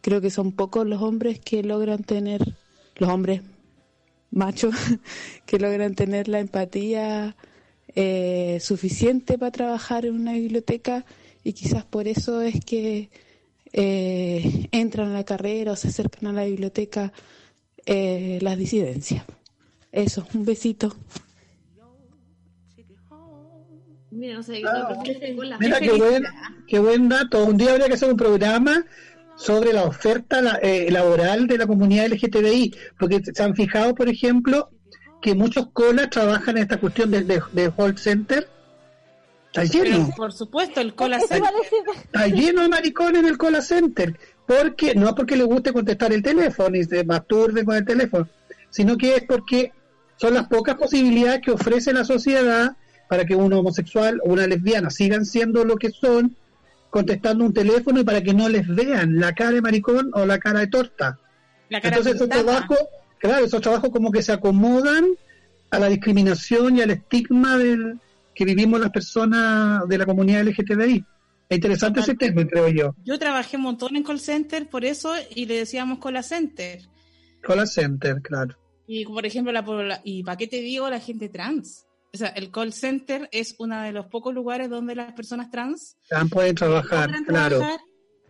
creo 0.00 0.20
que 0.20 0.30
son 0.30 0.52
pocos 0.52 0.86
los 0.86 1.02
hombres 1.02 1.40
que 1.40 1.62
logran 1.62 2.04
tener, 2.04 2.56
los 2.96 3.10
hombres 3.10 3.42
machos, 4.30 4.74
que 5.46 5.58
logran 5.58 5.94
tener 5.94 6.28
la 6.28 6.40
empatía 6.40 7.36
eh, 7.94 8.58
suficiente 8.60 9.38
para 9.38 9.52
trabajar 9.52 10.04
en 10.04 10.14
una 10.14 10.34
biblioteca 10.34 11.06
y 11.42 11.54
quizás 11.54 11.84
por 11.84 12.08
eso 12.08 12.42
es 12.42 12.62
que 12.64 13.08
eh, 13.72 14.68
entran 14.72 15.10
a 15.10 15.14
la 15.14 15.24
carrera 15.24 15.72
o 15.72 15.76
se 15.76 15.88
acercan 15.88 16.26
a 16.26 16.32
la 16.32 16.44
biblioteca 16.44 17.12
eh, 17.86 18.38
las 18.42 18.58
disidencias. 18.58 19.24
Eso, 19.92 20.26
un 20.34 20.44
besito. 20.44 20.94
Mira, 24.16 24.34
no 24.34 24.42
sé, 24.42 24.62
Ah, 24.66 24.88
Mira 25.60 25.78
qué 25.80 25.92
buen, 25.92 26.24
qué 26.66 26.78
buen 26.78 27.08
dato. 27.08 27.44
Un 27.44 27.56
día 27.56 27.72
habría 27.72 27.86
que 27.88 27.94
hacer 27.94 28.08
un 28.10 28.16
programa 28.16 28.84
sobre 29.36 29.72
la 29.72 29.84
oferta 29.84 30.40
la- 30.40 30.58
eh, 30.62 30.90
laboral 30.90 31.46
de 31.46 31.58
la 31.58 31.66
comunidad 31.66 32.06
LGTBI, 32.06 32.74
porque 32.98 33.20
se 33.22 33.42
han 33.42 33.54
fijado, 33.54 33.94
por 33.94 34.08
ejemplo, 34.08 34.70
que 35.20 35.34
muchos 35.34 35.68
colas 35.72 36.08
trabajan 36.10 36.56
en 36.56 36.62
esta 36.62 36.78
cuestión 36.78 37.10
del 37.10 37.26
de, 37.26 37.42
de 37.52 37.70
call 37.72 37.98
center. 37.98 38.48
Está 39.48 39.64
lleno. 39.64 40.04
Pero, 40.06 40.16
por 40.16 40.32
supuesto, 40.32 40.80
el 40.80 40.94
cola 40.94 41.18
decir, 41.18 41.42
Está 42.04 42.26
lleno 42.28 42.62
de 42.62 42.68
maricones 42.68 43.20
en 43.22 43.28
el 43.28 43.38
call 43.38 43.62
center. 43.62 44.18
Porque, 44.46 44.94
no 44.94 45.14
porque 45.14 45.36
le 45.36 45.44
guste 45.44 45.72
contestar 45.72 46.12
el 46.12 46.22
teléfono 46.22 46.76
y 46.76 46.84
se 46.84 47.04
masturbe 47.04 47.64
con 47.64 47.74
el 47.76 47.84
teléfono, 47.84 48.28
sino 48.70 48.96
que 48.96 49.16
es 49.16 49.24
porque 49.24 49.72
son 50.16 50.34
las 50.34 50.46
pocas 50.46 50.76
posibilidades 50.76 51.40
que 51.42 51.50
ofrece 51.50 51.92
la 51.92 52.04
sociedad 52.04 52.76
para 53.08 53.24
que 53.24 53.34
un 53.34 53.52
homosexual 53.52 54.20
o 54.24 54.32
una 54.32 54.46
lesbiana 54.46 54.90
sigan 54.90 55.24
siendo 55.24 55.64
lo 55.64 55.76
que 55.76 55.90
son, 55.90 56.36
contestando 56.90 57.44
un 57.44 57.52
teléfono 57.52 58.00
y 58.00 58.04
para 58.04 58.22
que 58.22 58.34
no 58.34 58.48
les 58.48 58.66
vean 58.66 59.18
la 59.18 59.34
cara 59.34 59.52
de 59.52 59.62
maricón 59.62 60.10
o 60.14 60.26
la 60.26 60.38
cara 60.38 60.60
de 60.60 60.68
torta. 60.68 61.18
la 61.68 61.80
cara 61.80 61.96
Entonces 61.96 62.16
esos 62.16 62.28
trabajos, 62.28 62.78
claro, 63.18 63.44
esos 63.44 63.60
trabajos 63.60 63.90
como 63.90 64.10
que 64.10 64.22
se 64.22 64.32
acomodan 64.32 65.06
a 65.70 65.78
la 65.78 65.88
discriminación 65.88 66.76
y 66.76 66.82
al 66.82 66.90
estigma 66.90 67.56
del 67.58 67.98
que 68.34 68.44
vivimos 68.44 68.80
las 68.80 68.90
personas 68.90 69.88
de 69.88 69.98
la 69.98 70.06
comunidad 70.06 70.44
LGTBI. 70.44 71.04
Es 71.48 71.56
interesante 71.56 72.00
ese 72.00 72.14
tema, 72.14 72.44
creo 72.46 72.68
yo. 72.68 72.94
Yo 73.04 73.18
trabajé 73.18 73.56
un 73.56 73.62
montón 73.62 73.96
en 73.96 74.02
call 74.02 74.20
center 74.20 74.68
por 74.68 74.84
eso 74.84 75.14
y 75.34 75.46
le 75.46 75.58
decíamos 75.58 75.98
cola 75.98 76.22
center. 76.22 76.80
Call 77.40 77.66
center, 77.66 78.20
claro. 78.20 78.56
Y 78.86 79.04
por 79.04 79.24
ejemplo, 79.26 79.52
la, 79.52 80.00
¿y 80.04 80.22
para 80.22 80.36
qué 80.36 80.46
te 80.46 80.60
digo 80.60 80.88
la 80.90 81.00
gente 81.00 81.28
trans? 81.28 81.85
O 82.14 82.16
sea, 82.16 82.28
el 82.28 82.50
call 82.50 82.72
center 82.72 83.28
es 83.32 83.54
uno 83.58 83.82
de 83.82 83.92
los 83.92 84.06
pocos 84.06 84.32
lugares 84.32 84.70
donde 84.70 84.94
las 84.94 85.12
personas 85.12 85.50
trans 85.50 85.96
pueden 86.30 86.54
trabajar, 86.54 87.10
claro. 87.26 87.58
trabajar, 87.58 87.80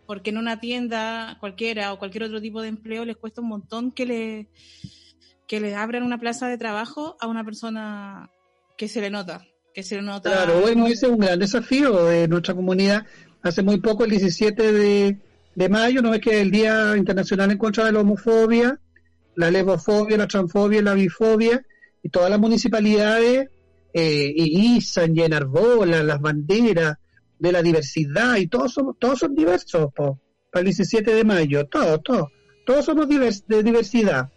porque 0.05 0.31
en 0.31 0.37
una 0.37 0.59
tienda 0.59 1.37
cualquiera 1.39 1.93
o 1.93 1.99
cualquier 1.99 2.23
otro 2.23 2.41
tipo 2.41 2.61
de 2.61 2.69
empleo 2.69 3.05
les 3.05 3.17
cuesta 3.17 3.41
un 3.41 3.47
montón 3.47 3.91
que 3.91 4.05
le 4.05 4.49
que 5.47 5.61
le 5.61 5.75
abran 5.75 6.03
una 6.03 6.19
plaza 6.19 6.47
de 6.47 6.57
trabajo 6.57 7.15
a 7.19 7.27
una 7.27 7.43
persona 7.43 8.29
que 8.77 8.87
se 8.87 9.01
le 9.01 9.09
nota, 9.09 9.45
que 9.73 9.81
se 9.81 9.95
le 9.95 10.01
nota. 10.01 10.29
Claro, 10.29 10.59
bueno, 10.59 10.85
ese 10.87 11.05
es 11.05 11.11
un 11.11 11.19
gran 11.19 11.39
desafío 11.39 12.05
de 12.05 12.27
nuestra 12.27 12.53
comunidad. 12.53 13.05
Hace 13.41 13.63
muy 13.63 13.79
poco, 13.79 14.03
el 14.03 14.11
17 14.11 14.71
de, 14.73 15.17
de 15.55 15.69
mayo, 15.69 16.01
¿no 16.01 16.13
es 16.13 16.19
que 16.19 16.41
el 16.41 16.51
Día 16.51 16.97
Internacional 16.97 17.49
en 17.51 17.57
contra 17.57 17.85
de 17.85 17.93
la 17.93 18.01
homofobia, 18.01 18.77
la 19.35 19.49
lesbofobia, 19.49 20.17
la 20.17 20.27
transfobia 20.27 20.79
y 20.79 20.83
la 20.83 20.93
bifobia, 20.93 21.65
y 22.03 22.09
todas 22.09 22.29
las 22.29 22.39
municipalidades 22.39 23.49
eh, 23.99 24.31
izan 24.35 25.17
y 25.17 25.21
enarbolan 25.21 26.05
las 26.05 26.21
banderas 26.21 26.97
de 27.39 27.51
la 27.51 27.63
diversidad, 27.63 28.37
y 28.37 28.45
todos 28.45 28.73
somos, 28.73 28.95
todos 28.99 29.17
son 29.17 29.33
diversos, 29.33 29.91
po, 29.91 30.19
para 30.51 30.61
el 30.61 30.65
17 30.65 31.15
de 31.15 31.23
mayo, 31.23 31.65
todos, 31.65 32.03
todos, 32.03 32.27
todos 32.63 32.85
somos 32.85 33.09
de 33.09 33.63
diversidad, 33.63 34.29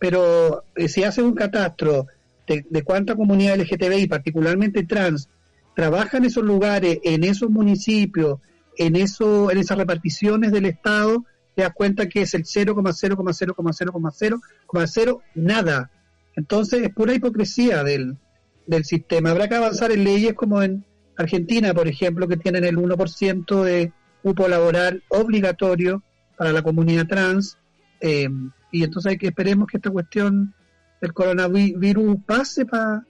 pero 0.00 0.64
eh, 0.74 0.88
si 0.88 1.04
hace 1.04 1.22
un 1.22 1.34
catastro 1.34 2.08
de, 2.48 2.82
cuánta 2.82 3.14
comunidad 3.14 3.56
LGTBI, 3.56 4.08
particularmente 4.08 4.82
trans, 4.82 5.28
trabaja 5.76 6.16
en 6.16 6.24
esos 6.24 6.42
lugares, 6.42 6.98
en 7.04 7.22
esos 7.22 7.50
municipios, 7.50 8.40
en 8.78 8.96
eso, 8.96 9.48
en 9.52 9.58
esas 9.58 9.78
reparticiones 9.78 10.50
del 10.50 10.66
Estado, 10.66 11.24
te 11.54 11.62
das 11.62 11.72
cuenta 11.72 12.08
que 12.08 12.22
es 12.22 12.34
el 12.34 12.42
0,0,0,0,0,0 12.42 15.20
nada. 15.36 15.92
Entonces 16.34 16.82
es 16.82 16.92
pura 16.92 17.14
hipocresía 17.14 17.84
del, 17.84 18.18
del 18.66 18.84
sistema. 18.84 19.30
Habrá 19.30 19.48
que 19.48 19.54
avanzar 19.54 19.92
en 19.92 20.04
leyes 20.04 20.34
como 20.34 20.62
en 20.62 20.84
Argentina, 21.16 21.74
por 21.74 21.88
ejemplo, 21.88 22.28
que 22.28 22.36
tienen 22.36 22.64
el 22.64 22.76
1% 22.76 23.62
de 23.62 23.92
cupo 24.22 24.48
laboral 24.48 25.02
obligatorio 25.08 26.02
para 26.36 26.52
la 26.52 26.62
comunidad 26.62 27.06
trans. 27.06 27.58
eh, 28.00 28.28
y 28.72 28.82
entonces 28.82 29.12
hay 29.12 29.18
que 29.18 29.28
esperemos 29.28 29.68
que 29.68 29.76
esta 29.76 29.90
cuestión 29.90 30.52
del 31.00 31.12
coronavirus 31.12 32.16
pase 32.26 32.66
para 32.66 33.06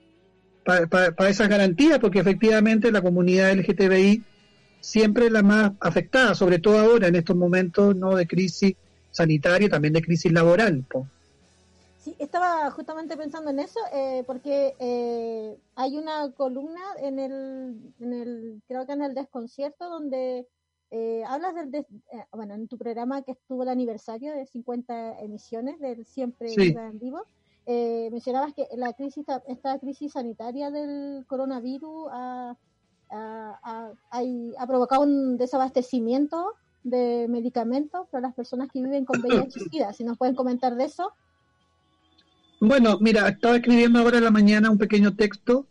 para 0.65 1.29
esas 1.29 1.47
garantías, 1.47 1.99
porque 1.99 2.19
efectivamente 2.19 2.91
la 2.91 3.01
comunidad 3.01 3.53
LGTBI 3.53 4.23
siempre 4.79 5.27
es 5.27 5.31
la 5.31 5.43
más 5.43 5.73
afectada, 5.79 6.33
sobre 6.35 6.59
todo 6.59 6.79
ahora 6.79 7.07
en 7.07 7.15
estos 7.15 7.35
momentos 7.35 7.95
no 7.95 8.15
de 8.15 8.25
crisis 8.25 8.73
sanitaria, 9.11 9.69
también 9.69 9.93
de 9.93 10.01
crisis 10.01 10.31
laboral. 10.31 10.83
Sí, 12.05 12.15
estaba 12.19 12.69
justamente 12.69 13.17
pensando 13.17 13.49
en 13.49 13.57
eso, 13.57 13.79
eh, 13.91 14.23
porque 14.27 14.75
eh, 14.77 15.57
hay 15.75 15.97
una 15.97 16.31
columna 16.33 16.79
en 16.99 17.17
el, 17.17 17.93
en 17.99 18.13
el, 18.13 18.61
creo 18.67 18.85
que 18.85 18.91
en 18.93 19.01
el 19.01 19.15
desconcierto, 19.15 19.89
donde 19.89 20.47
eh, 20.91 21.23
hablas 21.27 21.55
del, 21.55 21.71
des- 21.71 21.87
eh, 22.13 22.23
bueno, 22.31 22.53
en 22.53 22.67
tu 22.67 22.77
programa 22.77 23.23
que 23.23 23.31
estuvo 23.31 23.63
el 23.63 23.69
aniversario 23.69 24.33
de 24.35 24.45
50 24.45 25.19
emisiones 25.21 25.79
del 25.79 26.05
Siempre 26.05 26.49
Sí. 26.49 26.75
En 26.77 26.99
Vivo, 26.99 27.23
eh, 27.65 28.09
mencionabas 28.11 28.53
que 28.53 28.67
la 28.77 28.93
crisis, 28.93 29.25
esta 29.47 29.79
crisis 29.79 30.11
sanitaria 30.13 30.69
del 30.69 31.25
coronavirus 31.27 32.07
ha, 32.11 32.55
ha- 33.09 33.59
ha- 33.63 33.93
hay- 34.11 34.53
ha 34.59 34.67
provocado 34.67 35.01
un 35.01 35.37
desabastecimiento 35.37 36.53
de 36.83 37.25
medicamentos 37.29 38.07
para 38.09 38.21
las 38.27 38.35
personas 38.35 38.69
que 38.71 38.79
viven 38.79 39.05
con 39.05 39.19
VIH-Sida. 39.49 39.91
Si 39.93 40.03
nos 40.03 40.19
pueden 40.19 40.35
comentar 40.35 40.75
de 40.75 40.83
eso. 40.85 41.11
Bueno, 42.67 42.97
mira, 43.01 43.27
estaba 43.29 43.55
escribiendo 43.57 43.99
ahora 43.99 44.17
en 44.17 44.23
la 44.23 44.31
mañana 44.31 44.69
un 44.69 44.77
pequeño 44.77 45.15
texto, 45.15 45.67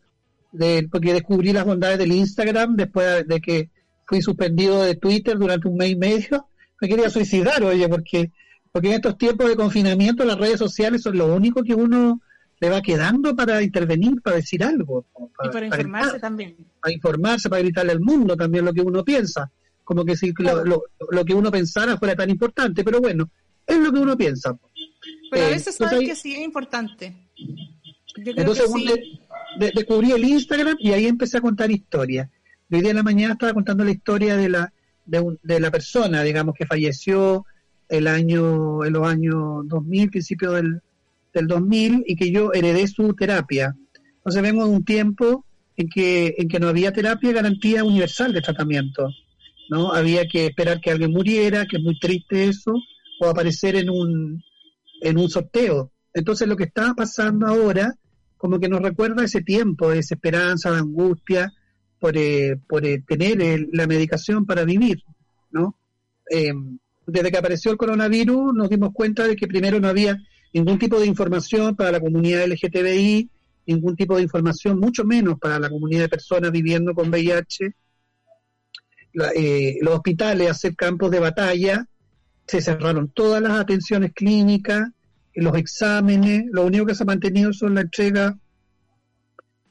de, 0.53 0.89
porque 0.91 1.13
descubrí 1.13 1.53
las 1.53 1.65
bondades 1.65 1.99
del 1.99 2.13
Instagram 2.13 2.77
después 2.77 3.27
de 3.27 3.41
que 3.41 3.71
fui 4.07 4.23
suspendido 4.23 4.83
de 4.83 4.95
Twitter 4.95 5.37
durante 5.39 5.69
un 5.69 5.77
mes 5.77 5.91
y 5.91 5.97
medio. 5.97 6.49
Me 6.81 6.89
quería 6.89 7.11
suicidar, 7.11 7.63
oye, 7.65 7.89
porque, 7.89 8.31
porque 8.71 8.89
en 8.89 8.95
estos 8.95 9.17
tiempos 9.19 9.49
de 9.49 9.57
confinamiento 9.57 10.25
las 10.25 10.39
redes 10.39 10.59
sociales 10.59 11.03
son 11.03 11.17
lo 11.19 11.35
único 11.35 11.63
que 11.63 11.75
uno 11.75 12.21
le 12.61 12.71
va 12.71 12.81
quedando 12.83 13.35
para 13.35 13.63
intervenir, 13.63 14.21
para 14.23 14.37
decir 14.37 14.63
algo. 14.63 15.07
y 15.19 15.29
para 15.37 15.51
para 15.51 15.67
informarse 15.67 16.11
gritar, 16.13 16.21
también. 16.21 16.57
para 16.81 16.93
informarse, 16.95 17.49
para 17.49 17.63
gritarle 17.63 17.93
al 17.93 18.01
mundo 18.01 18.37
también 18.37 18.65
lo 18.65 18.73
que 18.73 18.81
uno 18.83 19.05
piensa. 19.05 19.51
Como 19.83 20.05
que 20.05 20.17
si 20.17 20.33
lo, 20.39 20.65
lo- 20.65 20.85
lo 21.11 21.25
que 21.25 21.35
uno 21.35 21.51
pensara 21.51 21.97
fuera 21.99 22.15
tan 22.15 22.31
importante, 22.31 22.85
pero 22.85 23.01
bueno, 23.01 23.29
es 23.67 23.79
lo 23.79 23.93
que 23.93 23.99
uno 23.99 24.17
piensa. 24.17 24.57
Pero 25.35 25.47
a 25.47 25.51
veces 25.51 25.75
sabes 25.77 25.99
ahí- 26.01 26.07
que 26.07 26.15
sí 26.17 26.35
es 26.35 26.41
importante. 26.41 27.15
Yo 27.37 28.33
creo 28.33 28.35
Entonces 28.39 28.65
que 28.67 28.71
un 28.73 28.81
sí. 28.81 28.87
de- 28.87 29.67
de- 29.67 29.73
descubrí 29.75 30.13
el 30.13 30.25
Instagram 30.25 30.77
y 30.79 30.93
ahí 30.93 31.07
empecé 31.07 31.39
a 31.39 31.41
contar 31.41 31.71
historias. 31.71 32.29
Hoy 32.71 32.81
día 32.81 32.91
en 32.91 32.97
la 32.97 33.03
mañana 33.03 33.35
estaba 33.35 33.53
contando 33.55 33.85
la 33.85 33.91
historia 33.93 34.37
de 34.37 34.49
la 34.49 34.73
de, 35.07 35.21
un- 35.21 35.39
de 35.43 35.61
la 35.61 35.71
persona, 35.71 36.23
digamos, 36.23 36.55
que 36.59 36.65
falleció 36.65 37.45
el 37.91 38.07
año 38.07 38.85
en 38.87 38.93
los 38.95 39.07
años 39.07 39.35
2000, 39.69 40.09
principio 40.11 40.53
del, 40.53 40.81
del 41.35 41.47
2000, 41.47 42.03
y 42.07 42.17
que 42.17 42.31
yo 42.31 42.53
heredé 42.55 42.87
su 42.89 43.13
terapia. 43.15 43.77
Entonces 44.17 44.41
vengo 44.41 44.65
de 44.65 44.71
un 44.71 44.83
tiempo 44.85 45.45
en 45.77 45.89
que, 45.91 46.35
en 46.39 46.49
que 46.49 46.59
no 46.59 46.69
había 46.69 46.91
terapia 46.93 47.33
garantía 47.33 47.85
universal 47.85 48.33
de 48.33 48.41
tratamiento. 48.41 49.11
¿no? 49.69 49.93
Había 49.93 50.27
que 50.27 50.47
esperar 50.47 50.81
que 50.81 50.91
alguien 50.91 51.11
muriera, 51.13 51.67
que 51.67 51.77
es 51.77 51.83
muy 51.83 51.99
triste 51.99 52.45
eso, 52.45 52.73
o 53.21 53.27
aparecer 53.29 53.77
en 53.77 53.91
un, 53.91 54.43
en 55.05 55.19
un 55.19 55.29
sorteo. 55.29 55.93
Entonces 56.13 56.49
lo 56.49 56.57
que 56.57 56.65
está 56.65 56.95
pasando 56.95 57.47
ahora, 57.47 57.95
como 58.37 58.59
que 58.59 58.69
nos 58.69 58.83
recuerda 58.83 59.25
ese 59.25 59.43
tiempo 59.43 59.91
de 59.91 59.97
desesperanza, 59.97 60.71
de 60.71 60.79
angustia, 60.79 61.53
por, 61.99 62.17
eh, 62.17 62.59
por 62.69 62.85
eh, 62.85 63.03
tener 63.07 63.41
eh, 63.41 63.69
la 63.73 63.87
medicación 63.87 64.45
para 64.45 64.65
vivir, 64.65 65.03
¿no? 65.51 65.77
Eh, 66.31 66.53
desde 67.07 67.31
que 67.31 67.39
apareció 67.39 67.71
el 67.71 67.77
coronavirus 67.77 68.55
nos 68.55 68.69
dimos 68.71 68.91
cuenta 68.93 69.27
de 69.27 69.37
que 69.37 69.47
primero 69.47 69.79
no 69.79 69.89
había 69.89 70.19
ningún 70.53 70.79
tipo 70.79 70.99
de 70.99 71.07
información 71.07 71.77
para 71.77 71.93
la 71.93 72.01
comunidad 72.01 72.47
LGTBI, 72.47 73.29
ningún 73.67 73.97
tipo 73.97 74.17
de 74.17 74.23
información, 74.23 74.79
mucho 74.79 75.05
menos 75.05 75.39
para 75.39 75.59
la 75.59 75.69
comunidad 75.69 76.03
de 76.03 76.09
personas 76.09 76.51
viviendo 76.51 76.95
con 76.95 77.11
VIH. 77.11 77.75
Eh, 79.37 79.79
los 79.81 79.95
hospitales, 79.95 80.51
hacer 80.51 80.75
campos 80.75 81.11
de 81.11 81.21
batalla, 81.21 81.87
se 82.47 82.61
cerraron 82.61 83.11
todas 83.11 83.43
las 83.43 83.53
atenciones 83.53 84.13
clínicas, 84.13 84.91
los 85.35 85.57
exámenes, 85.57 86.45
lo 86.53 86.65
único 86.65 86.87
que 86.87 86.95
se 86.95 87.03
ha 87.03 87.07
mantenido 87.07 87.53
son 87.53 87.75
la 87.75 87.83
entrega 87.83 88.37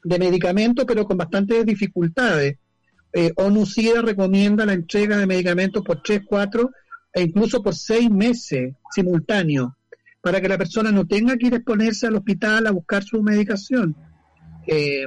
de 0.04 0.20
medicamentos, 0.20 0.86
pero 0.86 1.06
con 1.06 1.18
bastantes 1.18 1.66
dificultades. 1.66 2.58
Eh, 3.14 3.32
ONU-SIDA 3.36 4.02
recomienda 4.02 4.66
la 4.66 4.74
entrega 4.74 5.18
de 5.18 5.28
medicamentos 5.28 5.84
por 5.84 6.02
3, 6.02 6.22
4 6.26 6.70
e 7.14 7.22
incluso 7.22 7.62
por 7.62 7.76
6 7.76 8.10
meses 8.10 8.74
simultáneos, 8.92 9.72
para 10.22 10.42
que 10.42 10.50
la 10.50 10.58
persona 10.58 10.92
no 10.92 11.06
tenga 11.06 11.38
que 11.38 11.48
ir 11.48 11.54
a 11.54 11.58
exponerse 11.58 12.08
al 12.08 12.16
hospital 12.16 12.68
a 12.68 12.72
buscar 12.72 13.04
su 13.04 13.22
medicación. 13.22 13.96
Eh, 14.68 15.06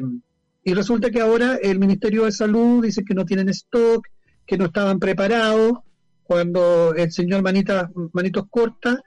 y 0.65 0.75
resulta 0.75 1.11
que 1.11 1.21
ahora 1.21 1.59
el 1.63 1.79
Ministerio 1.79 2.25
de 2.25 2.33
Salud 2.33 2.83
dice 2.83 3.05
que 3.05 3.15
no 3.15 3.25
tienen 3.25 3.49
stock, 3.51 4.07
que 4.47 4.57
no 4.57 4.67
estaban 4.67 4.99
preparados, 4.99 5.79
cuando 6.23 6.95
el 6.95 7.13
señor 7.13 7.43
Manita, 7.43 7.91
Manitos 8.13 8.47
Corta 8.51 9.01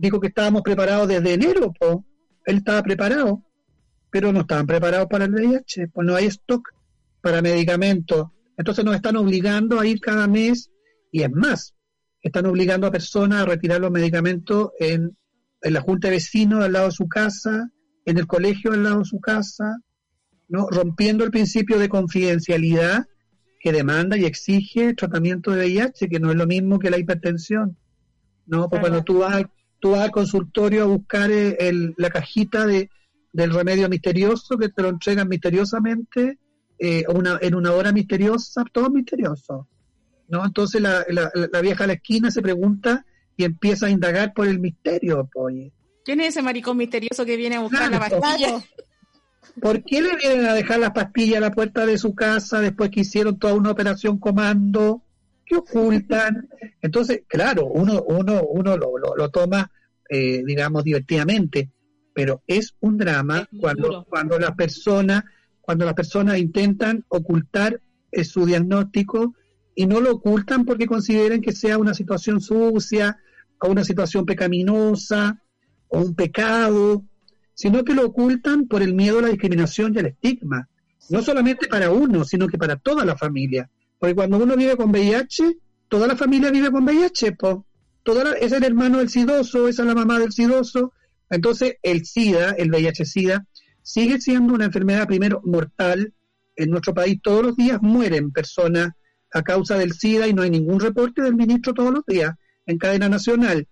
dijo 0.00 0.20
que 0.20 0.28
estábamos 0.28 0.62
preparados 0.62 1.08
desde 1.08 1.34
enero, 1.34 1.72
po. 1.78 2.04
él 2.46 2.56
estaba 2.56 2.82
preparado, 2.82 3.44
pero 4.10 4.32
no 4.32 4.40
estaban 4.40 4.66
preparados 4.66 5.08
para 5.08 5.26
el 5.26 5.34
VIH, 5.34 5.88
pues 5.88 6.06
no 6.06 6.16
hay 6.16 6.26
stock 6.26 6.68
para 7.20 7.42
medicamentos. 7.42 8.28
Entonces 8.56 8.84
nos 8.84 8.94
están 8.94 9.16
obligando 9.16 9.78
a 9.78 9.86
ir 9.86 10.00
cada 10.00 10.26
mes, 10.26 10.70
y 11.12 11.22
es 11.22 11.30
más, 11.30 11.74
están 12.22 12.46
obligando 12.46 12.86
a 12.86 12.90
personas 12.90 13.42
a 13.42 13.46
retirar 13.46 13.80
los 13.80 13.90
medicamentos 13.90 14.70
en, 14.78 15.16
en 15.62 15.72
la 15.72 15.80
junta 15.80 16.08
de 16.08 16.14
vecinos 16.14 16.64
al 16.64 16.72
lado 16.72 16.86
de 16.86 16.92
su 16.92 17.06
casa, 17.06 17.70
en 18.06 18.18
el 18.18 18.26
colegio 18.26 18.72
al 18.72 18.82
lado 18.82 19.00
de 19.00 19.04
su 19.04 19.20
casa, 19.20 19.76
¿no? 20.48 20.66
rompiendo 20.70 21.24
el 21.24 21.30
principio 21.30 21.78
de 21.78 21.88
confidencialidad 21.88 23.06
que 23.60 23.72
demanda 23.72 24.16
y 24.16 24.24
exige 24.24 24.94
tratamiento 24.94 25.50
de 25.50 25.66
VIH, 25.66 26.08
que 26.08 26.20
no 26.20 26.30
es 26.30 26.36
lo 26.36 26.46
mismo 26.46 26.78
que 26.78 26.90
la 26.90 26.98
hipertensión. 26.98 27.76
¿no? 28.46 28.68
Pues 28.68 28.80
cuando 28.80 29.04
tú 29.04 29.18
vas, 29.18 29.44
tú 29.80 29.92
vas 29.92 30.00
al 30.00 30.10
consultorio 30.10 30.84
a 30.84 30.86
buscar 30.86 31.30
eh, 31.30 31.56
el, 31.60 31.94
la 31.96 32.10
cajita 32.10 32.66
de, 32.66 32.90
del 33.32 33.52
remedio 33.52 33.88
misterioso 33.88 34.56
que 34.58 34.68
te 34.68 34.82
lo 34.82 34.88
entregan 34.88 35.28
misteriosamente 35.28 36.38
eh, 36.78 37.04
una, 37.08 37.38
en 37.40 37.54
una 37.54 37.72
hora 37.72 37.92
misteriosa, 37.92 38.64
todo 38.72 38.90
misterioso. 38.90 39.68
¿no? 40.28 40.44
Entonces 40.44 40.80
la, 40.80 41.04
la, 41.08 41.30
la 41.34 41.60
vieja 41.60 41.84
a 41.84 41.86
la 41.86 41.94
esquina 41.94 42.30
se 42.30 42.42
pregunta 42.42 43.04
y 43.36 43.44
empieza 43.44 43.86
a 43.86 43.90
indagar 43.90 44.32
por 44.34 44.46
el 44.46 44.60
misterio. 44.60 45.28
Oye. 45.34 45.72
¿Quién 46.04 46.20
es 46.20 46.28
ese 46.28 46.42
maricón 46.42 46.76
misterioso 46.76 47.24
que 47.24 47.36
viene 47.36 47.56
a 47.56 47.60
buscar 47.60 47.88
Claro, 47.88 48.04
la 48.04 48.20
pastilla? 48.20 48.62
¿Por 49.60 49.82
qué 49.82 50.00
le 50.00 50.16
vienen 50.16 50.46
a 50.46 50.54
dejar 50.54 50.78
las 50.78 50.92
pastillas 50.92 51.38
a 51.38 51.40
la 51.40 51.50
puerta 51.50 51.84
de 51.84 51.98
su 51.98 52.14
casa 52.14 52.60
después 52.60 52.90
que 52.90 53.00
hicieron 53.00 53.38
toda 53.38 53.54
una 53.54 53.70
operación 53.70 54.18
comando? 54.18 55.02
¿Qué 55.50 55.56
ocultan? 55.56 56.48
Entonces, 56.80 57.22
claro, 57.26 57.66
uno, 57.66 58.04
uno, 58.04 58.40
uno 58.44 58.76
lo, 58.76 58.96
lo, 58.96 59.16
lo 59.16 59.30
toma, 59.30 59.68
eh, 60.08 60.44
digamos, 60.46 60.84
divertidamente, 60.84 61.72
pero 62.14 62.44
es 62.46 62.76
un 62.78 62.96
drama 62.96 63.48
Es 63.52 63.58
cuando, 63.58 63.88
duro. 63.88 64.06
cuando 64.08 64.38
las 64.38 64.52
personas, 64.52 65.24
cuando 65.60 65.84
las 65.86 65.94
personas 65.94 66.38
intentan 66.38 67.04
ocultar 67.08 67.80
eh, 68.12 68.22
su 68.22 68.46
diagnóstico 68.46 69.34
y 69.74 69.86
no 69.86 70.00
lo 70.00 70.12
ocultan 70.12 70.64
porque 70.64 70.86
consideren 70.86 71.42
que 71.42 71.50
sea 71.50 71.78
una 71.78 71.94
situación 71.94 72.40
sucia 72.40 73.18
o 73.60 73.70
una 73.70 73.82
situación 73.82 74.24
pecaminosa 74.26 75.42
o 75.88 75.98
un 76.00 76.14
pecado, 76.14 77.04
sino 77.54 77.82
que 77.82 77.94
lo 77.94 78.06
ocultan 78.06 78.68
por 78.68 78.82
el 78.82 78.94
miedo 78.94 79.18
a 79.18 79.22
la 79.22 79.28
discriminación 79.28 79.94
y 79.96 79.98
al 79.98 80.06
estigma. 80.06 80.68
No 81.08 81.22
solamente 81.22 81.66
para 81.66 81.90
uno, 81.90 82.24
sino 82.24 82.46
que 82.46 82.56
para 82.56 82.76
toda 82.76 83.04
la 83.04 83.16
familia. 83.16 83.68
Porque 84.00 84.14
cuando 84.14 84.38
uno 84.38 84.56
vive 84.56 84.76
con 84.76 84.90
VIH, 84.90 85.58
toda 85.88 86.06
la 86.08 86.16
familia 86.16 86.50
vive 86.50 86.70
con 86.72 86.84
VIH, 86.84 87.36
la- 88.24 88.32
es 88.32 88.50
el 88.52 88.64
hermano 88.64 88.98
del 88.98 89.10
sidoso, 89.10 89.68
esa 89.68 89.82
es 89.82 89.88
la 89.88 89.94
mamá 89.94 90.18
del 90.18 90.32
sidoso. 90.32 90.92
Entonces, 91.28 91.74
el 91.82 92.06
SIDA, 92.06 92.52
el 92.52 92.70
VIH-SIDA, 92.70 93.46
sigue 93.82 94.18
siendo 94.18 94.54
una 94.54 94.64
enfermedad 94.64 95.06
primero 95.06 95.42
mortal. 95.44 96.14
En 96.56 96.70
nuestro 96.70 96.94
país 96.94 97.20
todos 97.22 97.44
los 97.44 97.56
días 97.56 97.78
mueren 97.82 98.32
personas 98.32 98.92
a 99.32 99.42
causa 99.42 99.76
del 99.76 99.92
SIDA 99.92 100.26
y 100.26 100.32
no 100.34 100.42
hay 100.42 100.50
ningún 100.50 100.80
reporte 100.80 101.22
del 101.22 101.36
ministro 101.36 101.74
todos 101.74 101.92
los 101.92 102.04
días 102.06 102.34
en 102.66 102.78
cadena 102.78 103.08
nacional. 103.08 103.68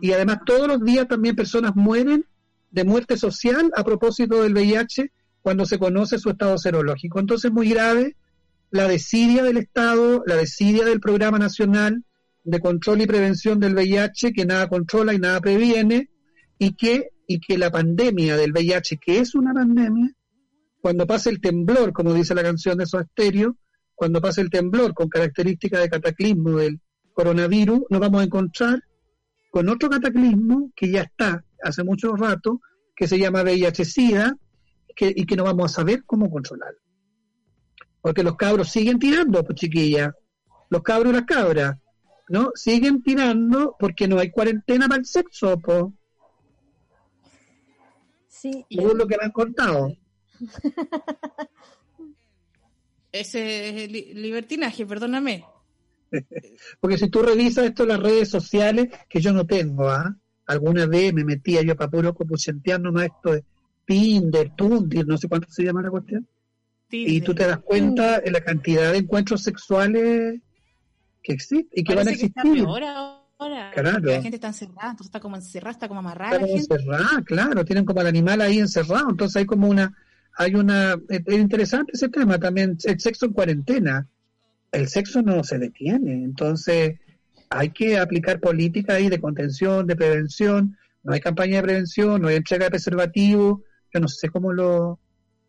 Y 0.00 0.12
además 0.12 0.38
todos 0.46 0.66
los 0.68 0.82
días 0.82 1.08
también 1.08 1.34
personas 1.36 1.74
mueren 1.74 2.24
de 2.70 2.84
muerte 2.84 3.16
social 3.16 3.70
a 3.76 3.84
propósito 3.84 4.42
del 4.42 4.54
VIH 4.54 5.10
cuando 5.42 5.66
se 5.66 5.78
conoce 5.78 6.18
su 6.18 6.30
estado 6.30 6.56
serológico. 6.58 7.18
Entonces 7.20 7.52
muy 7.52 7.68
grave 7.68 8.16
la 8.74 8.88
desidia 8.88 9.44
del 9.44 9.56
Estado, 9.58 10.24
la 10.26 10.34
desidia 10.34 10.84
del 10.84 10.98
Programa 10.98 11.38
Nacional 11.38 12.02
de 12.42 12.58
Control 12.58 13.02
y 13.02 13.06
Prevención 13.06 13.60
del 13.60 13.72
VIH, 13.72 14.32
que 14.32 14.44
nada 14.44 14.68
controla 14.68 15.14
y 15.14 15.18
nada 15.18 15.40
previene, 15.40 16.10
y 16.58 16.74
que, 16.74 17.10
y 17.28 17.38
que 17.38 17.56
la 17.56 17.70
pandemia 17.70 18.36
del 18.36 18.50
VIH, 18.50 18.98
que 18.98 19.20
es 19.20 19.36
una 19.36 19.54
pandemia, 19.54 20.10
cuando 20.80 21.06
pase 21.06 21.30
el 21.30 21.40
temblor, 21.40 21.92
como 21.92 22.12
dice 22.12 22.34
la 22.34 22.42
canción 22.42 22.76
de 22.76 22.86
Soda 22.86 23.06
Stereo, 23.12 23.56
cuando 23.94 24.20
pase 24.20 24.40
el 24.40 24.50
temblor 24.50 24.92
con 24.92 25.08
características 25.08 25.80
de 25.80 25.90
cataclismo 25.90 26.56
del 26.56 26.80
coronavirus, 27.12 27.82
nos 27.90 28.00
vamos 28.00 28.22
a 28.22 28.24
encontrar 28.24 28.80
con 29.52 29.68
otro 29.68 29.88
cataclismo 29.88 30.72
que 30.74 30.90
ya 30.90 31.02
está 31.02 31.44
hace 31.62 31.84
mucho 31.84 32.16
rato, 32.16 32.60
que 32.96 33.06
se 33.06 33.20
llama 33.20 33.44
VIH-Sida, 33.44 34.36
que, 34.96 35.12
y 35.14 35.26
que 35.26 35.36
no 35.36 35.44
vamos 35.44 35.70
a 35.70 35.74
saber 35.76 36.02
cómo 36.04 36.28
controlar. 36.28 36.74
Porque 38.04 38.22
los 38.22 38.36
cabros 38.36 38.68
siguen 38.68 38.98
tirando, 38.98 39.42
pues 39.42 39.58
chiquilla. 39.58 40.12
Los 40.68 40.82
cabros 40.82 41.10
y 41.10 41.16
las 41.16 41.24
cabras, 41.24 41.78
¿no? 42.28 42.50
Siguen 42.54 43.02
tirando 43.02 43.74
porque 43.78 44.06
no 44.06 44.18
hay 44.18 44.30
cuarentena 44.30 44.86
para 44.88 44.98
el 45.00 45.06
sexo, 45.06 45.58
pues. 45.58 45.84
Sí, 48.28 48.66
Según 48.70 48.98
lo 48.98 49.06
que 49.06 49.16
me 49.16 49.24
han 49.24 49.30
contado. 49.32 49.88
Ese 53.10 53.84
es 53.84 53.90
li- 53.90 54.12
libertinaje, 54.12 54.84
perdóname. 54.84 55.44
Porque 56.80 56.98
si 56.98 57.08
tú 57.08 57.22
revisas 57.22 57.64
esto 57.64 57.84
en 57.84 57.88
las 57.90 58.00
redes 58.00 58.28
sociales, 58.28 58.88
que 59.08 59.20
yo 59.22 59.32
no 59.32 59.46
tengo, 59.46 59.88
¿ah? 59.88 60.14
Alguna 60.46 60.84
vez 60.86 61.14
me 61.14 61.24
metía 61.24 61.62
yo 61.62 61.74
para 61.74 61.90
puro 61.90 62.14
copuchentear 62.14 62.80
nomás 62.80 63.06
esto 63.06 63.32
de 63.32 63.44
Tinder, 63.86 64.52
Tundir, 64.54 65.06
no 65.06 65.16
sé 65.16 65.26
cuánto 65.28 65.48
se 65.50 65.62
llama 65.64 65.80
la 65.80 65.90
cuestión. 65.90 66.28
Y 66.96 67.20
tú 67.20 67.34
te 67.34 67.46
das 67.46 67.58
cuenta 67.58 68.20
de 68.20 68.30
la 68.30 68.40
cantidad 68.40 68.92
de 68.92 68.98
encuentros 68.98 69.42
sexuales 69.42 70.40
que 71.22 71.32
existen 71.32 71.70
y 71.72 71.84
que 71.84 71.94
van 71.94 72.08
a 72.08 72.12
que 72.12 72.26
está 72.26 72.42
existir. 72.42 72.64
peor 72.64 72.84
ahora. 72.84 73.70
Claro. 73.74 73.98
La 74.00 74.22
gente 74.22 74.36
está 74.36 74.48
encerrada, 74.48 74.90
entonces 74.90 75.06
está 75.06 75.20
como 75.20 75.36
encerrada, 75.36 75.72
está 75.72 75.88
como 75.88 76.00
amarrada 76.00 76.36
Está 76.36 76.46
como 76.46 76.56
encerrada, 76.56 77.22
claro, 77.24 77.64
tienen 77.64 77.84
como 77.84 78.00
al 78.00 78.06
animal 78.06 78.40
ahí 78.40 78.58
encerrado, 78.58 79.10
entonces 79.10 79.36
hay 79.36 79.44
como 79.44 79.68
una, 79.68 79.92
hay 80.36 80.54
una, 80.54 80.96
es, 81.08 81.20
es 81.26 81.38
interesante 81.38 81.92
ese 81.94 82.08
tema 82.08 82.38
también, 82.38 82.78
el 82.84 83.00
sexo 83.00 83.26
en 83.26 83.32
cuarentena, 83.32 84.08
el 84.70 84.88
sexo 84.88 85.20
no 85.20 85.42
se 85.42 85.58
detiene, 85.58 86.12
entonces 86.12 87.00
hay 87.50 87.70
que 87.70 87.98
aplicar 87.98 88.40
políticas 88.40 88.96
ahí 88.96 89.08
de 89.08 89.20
contención, 89.20 89.86
de 89.86 89.96
prevención, 89.96 90.76
no 91.02 91.12
hay 91.12 91.20
campaña 91.20 91.56
de 91.56 91.62
prevención, 91.62 92.22
no 92.22 92.28
hay 92.28 92.36
entrega 92.36 92.66
de 92.66 92.70
preservativo, 92.70 93.62
yo 93.92 94.00
no 94.00 94.08
sé 94.08 94.28
cómo 94.28 94.52
lo, 94.52 95.00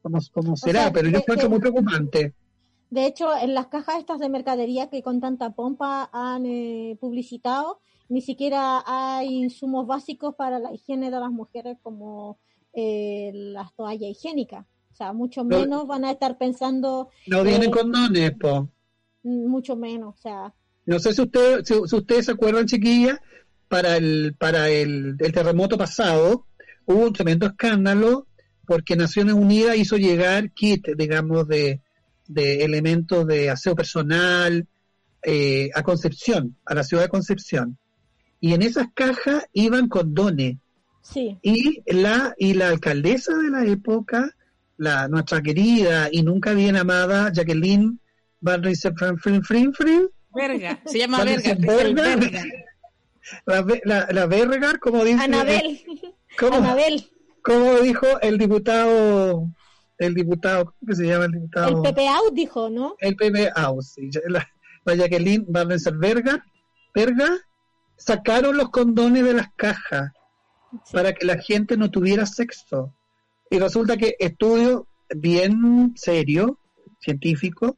cómo, 0.05 0.19
cómo 0.31 0.55
será, 0.55 0.83
sea, 0.83 0.93
pero 0.93 1.09
yo 1.09 1.17
encuentro 1.17 1.49
muy 1.49 1.59
preocupante. 1.59 2.33
De 2.91 3.07
hecho, 3.07 3.35
en 3.35 3.53
las 3.55 3.67
cajas 3.67 3.97
estas 3.97 4.19
de 4.19 4.29
mercadería 4.29 4.89
que 4.89 5.01
con 5.01 5.19
tanta 5.19 5.49
pompa 5.49 6.09
han 6.13 6.45
eh, 6.45 6.95
publicitado, 7.01 7.81
ni 8.07 8.21
siquiera 8.21 8.83
hay 8.85 9.27
insumos 9.29 9.87
básicos 9.87 10.35
para 10.35 10.59
la 10.59 10.71
higiene 10.73 11.09
de 11.09 11.19
las 11.19 11.31
mujeres 11.31 11.77
como 11.81 12.37
eh, 12.73 13.31
las 13.33 13.73
toallas 13.75 14.11
higiénicas. 14.11 14.65
O 14.91 14.95
sea, 14.95 15.11
mucho 15.11 15.43
No. 15.43 15.59
menos 15.59 15.87
van 15.87 16.05
a 16.05 16.11
estar 16.11 16.37
pensando, 16.37 17.09
No 17.27 17.43
vienen 17.43 17.69
Eh, 17.69 17.71
condones, 17.71 18.31
po. 18.39 18.69
mm, 19.23 19.47
mucho 19.47 19.75
menos. 19.75 20.13
O 20.15 20.21
sea, 20.21 20.53
No 20.85 20.99
sé 20.99 21.13
si, 21.13 21.23
usted, 21.23 21.63
si, 21.63 21.73
si 21.87 21.95
ustedes 21.95 22.25
se 22.27 22.31
acuerdan, 22.33 22.67
chiquillas, 22.67 23.19
para 23.67 23.97
el, 23.97 24.35
para 24.37 24.69
el, 24.69 25.15
el 25.19 25.31
terremoto 25.33 25.75
pasado 25.77 26.45
hubo 26.85 27.05
un 27.07 27.13
tremendo 27.13 27.47
escándalo 27.47 28.27
porque 28.65 28.95
Naciones 28.95 29.35
Unidas 29.35 29.77
hizo 29.77 29.97
llegar 29.97 30.51
kit, 30.51 30.87
digamos, 30.97 31.47
de, 31.47 31.81
de 32.27 32.63
elementos 32.63 33.25
de 33.27 33.49
aseo 33.49 33.75
personal 33.75 34.67
eh, 35.23 35.69
a 35.73 35.83
Concepción, 35.83 36.55
a 36.65 36.73
la 36.73 36.83
ciudad 36.83 37.03
de 37.03 37.09
Concepción. 37.09 37.77
Y 38.39 38.53
en 38.53 38.61
esas 38.61 38.87
cajas 38.93 39.45
iban 39.53 39.87
condones. 39.87 40.57
sí. 41.01 41.37
Y 41.41 41.81
la, 41.85 42.35
y 42.37 42.53
la 42.53 42.69
alcaldesa 42.69 43.35
de 43.37 43.49
la 43.49 43.65
época, 43.65 44.35
la 44.77 45.07
nuestra 45.07 45.41
querida 45.41 46.09
y 46.11 46.21
nunca 46.21 46.53
bien 46.53 46.75
amada 46.75 47.31
Jacqueline 47.31 47.99
Van 48.41 48.61
Frin 49.17 49.71
Verga, 50.33 50.81
se 50.85 50.99
llama 50.99 51.19
Van 51.19 51.27
verga. 51.27 51.55
Verga. 51.95 52.43
la, 53.45 53.65
la, 53.85 54.07
la 54.11 54.25
Berregar, 54.27 54.79
como 54.79 55.03
dice, 55.03 55.23
Anabel, 55.23 55.81
como, 56.37 56.57
Anabel, 56.57 57.09
como 57.45 57.79
dijo 57.81 58.07
el 58.21 58.39
diputado, 58.39 59.47
el 59.99 60.15
diputado, 60.15 60.65
¿cómo 60.65 60.77
que 60.87 60.95
se 60.95 61.05
llama 61.05 61.25
el 61.25 61.31
diputado? 61.33 61.67
el 61.69 61.81
Pepe 61.83 62.07
Out 62.07 62.33
dijo, 62.33 62.69
¿no? 62.71 62.95
El 62.99 63.15
PP 63.15 63.51
House, 63.55 63.93
sí, 63.93 64.09
la, 64.27 64.49
la 64.83 64.95
Jacqueline 64.95 65.45
Verga, 65.99 66.43
Verga, 66.95 67.29
sacaron 67.97 68.57
los 68.57 68.69
condones 68.71 69.23
de 69.23 69.35
las 69.35 69.49
cajas 69.55 70.11
para 70.91 71.13
que 71.13 71.23
la 71.23 71.37
gente 71.37 71.77
no 71.77 71.91
tuviera 71.91 72.25
sexo. 72.25 72.95
Y 73.51 73.59
resulta 73.59 73.95
que 73.95 74.15
estudios 74.17 74.85
bien 75.15 75.93
serios, 75.95 76.49
científicos, 76.99 77.73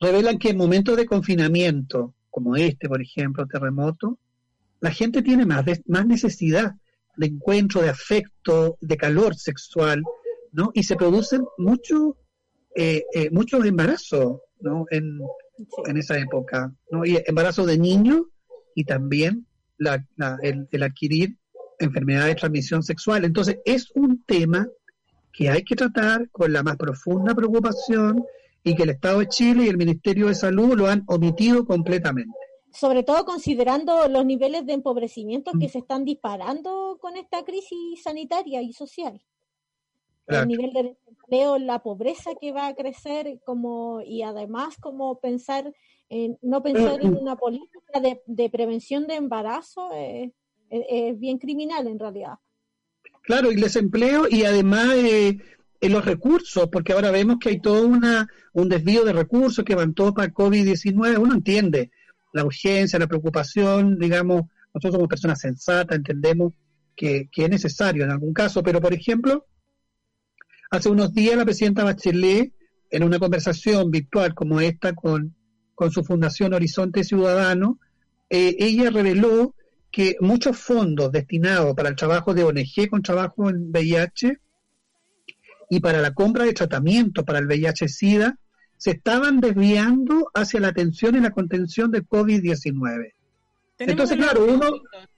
revelan 0.00 0.38
que 0.38 0.50
en 0.50 0.58
momentos 0.58 0.98
de 0.98 1.06
confinamiento, 1.06 2.14
como 2.28 2.56
este, 2.56 2.90
por 2.90 3.00
ejemplo, 3.00 3.46
terremoto, 3.46 4.18
la 4.80 4.90
gente 4.90 5.22
tiene 5.22 5.46
más, 5.46 5.64
más 5.86 6.06
necesidad 6.06 6.74
de 7.20 7.26
encuentro, 7.26 7.82
de 7.82 7.90
afecto, 7.90 8.78
de 8.80 8.96
calor 8.96 9.36
sexual, 9.36 10.02
¿no? 10.52 10.70
Y 10.74 10.82
se 10.82 10.96
producen 10.96 11.44
muchos 11.58 12.14
eh, 12.74 13.04
eh, 13.12 13.28
muchos 13.30 13.64
embarazos, 13.64 14.40
¿no? 14.60 14.86
En, 14.90 15.18
en 15.86 15.96
esa 15.96 16.18
época, 16.18 16.72
¿no? 16.90 17.04
Y 17.04 17.18
embarazo 17.26 17.66
de 17.66 17.78
niños 17.78 18.22
y 18.74 18.84
también 18.84 19.46
la, 19.76 20.04
el, 20.42 20.68
el, 20.70 20.82
adquirir 20.82 21.36
enfermedades 21.78 22.34
de 22.34 22.40
transmisión 22.40 22.82
sexual. 22.82 23.24
Entonces, 23.24 23.58
es 23.64 23.90
un 23.94 24.22
tema 24.24 24.68
que 25.32 25.50
hay 25.50 25.64
que 25.64 25.74
tratar 25.74 26.28
con 26.30 26.52
la 26.52 26.62
más 26.62 26.76
profunda 26.76 27.34
preocupación 27.34 28.24
y 28.62 28.74
que 28.74 28.84
el 28.84 28.90
Estado 28.90 29.18
de 29.18 29.28
Chile 29.28 29.64
y 29.64 29.68
el 29.68 29.76
Ministerio 29.76 30.28
de 30.28 30.34
Salud 30.34 30.74
lo 30.76 30.86
han 30.86 31.02
omitido 31.06 31.64
completamente. 31.64 32.32
Sobre 32.72 33.02
todo 33.02 33.24
considerando 33.24 34.08
los 34.08 34.24
niveles 34.24 34.64
de 34.66 34.74
empobrecimiento 34.74 35.52
que 35.58 35.68
se 35.68 35.78
están 35.78 36.04
disparando 36.04 36.98
con 37.00 37.16
esta 37.16 37.44
crisis 37.44 38.02
sanitaria 38.02 38.62
y 38.62 38.72
social. 38.72 39.20
El 40.26 40.46
nivel 40.46 40.72
de 40.72 40.82
desempleo, 40.84 41.58
la 41.58 41.80
pobreza 41.80 42.30
que 42.40 42.52
va 42.52 42.68
a 42.68 42.74
crecer, 42.74 43.40
como 43.44 44.00
y 44.00 44.22
además 44.22 44.76
como 44.78 45.18
pensar 45.18 45.72
en 46.08 46.38
no 46.42 46.62
pensar 46.62 47.00
en 47.00 47.16
una 47.16 47.36
política 47.36 48.00
de, 48.26 48.50
prevención 48.50 49.06
de 49.06 49.14
embarazo 49.14 49.90
es, 49.92 50.32
bien 51.18 51.38
criminal 51.38 51.86
en 51.88 51.98
realidad. 51.98 52.34
Claro, 53.22 53.50
y 53.50 53.54
el 53.54 53.60
desempleo 53.60 54.26
y 54.28 54.44
además 54.44 54.94
eh, 54.94 55.38
en 55.80 55.92
los 55.92 56.04
recursos, 56.04 56.68
porque 56.70 56.92
ahora 56.92 57.10
vemos 57.10 57.38
que 57.40 57.50
hay 57.50 57.60
todo 57.60 57.86
una, 57.86 58.28
un 58.52 58.68
desvío 58.68 59.04
de 59.04 59.12
recursos 59.12 59.64
que 59.64 59.74
van 59.74 59.94
todos 59.94 60.12
para 60.12 60.32
COVID-19. 60.32 61.18
Uno 61.18 61.34
entiende 61.34 61.90
la 62.32 62.44
urgencia, 62.44 62.98
la 62.98 63.06
preocupación, 63.06 63.98
digamos, 63.98 64.42
nosotros 64.72 64.94
somos 64.94 65.08
personas 65.08 65.40
sensatas, 65.40 65.96
entendemos 65.96 66.52
que, 66.96 67.28
que, 67.30 67.44
es 67.44 67.50
necesario 67.50 68.04
en 68.04 68.10
algún 68.10 68.32
caso, 68.32 68.62
pero 68.62 68.80
por 68.80 68.92
ejemplo, 68.92 69.46
hace 70.70 70.88
unos 70.88 71.12
días 71.12 71.36
la 71.36 71.44
presidenta 71.44 71.84
Bachelet, 71.84 72.52
en 72.90 73.04
una 73.04 73.18
conversación 73.18 73.90
virtual 73.90 74.34
como 74.34 74.60
esta 74.60 74.94
con, 74.94 75.34
con 75.74 75.90
su 75.90 76.04
fundación 76.04 76.54
Horizonte 76.54 77.04
Ciudadano, 77.04 77.78
eh, 78.28 78.56
ella 78.58 78.90
reveló 78.90 79.54
que 79.90 80.16
muchos 80.20 80.56
fondos 80.56 81.10
destinados 81.10 81.74
para 81.74 81.88
el 81.88 81.96
trabajo 81.96 82.34
de 82.34 82.44
ONG 82.44 82.88
con 82.88 83.02
trabajo 83.02 83.50
en 83.50 83.70
VIH 83.70 84.38
y 85.70 85.80
para 85.80 86.00
la 86.00 86.14
compra 86.14 86.44
de 86.44 86.52
tratamiento 86.52 87.24
para 87.24 87.38
el 87.38 87.46
VIH-Sida 87.46 88.38
se 88.80 88.92
estaban 88.92 89.40
desviando 89.40 90.30
hacia 90.32 90.58
la 90.58 90.68
atención 90.68 91.14
y 91.14 91.20
la 91.20 91.32
contención 91.32 91.90
del 91.90 92.08
COVID-19. 92.08 93.12
Entonces, 93.78 94.16
claro, 94.16 94.46
uno, 94.46 94.70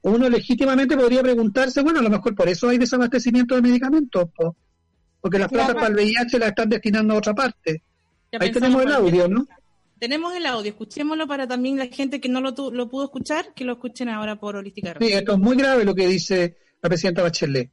uno 0.03 0.29
legítimamente 0.29 0.97
podría 0.97 1.23
preguntarse, 1.23 1.81
bueno, 1.81 2.01
a 2.01 2.03
lo 2.03 2.11
mejor 2.11 2.35
por 2.35 2.49
eso 2.49 2.69
hay 2.69 2.79
desabastecimiento 2.79 3.55
de 3.55 3.63
medicamentos, 3.63 4.31
porque 5.21 5.39
las 5.39 5.49
plazas 5.49 5.77
para 5.77 5.87
el 5.87 5.95
VIH 5.95 6.41
las 6.41 6.49
están 6.49 6.71
destinando 6.71 7.15
a 7.15 7.19
otra 7.19 7.35
parte. 7.35 7.85
Ahí 8.33 8.51
tenemos 8.51 8.83
el 8.83 8.93
audio, 8.95 9.29
¿no? 9.29 9.47
Tenemos 10.01 10.35
el 10.35 10.45
audio, 10.47 10.71
escuchémoslo 10.71 11.29
para 11.29 11.47
también 11.47 11.79
la 11.79 11.87
gente 11.87 12.21
que 12.21 12.29
no 12.29 12.41
lo, 12.41 12.53
lo 12.73 12.89
pudo 12.89 13.05
escuchar, 13.05 13.55
que 13.55 13.65
lo 13.65 13.75
escuchen 13.75 14.09
ahora 14.09 14.41
por 14.41 14.57
Holística 14.57 14.97
Sí, 14.99 15.13
esto 15.13 15.35
es 15.35 15.39
muy 15.39 15.57
grave 15.57 15.85
lo 15.85 15.95
que 15.95 16.09
dice 16.09 16.57
la 16.83 16.89
presidenta 16.89 17.23
Bachelet. 17.23 17.71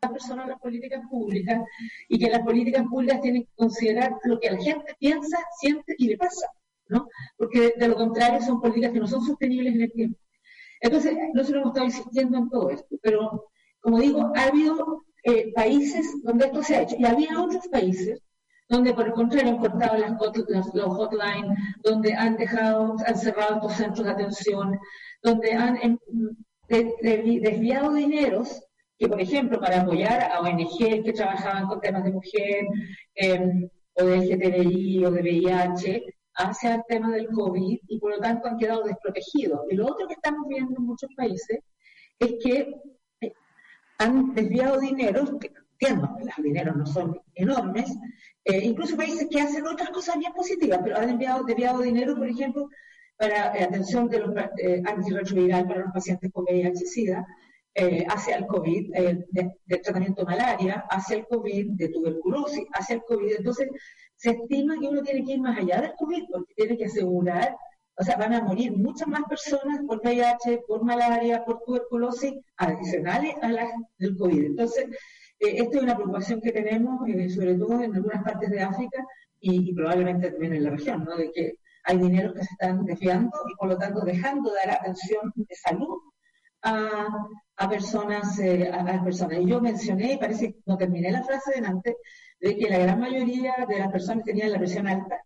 Personas 0.00 0.48
las 0.48 0.60
políticas 0.60 1.02
públicas 1.10 1.62
y 2.08 2.18
que 2.18 2.30
las 2.30 2.42
políticas 2.42 2.84
públicas 2.86 3.20
tienen 3.20 3.44
que 3.44 3.52
considerar 3.56 4.16
lo 4.24 4.38
que 4.38 4.50
la 4.50 4.58
gente 4.58 4.94
piensa, 4.98 5.38
siente 5.58 5.94
y 5.98 6.08
le 6.08 6.16
pasa, 6.16 6.46
¿no? 6.88 7.08
Porque 7.36 7.74
de 7.76 7.88
lo 7.88 7.96
contrario 7.96 8.40
son 8.42 8.60
políticas 8.60 8.92
que 8.92 9.00
no 9.00 9.06
son 9.06 9.24
sostenibles 9.24 9.74
en 9.74 9.82
el 9.82 9.92
tiempo. 9.92 10.18
Entonces, 10.80 11.14
nosotros 11.32 11.62
hemos 11.62 11.68
estado 11.68 11.86
insistiendo 11.86 12.38
en 12.38 12.50
todo 12.50 12.70
esto, 12.70 12.96
pero 13.02 13.46
como 13.80 13.98
digo, 13.98 14.32
ha 14.34 14.44
habido 14.44 15.04
eh, 15.24 15.52
países 15.54 16.22
donde 16.22 16.46
esto 16.46 16.62
se 16.62 16.76
ha 16.76 16.82
hecho 16.82 16.96
y 16.98 17.04
había 17.04 17.40
otros 17.40 17.66
países 17.68 18.20
donde 18.68 18.92
por 18.94 19.06
el 19.06 19.12
contrario 19.12 19.52
han 19.52 19.58
cortado 19.58 19.96
las, 19.96 20.74
los 20.74 20.88
hotlines, 20.88 21.56
donde 21.84 22.12
han 22.14 22.36
dejado, 22.36 22.96
han 23.06 23.16
cerrado 23.16 23.56
estos 23.56 23.74
centros 23.74 24.06
de 24.06 24.12
atención, 24.12 24.76
donde 25.22 25.52
han 25.52 25.76
em, 25.76 25.98
desviado 26.68 27.94
dineros 27.94 28.65
que, 28.98 29.08
por 29.08 29.20
ejemplo, 29.20 29.60
para 29.60 29.80
apoyar 29.80 30.30
a 30.30 30.40
ONG 30.40 31.04
que 31.04 31.12
trabajaban 31.12 31.66
con 31.66 31.80
temas 31.80 32.04
de 32.04 32.12
mujer, 32.12 32.66
em, 33.14 33.68
o 33.94 34.04
de 34.04 34.16
LGTBI 34.16 35.04
o 35.04 35.10
de 35.10 35.22
VIH, 35.22 36.04
hacia 36.34 36.74
el 36.76 36.82
tema 36.86 37.10
del 37.10 37.28
COVID 37.28 37.78
y 37.88 37.98
por 37.98 38.10
lo 38.10 38.18
tanto 38.20 38.48
han 38.48 38.58
quedado 38.58 38.82
desprotegidos. 38.82 39.60
Y 39.70 39.76
lo 39.76 39.86
otro 39.86 40.06
que 40.06 40.14
estamos 40.14 40.46
viendo 40.48 40.74
en 40.76 40.84
muchos 40.84 41.10
países 41.16 41.60
es 42.18 42.34
que 42.44 42.74
eh, 43.20 43.32
han 43.98 44.34
desviado 44.34 44.78
dinero, 44.80 45.38
que 45.38 45.50
entiendo 45.78 46.14
que 46.18 46.24
los 46.24 46.36
dineros 46.42 46.76
no 46.76 46.86
son 46.86 47.20
enormes, 47.34 47.90
eh, 48.44 48.60
incluso 48.62 48.96
países 48.96 49.26
que 49.30 49.40
hacen 49.40 49.66
otras 49.66 49.90
cosas 49.90 50.18
bien 50.18 50.32
positivas, 50.32 50.80
pero 50.82 50.98
han 50.98 51.10
enviado, 51.10 51.44
desviado 51.44 51.80
dinero, 51.80 52.16
por 52.16 52.28
ejemplo, 52.28 52.68
para 53.16 53.56
eh, 53.56 53.64
atención 53.64 54.08
de 54.08 54.20
los 54.20 54.34
eh, 54.58 54.82
antirretroviral 54.86 55.66
para 55.66 55.80
los 55.80 55.92
pacientes 55.92 56.30
con 56.32 56.44
VIH-Sida, 56.44 57.26
eh, 57.78 58.06
hacia 58.08 58.36
el 58.36 58.46
COVID, 58.46 58.94
eh, 58.94 59.26
de, 59.30 59.78
tratamiento 59.78 60.22
de 60.22 60.30
malaria, 60.30 60.86
hacia 60.88 61.16
el 61.16 61.26
COVID, 61.26 61.72
de 61.72 61.88
tuberculosis, 61.90 62.64
hacia 62.72 62.94
el 62.94 63.02
COVID. 63.02 63.34
Entonces, 63.36 63.68
se 64.16 64.30
estima 64.30 64.78
que 64.80 64.88
uno 64.88 65.02
tiene 65.02 65.22
que 65.24 65.32
ir 65.32 65.40
más 65.40 65.58
allá 65.58 65.82
del 65.82 65.92
COVID 65.98 66.24
porque 66.32 66.54
tiene 66.54 66.78
que 66.78 66.86
asegurar, 66.86 67.54
o 67.98 68.02
sea, 68.02 68.16
van 68.16 68.32
a 68.32 68.42
morir 68.42 68.72
muchas 68.72 69.08
más 69.08 69.24
personas 69.28 69.80
por 69.86 70.00
VIH, 70.02 70.62
por 70.66 70.84
malaria, 70.84 71.44
por 71.44 71.60
tuberculosis, 71.66 72.32
adicionales 72.56 73.34
a 73.42 73.48
las 73.48 73.68
del 73.98 74.16
COVID. 74.16 74.46
Entonces, 74.46 74.86
eh, 75.40 75.56
esto 75.58 75.76
es 75.76 75.82
una 75.82 75.96
preocupación 75.96 76.40
que 76.40 76.52
tenemos, 76.52 77.06
eh, 77.08 77.28
sobre 77.28 77.56
todo 77.56 77.82
en 77.82 77.94
algunas 77.94 78.24
partes 78.24 78.50
de 78.50 78.60
África 78.60 79.04
y, 79.38 79.74
probablemente 79.74 80.30
también 80.30 80.54
en 80.54 80.64
la 80.64 80.70
región, 80.70 81.04
¿no? 81.04 81.14
De 81.14 81.30
que 81.30 81.58
hay 81.84 81.98
dinero 81.98 82.32
que 82.32 82.42
se 82.42 82.52
están 82.52 82.86
desviando 82.86 83.36
y 83.50 83.54
por 83.56 83.68
lo 83.68 83.76
tanto 83.76 84.00
dejando 84.00 84.50
de 84.50 84.56
dar 84.64 84.70
atención 84.80 85.30
de 85.36 85.54
salud 85.54 85.98
a, 86.66 87.08
a 87.56 87.68
personas, 87.68 88.38
eh, 88.38 88.68
a 88.70 88.82
las 88.82 89.02
personas. 89.02 89.38
Y 89.40 89.46
yo 89.46 89.60
mencioné, 89.60 90.18
parece 90.18 90.52
que 90.52 90.60
no 90.66 90.76
terminé 90.76 91.10
la 91.10 91.22
frase 91.22 91.52
delante, 91.54 91.96
de 92.40 92.56
que 92.56 92.68
la 92.68 92.78
gran 92.78 93.00
mayoría 93.00 93.54
de 93.68 93.78
las 93.78 93.90
personas 93.90 94.24
tenían 94.24 94.52
la 94.52 94.58
presión 94.58 94.86
alta. 94.86 95.20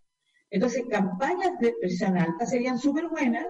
Entonces, 0.51 0.85
campañas 0.91 1.59
de 1.61 1.75
presión 1.81 2.19
alta 2.19 2.45
serían 2.45 2.79
súper 2.79 3.09
buenas 3.09 3.47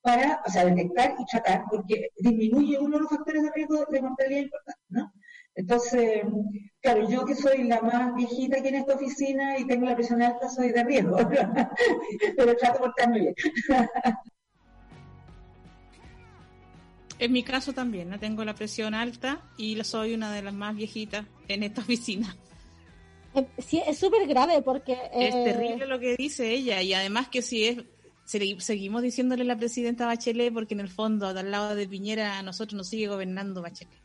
para, 0.00 0.40
o 0.46 0.50
sea, 0.50 0.64
detectar 0.64 1.14
y 1.18 1.24
tratar, 1.26 1.64
porque 1.70 2.10
disminuye 2.16 2.78
uno 2.78 2.96
de 2.96 3.02
los 3.02 3.10
factores 3.10 3.42
de 3.42 3.50
riesgo 3.52 3.84
de 3.90 4.02
mortalidad 4.02 4.40
importantes, 4.42 4.86
¿no? 4.88 5.12
Entonces, 5.56 6.22
claro, 6.80 7.08
yo 7.08 7.24
que 7.24 7.34
soy 7.34 7.64
la 7.64 7.80
más 7.80 8.14
viejita 8.14 8.58
aquí 8.58 8.68
en 8.68 8.76
esta 8.76 8.94
oficina 8.94 9.58
y 9.58 9.66
tengo 9.66 9.86
la 9.86 9.94
presión 9.94 10.20
alta, 10.22 10.48
soy 10.48 10.72
de 10.72 10.82
riesgo, 10.84 11.16
pero 12.36 12.56
trato 12.56 12.74
de 12.74 12.78
portarme 12.80 13.20
bien. 13.20 13.34
En 17.18 17.32
mi 17.32 17.42
caso 17.42 17.72
también, 17.72 18.10
¿no? 18.10 18.18
tengo 18.18 18.44
la 18.44 18.54
presión 18.54 18.94
alta 18.94 19.40
y 19.56 19.82
soy 19.84 20.14
una 20.14 20.32
de 20.32 20.42
las 20.42 20.54
más 20.54 20.74
viejitas 20.74 21.26
en 21.48 21.62
esta 21.62 21.80
oficina. 21.82 22.36
Sí, 23.58 23.82
es 23.86 23.98
súper 23.98 24.26
grave 24.28 24.62
porque... 24.62 24.92
Es 25.12 25.34
eh, 25.34 25.42
terrible 25.44 25.86
lo 25.86 25.98
que 25.98 26.16
dice 26.16 26.50
ella 26.50 26.82
y 26.82 26.94
además 26.94 27.28
que 27.28 27.42
si 27.42 27.64
es... 27.66 27.84
Seguimos 28.26 29.02
diciéndole 29.02 29.42
a 29.42 29.46
la 29.46 29.58
presidenta 29.58 30.06
Bachelet 30.06 30.52
porque 30.52 30.72
en 30.72 30.80
el 30.80 30.88
fondo, 30.88 31.28
al 31.28 31.50
lado 31.50 31.74
de 31.74 31.86
Piñera, 31.86 32.38
a 32.38 32.42
nosotros 32.42 32.74
nos 32.74 32.88
sigue 32.88 33.06
gobernando 33.06 33.60
Bachelet. 33.60 34.04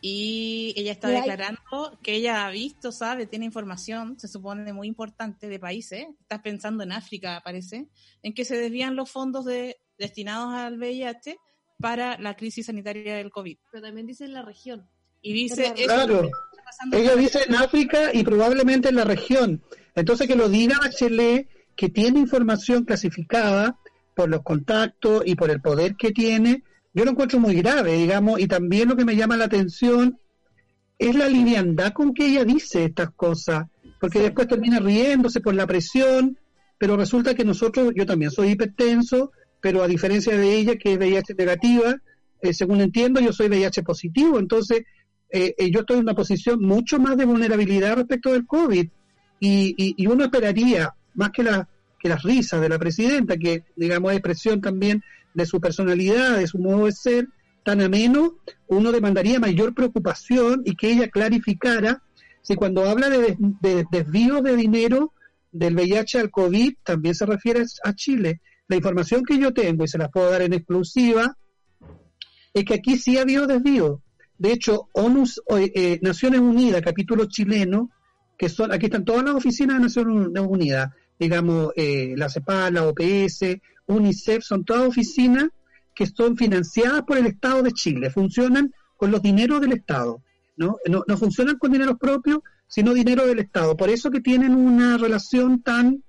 Y 0.00 0.72
ella 0.76 0.92
está 0.92 1.08
declarando 1.08 1.98
que 2.02 2.14
ella 2.14 2.46
ha 2.46 2.50
visto, 2.50 2.92
sabe, 2.92 3.26
tiene 3.26 3.44
información, 3.44 4.18
se 4.18 4.28
supone 4.28 4.72
muy 4.72 4.88
importante 4.88 5.48
de 5.48 5.58
países. 5.58 6.06
Estás 6.20 6.40
pensando 6.40 6.84
en 6.84 6.92
África, 6.92 7.42
parece, 7.44 7.88
en 8.22 8.32
que 8.32 8.44
se 8.44 8.56
desvían 8.56 8.96
los 8.96 9.10
fondos 9.10 9.44
de, 9.44 9.78
destinados 9.98 10.54
al 10.54 10.78
VIH 10.78 11.38
para 11.78 12.18
la 12.18 12.34
crisis 12.36 12.66
sanitaria 12.66 13.16
del 13.16 13.30
COVID. 13.30 13.58
Pero 13.70 13.82
también 13.82 14.06
dice 14.06 14.24
en 14.24 14.32
la 14.32 14.42
región. 14.42 14.88
Y 15.22 15.32
dice... 15.32 15.74
Claro, 15.84 16.30
ella 16.92 17.16
dice 17.16 17.40
en 17.46 17.54
África 17.54 18.10
y 18.12 18.22
probablemente 18.22 18.88
en 18.88 18.96
la 18.96 19.04
región. 19.04 19.62
Entonces 19.94 20.26
que 20.26 20.36
lo 20.36 20.48
diga 20.48 20.78
Bachelet, 20.78 21.48
que 21.76 21.88
tiene 21.88 22.20
información 22.20 22.84
clasificada 22.84 23.78
por 24.14 24.28
los 24.28 24.42
contactos 24.42 25.22
y 25.26 25.34
por 25.34 25.50
el 25.50 25.60
poder 25.60 25.94
que 25.96 26.10
tiene, 26.10 26.62
yo 26.94 27.04
lo 27.04 27.10
encuentro 27.10 27.38
muy 27.38 27.54
grave, 27.56 27.92
digamos, 27.92 28.40
y 28.40 28.48
también 28.48 28.88
lo 28.88 28.96
que 28.96 29.04
me 29.04 29.16
llama 29.16 29.36
la 29.36 29.44
atención 29.44 30.18
es 30.98 31.14
la 31.14 31.28
liviandad 31.28 31.92
con 31.92 32.14
que 32.14 32.26
ella 32.26 32.44
dice 32.44 32.84
estas 32.84 33.10
cosas, 33.10 33.66
porque 34.00 34.20
después 34.20 34.48
termina 34.48 34.80
riéndose 34.80 35.40
por 35.40 35.54
la 35.54 35.66
presión, 35.66 36.38
pero 36.78 36.96
resulta 36.96 37.34
que 37.34 37.44
nosotros, 37.44 37.92
yo 37.94 38.06
también 38.06 38.30
soy 38.30 38.50
hipertenso, 38.50 39.32
pero 39.66 39.82
a 39.82 39.88
diferencia 39.88 40.38
de 40.38 40.54
ella, 40.54 40.76
que 40.76 40.92
es 40.92 40.96
VIH 40.96 41.34
negativa, 41.34 41.96
eh, 42.40 42.54
según 42.54 42.80
entiendo, 42.80 43.18
yo 43.20 43.32
soy 43.32 43.48
VIH 43.48 43.82
positivo, 43.82 44.38
entonces 44.38 44.84
eh, 45.28 45.56
eh, 45.58 45.72
yo 45.72 45.80
estoy 45.80 45.96
en 45.96 46.04
una 46.04 46.14
posición 46.14 46.62
mucho 46.62 47.00
más 47.00 47.16
de 47.16 47.24
vulnerabilidad 47.24 47.96
respecto 47.96 48.32
del 48.32 48.46
COVID. 48.46 48.88
Y, 49.40 49.94
y, 49.98 50.06
uno 50.06 50.22
esperaría, 50.22 50.94
más 51.14 51.30
que, 51.32 51.42
la, 51.42 51.68
que 51.98 52.08
las 52.08 52.22
risas 52.22 52.60
de 52.60 52.68
la 52.68 52.78
presidenta, 52.78 53.36
que 53.36 53.64
digamos 53.74 54.12
es 54.12 54.18
expresión 54.18 54.60
también 54.60 55.02
de 55.34 55.46
su 55.46 55.60
personalidad, 55.60 56.38
de 56.38 56.46
su 56.46 56.58
modo 56.58 56.86
de 56.86 56.92
ser, 56.92 57.26
tan 57.64 57.80
ameno, 57.80 58.36
uno 58.68 58.92
demandaría 58.92 59.40
mayor 59.40 59.74
preocupación 59.74 60.62
y 60.64 60.76
que 60.76 60.92
ella 60.92 61.08
clarificara 61.08 62.04
si 62.40 62.54
cuando 62.54 62.88
habla 62.88 63.08
de, 63.08 63.36
desvío 63.90 64.42
de 64.42 64.54
dinero 64.54 65.12
del 65.50 65.74
VIH 65.74 66.20
al 66.20 66.30
COVID 66.30 66.74
también 66.84 67.16
se 67.16 67.26
refiere 67.26 67.64
a 67.82 67.92
Chile. 67.94 68.40
La 68.68 68.76
información 68.76 69.24
que 69.24 69.38
yo 69.38 69.52
tengo, 69.52 69.84
y 69.84 69.88
se 69.88 69.98
las 69.98 70.10
puedo 70.10 70.30
dar 70.30 70.42
en 70.42 70.52
exclusiva, 70.52 71.36
es 72.52 72.64
que 72.64 72.74
aquí 72.74 72.96
sí 72.96 73.18
ha 73.18 73.22
habido 73.22 73.46
desvío. 73.46 74.02
De 74.38 74.52
hecho, 74.52 74.88
ONU, 74.92 75.24
eh, 75.58 75.98
Naciones 76.02 76.40
Unidas, 76.40 76.82
capítulo 76.82 77.26
chileno, 77.26 77.90
que 78.36 78.48
son, 78.48 78.72
aquí 78.72 78.86
están 78.86 79.04
todas 79.04 79.24
las 79.24 79.34
oficinas 79.34 79.76
de 79.76 79.84
Naciones 79.84 80.30
Unidas, 80.46 80.90
digamos, 81.18 81.70
eh, 81.76 82.14
la 82.16 82.28
CEPAL, 82.28 82.74
la 82.74 82.88
OPS, 82.88 83.58
UNICEF, 83.86 84.42
son 84.42 84.64
todas 84.64 84.86
oficinas 84.86 85.48
que 85.94 86.06
son 86.06 86.36
financiadas 86.36 87.02
por 87.02 87.16
el 87.16 87.26
Estado 87.26 87.62
de 87.62 87.72
Chile, 87.72 88.10
funcionan 88.10 88.72
con 88.96 89.10
los 89.10 89.22
dineros 89.22 89.60
del 89.60 89.72
Estado, 89.72 90.22
¿no? 90.56 90.76
No, 90.86 91.04
no 91.06 91.16
funcionan 91.16 91.56
con 91.56 91.72
dineros 91.72 91.96
propios, 91.98 92.40
sino 92.66 92.92
dinero 92.92 93.26
del 93.26 93.38
Estado. 93.38 93.76
Por 93.76 93.88
eso 93.88 94.10
que 94.10 94.20
tienen 94.20 94.54
una 94.54 94.98
relación 94.98 95.62
tan, 95.62 96.02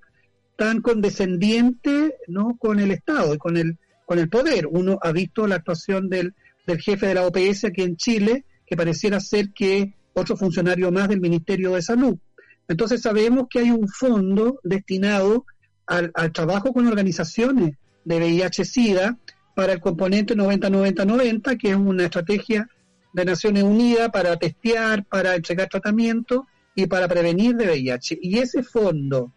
tan 0.58 0.82
condescendiente, 0.82 2.16
¿no? 2.26 2.56
Con 2.58 2.80
el 2.80 2.90
Estado 2.90 3.32
y 3.32 3.38
con 3.38 3.56
el, 3.56 3.78
con 4.04 4.18
el 4.18 4.28
poder. 4.28 4.66
Uno 4.66 4.98
ha 5.00 5.12
visto 5.12 5.46
la 5.46 5.54
actuación 5.54 6.08
del, 6.08 6.34
del 6.66 6.80
jefe 6.80 7.06
de 7.06 7.14
la 7.14 7.24
OPS 7.24 7.66
aquí 7.66 7.82
en 7.82 7.96
Chile, 7.96 8.44
que 8.66 8.76
pareciera 8.76 9.20
ser 9.20 9.52
que 9.52 9.94
otro 10.14 10.36
funcionario 10.36 10.90
más 10.90 11.08
del 11.08 11.20
Ministerio 11.20 11.74
de 11.74 11.82
Salud. 11.82 12.18
Entonces 12.66 13.00
sabemos 13.00 13.46
que 13.48 13.60
hay 13.60 13.70
un 13.70 13.86
fondo 13.86 14.58
destinado 14.64 15.46
al, 15.86 16.10
trabajo 16.32 16.72
con 16.72 16.88
organizaciones 16.88 17.76
de 18.04 18.18
VIH-Sida 18.18 19.16
para 19.54 19.74
el 19.74 19.80
componente 19.80 20.36
90-90-90, 20.36 21.56
que 21.56 21.70
es 21.70 21.76
una 21.76 22.02
estrategia 22.02 22.68
de 23.12 23.24
Naciones 23.24 23.62
Unidas 23.62 24.10
para 24.10 24.36
testear, 24.36 25.04
para 25.04 25.36
entregar 25.36 25.68
tratamiento 25.68 26.48
y 26.74 26.86
para 26.86 27.06
prevenir 27.06 27.54
de 27.54 27.66
VIH. 27.66 28.18
Y 28.20 28.38
ese 28.38 28.64
fondo, 28.64 29.32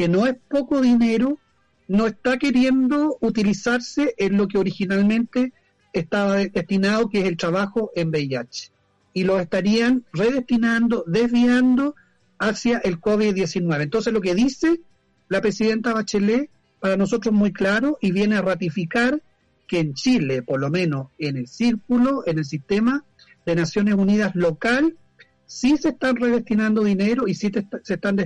que 0.00 0.08
no 0.08 0.26
es 0.26 0.34
poco 0.48 0.80
dinero, 0.80 1.38
no 1.86 2.06
está 2.06 2.38
queriendo 2.38 3.18
utilizarse 3.20 4.14
en 4.16 4.38
lo 4.38 4.48
que 4.48 4.56
originalmente 4.56 5.52
estaba 5.92 6.36
destinado, 6.36 7.10
que 7.10 7.20
es 7.20 7.26
el 7.26 7.36
trabajo 7.36 7.90
en 7.94 8.08
VIH. 8.08 8.70
Y 9.12 9.24
lo 9.24 9.38
estarían 9.38 10.06
redestinando, 10.14 11.04
desviando 11.06 11.96
hacia 12.38 12.78
el 12.78 12.98
COVID-19. 12.98 13.82
Entonces 13.82 14.14
lo 14.14 14.22
que 14.22 14.34
dice 14.34 14.80
la 15.28 15.42
presidenta 15.42 15.92
Bachelet 15.92 16.48
para 16.80 16.96
nosotros 16.96 17.34
muy 17.34 17.52
claro 17.52 17.98
y 18.00 18.10
viene 18.10 18.36
a 18.36 18.40
ratificar 18.40 19.22
que 19.66 19.80
en 19.80 19.92
Chile, 19.92 20.40
por 20.40 20.60
lo 20.60 20.70
menos 20.70 21.08
en 21.18 21.36
el 21.36 21.46
círculo, 21.46 22.22
en 22.24 22.38
el 22.38 22.46
sistema 22.46 23.04
de 23.44 23.54
Naciones 23.54 23.96
Unidas 23.96 24.34
local, 24.34 24.96
sí 25.44 25.76
se 25.76 25.90
están 25.90 26.16
redestinando 26.16 26.84
dinero 26.84 27.28
y 27.28 27.34
sí 27.34 27.50
se 27.82 27.92
están 27.92 28.16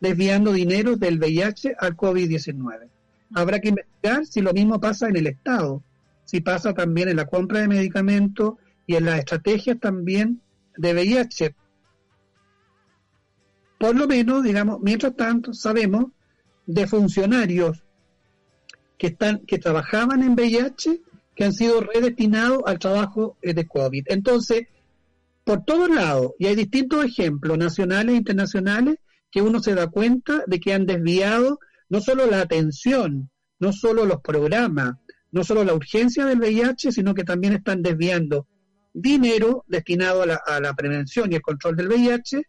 desviando 0.00 0.52
dinero 0.52 0.96
del 0.96 1.18
VIH 1.18 1.76
al 1.78 1.96
COVID-19. 1.96 2.88
Habrá 3.34 3.60
que 3.60 3.68
investigar 3.68 4.26
si 4.26 4.40
lo 4.40 4.52
mismo 4.52 4.80
pasa 4.80 5.08
en 5.08 5.16
el 5.16 5.26
Estado, 5.26 5.82
si 6.24 6.40
pasa 6.40 6.72
también 6.72 7.08
en 7.08 7.16
la 7.16 7.26
compra 7.26 7.60
de 7.60 7.68
medicamentos 7.68 8.54
y 8.86 8.96
en 8.96 9.06
las 9.06 9.18
estrategias 9.18 9.78
también 9.80 10.40
de 10.76 10.92
VIH, 10.92 11.54
por 13.78 13.96
lo 13.96 14.06
menos, 14.06 14.42
digamos, 14.42 14.80
mientras 14.80 15.14
tanto, 15.16 15.52
sabemos 15.52 16.06
de 16.66 16.86
funcionarios 16.86 17.82
que 18.96 19.08
están 19.08 19.40
que 19.40 19.58
trabajaban 19.58 20.22
en 20.22 20.32
VIH 20.32 21.02
que 21.34 21.44
han 21.44 21.52
sido 21.52 21.80
redestinados 21.80 22.62
al 22.66 22.78
trabajo 22.78 23.36
eh, 23.42 23.54
de 23.54 23.66
COVID. 23.66 24.04
Entonces, 24.06 24.68
por 25.44 25.64
todos 25.64 25.90
lados, 25.90 26.32
y 26.38 26.46
hay 26.46 26.54
distintos 26.54 27.04
ejemplos 27.04 27.58
nacionales 27.58 28.14
e 28.14 28.18
internacionales, 28.18 28.98
que 29.34 29.42
uno 29.42 29.60
se 29.60 29.74
da 29.74 29.88
cuenta 29.88 30.44
de 30.46 30.60
que 30.60 30.72
han 30.72 30.86
desviado 30.86 31.58
no 31.88 32.00
solo 32.00 32.24
la 32.26 32.40
atención, 32.40 33.32
no 33.58 33.72
solo 33.72 34.06
los 34.06 34.20
programas, 34.20 34.94
no 35.32 35.42
solo 35.42 35.64
la 35.64 35.74
urgencia 35.74 36.24
del 36.24 36.38
VIH, 36.38 36.92
sino 36.92 37.14
que 37.14 37.24
también 37.24 37.52
están 37.54 37.82
desviando 37.82 38.46
dinero 38.92 39.64
destinado 39.66 40.22
a 40.22 40.26
la, 40.26 40.36
a 40.46 40.60
la 40.60 40.72
prevención 40.74 41.32
y 41.32 41.34
el 41.34 41.42
control 41.42 41.74
del 41.74 41.88
VIH 41.88 42.42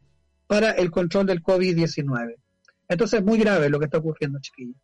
para 0.45 0.73
el 0.73 0.91
control 0.91 1.25
del 1.25 1.41
COVID-19. 1.41 2.35
Entonces 2.87 3.19
es 3.19 3.25
muy 3.25 3.39
grave 3.39 3.67
lo 3.71 3.79
que 3.79 3.85
está 3.85 3.97
ocurriendo, 3.97 4.37
chiquillos. 4.39 4.77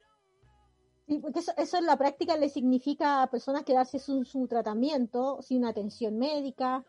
Sí, 1.07 1.19
porque 1.19 1.41
eso, 1.55 1.77
en 1.77 1.85
la 1.85 1.97
práctica 1.97 2.35
le 2.35 2.49
significa 2.49 3.21
a 3.21 3.29
personas 3.29 3.61
quedarse 3.63 3.99
sin 3.99 4.25
su 4.25 4.47
tratamiento, 4.47 5.39
sin 5.43 5.65
atención 5.65 6.17
médica, 6.17 6.83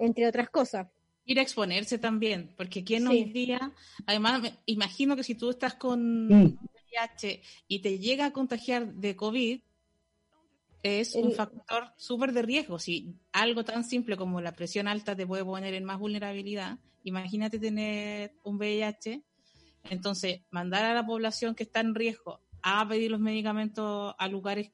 entre 0.00 0.26
otras 0.26 0.50
cosas. 0.50 0.88
Ir 1.28 1.38
a 1.38 1.42
exponerse 1.42 1.98
también, 1.98 2.54
porque 2.56 2.82
quien 2.84 3.06
hoy 3.06 3.24
día, 3.24 3.72
además, 4.06 4.40
me 4.40 4.54
imagino 4.64 5.14
que 5.14 5.22
si 5.22 5.34
tú 5.34 5.50
estás 5.50 5.74
con 5.74 6.26
VIH 6.26 7.42
y 7.68 7.80
te 7.80 7.98
llega 7.98 8.24
a 8.24 8.32
contagiar 8.32 8.94
de 8.94 9.14
COVID, 9.14 9.60
es 10.82 11.14
un 11.14 11.32
factor 11.32 11.92
súper 11.98 12.32
de 12.32 12.40
riesgo. 12.40 12.78
Si 12.78 13.14
algo 13.32 13.62
tan 13.62 13.84
simple 13.84 14.16
como 14.16 14.40
la 14.40 14.52
presión 14.52 14.88
alta 14.88 15.14
te 15.14 15.26
puede 15.26 15.44
poner 15.44 15.74
en 15.74 15.84
más 15.84 15.98
vulnerabilidad, 15.98 16.78
imagínate 17.04 17.58
tener 17.58 18.32
un 18.42 18.56
VIH. 18.56 19.22
Entonces, 19.90 20.40
mandar 20.50 20.86
a 20.86 20.94
la 20.94 21.04
población 21.04 21.54
que 21.54 21.64
está 21.64 21.80
en 21.80 21.94
riesgo 21.94 22.40
a 22.62 22.88
pedir 22.88 23.10
los 23.10 23.20
medicamentos 23.20 24.14
a 24.16 24.28
lugares 24.28 24.70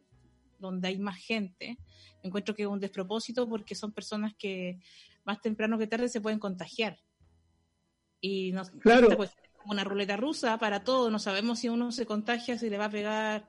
donde 0.60 0.86
hay 0.86 0.98
más 0.98 1.18
gente, 1.18 1.78
encuentro 2.22 2.54
que 2.54 2.62
es 2.62 2.68
un 2.68 2.80
despropósito 2.80 3.48
porque 3.48 3.74
son 3.74 3.90
personas 3.90 4.34
que 4.38 4.78
más 5.24 5.40
temprano 5.40 5.78
que 5.78 5.86
tarde 5.86 6.08
se 6.08 6.20
pueden 6.20 6.38
contagiar. 6.38 6.98
Y 8.20 8.52
no, 8.52 8.64
claro. 8.80 9.08
Como 9.16 9.72
una 9.72 9.84
ruleta 9.84 10.16
rusa 10.16 10.58
para 10.58 10.84
todo, 10.84 11.10
no 11.10 11.18
sabemos 11.18 11.58
si 11.58 11.68
uno 11.68 11.90
se 11.92 12.06
contagia, 12.06 12.58
si 12.58 12.68
le 12.68 12.78
va 12.78 12.86
a 12.86 12.90
pegar 12.90 13.48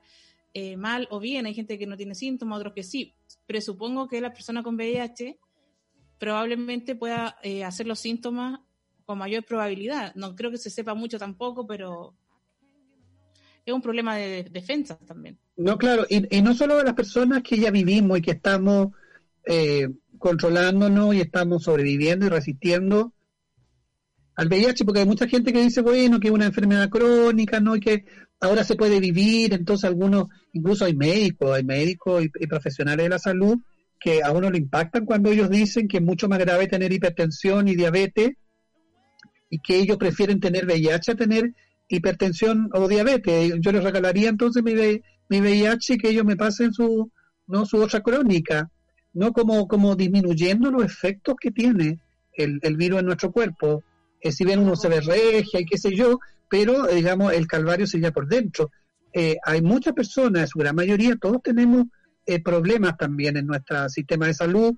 eh, 0.54 0.76
mal 0.76 1.06
o 1.10 1.20
bien, 1.20 1.44
hay 1.44 1.54
gente 1.54 1.78
que 1.78 1.86
no 1.86 1.96
tiene 1.96 2.14
síntomas, 2.14 2.58
otros 2.58 2.72
que 2.72 2.82
sí. 2.82 3.14
Presupongo 3.46 4.08
que 4.08 4.20
la 4.20 4.32
persona 4.32 4.62
con 4.62 4.76
VIH 4.76 5.38
probablemente 6.18 6.94
pueda 6.94 7.36
eh, 7.42 7.64
hacer 7.64 7.86
los 7.86 8.00
síntomas 8.00 8.60
con 9.04 9.18
mayor 9.18 9.44
probabilidad. 9.44 10.14
No 10.14 10.34
creo 10.34 10.50
que 10.50 10.58
se 10.58 10.70
sepa 10.70 10.94
mucho 10.94 11.18
tampoco, 11.18 11.66
pero 11.66 12.14
es 13.64 13.74
un 13.74 13.82
problema 13.82 14.16
de 14.16 14.44
defensa 14.44 14.98
también. 15.06 15.38
No, 15.56 15.76
claro, 15.76 16.06
y, 16.08 16.40
no 16.40 16.54
solo 16.54 16.76
de 16.76 16.84
las 16.84 16.94
personas 16.94 17.42
que 17.42 17.58
ya 17.58 17.70
vivimos 17.70 18.18
y 18.18 18.22
que 18.22 18.30
estamos 18.32 18.88
eh, 19.44 19.88
controlándonos 20.18 21.14
y 21.14 21.20
estamos 21.20 21.64
sobreviviendo 21.64 22.26
y 22.26 22.28
resistiendo 22.28 23.12
al 24.36 24.48
VIH, 24.48 24.84
porque 24.84 25.00
hay 25.00 25.06
mucha 25.06 25.26
gente 25.26 25.52
que 25.52 25.62
dice, 25.62 25.80
bueno, 25.80 26.20
que 26.20 26.28
es 26.28 26.34
una 26.34 26.46
enfermedad 26.46 26.90
crónica, 26.90 27.58
¿no? 27.58 27.74
Y 27.74 27.80
que 27.80 28.04
ahora 28.38 28.64
se 28.64 28.76
puede 28.76 29.00
vivir, 29.00 29.54
entonces 29.54 29.84
algunos, 29.84 30.26
incluso 30.52 30.84
hay 30.84 30.94
médicos, 30.94 31.52
hay 31.56 31.64
médicos 31.64 32.24
y, 32.24 32.46
profesionales 32.46 33.04
de 33.04 33.08
la 33.08 33.18
salud 33.18 33.58
que 33.98 34.22
a 34.22 34.30
uno 34.32 34.50
le 34.50 34.58
impactan 34.58 35.06
cuando 35.06 35.30
ellos 35.30 35.48
dicen 35.48 35.88
que 35.88 35.96
es 35.96 36.02
mucho 36.02 36.28
más 36.28 36.38
grave 36.38 36.66
tener 36.66 36.92
hipertensión 36.92 37.66
y 37.66 37.74
diabetes 37.76 38.32
y 39.48 39.58
que 39.60 39.78
ellos 39.78 39.96
prefieren 39.96 40.38
tener 40.38 40.66
VIH 40.66 41.12
a 41.12 41.14
tener 41.14 41.54
hipertensión 41.88 42.68
o 42.74 42.88
diabetes. 42.88 43.54
Yo 43.60 43.72
les 43.72 43.82
regalaría 43.82 44.28
entonces 44.28 44.62
mi, 44.62 44.74
mi 44.74 45.40
VIH 45.40 45.94
y 45.94 45.98
que 45.98 46.10
ellos 46.10 46.26
me 46.26 46.36
pasen 46.36 46.74
su, 46.74 47.10
¿no? 47.46 47.64
su 47.64 47.78
otra 47.78 48.02
crónica, 48.02 48.70
¿no? 49.16 49.32
Como, 49.32 49.66
como 49.66 49.96
disminuyendo 49.96 50.70
los 50.70 50.84
efectos 50.84 51.36
que 51.40 51.50
tiene 51.50 51.98
el, 52.34 52.60
el 52.62 52.76
virus 52.76 53.00
en 53.00 53.06
nuestro 53.06 53.32
cuerpo. 53.32 53.82
Eh, 54.20 54.30
si 54.30 54.44
bien 54.44 54.60
uno 54.60 54.76
se 54.76 54.88
ve 54.88 55.00
regia 55.00 55.60
y 55.60 55.64
qué 55.64 55.78
sé 55.78 55.94
yo, 55.94 56.18
pero 56.50 56.86
digamos 56.86 57.32
el 57.32 57.46
calvario 57.46 57.86
sería 57.86 58.12
por 58.12 58.28
dentro. 58.28 58.70
Eh, 59.14 59.36
hay 59.42 59.62
muchas 59.62 59.94
personas, 59.94 60.50
su 60.50 60.58
gran 60.58 60.76
mayoría, 60.76 61.16
todos 61.16 61.42
tenemos 61.42 61.86
eh, 62.26 62.42
problemas 62.42 62.98
también 62.98 63.38
en 63.38 63.46
nuestro 63.46 63.88
sistema 63.88 64.26
de 64.26 64.34
salud, 64.34 64.74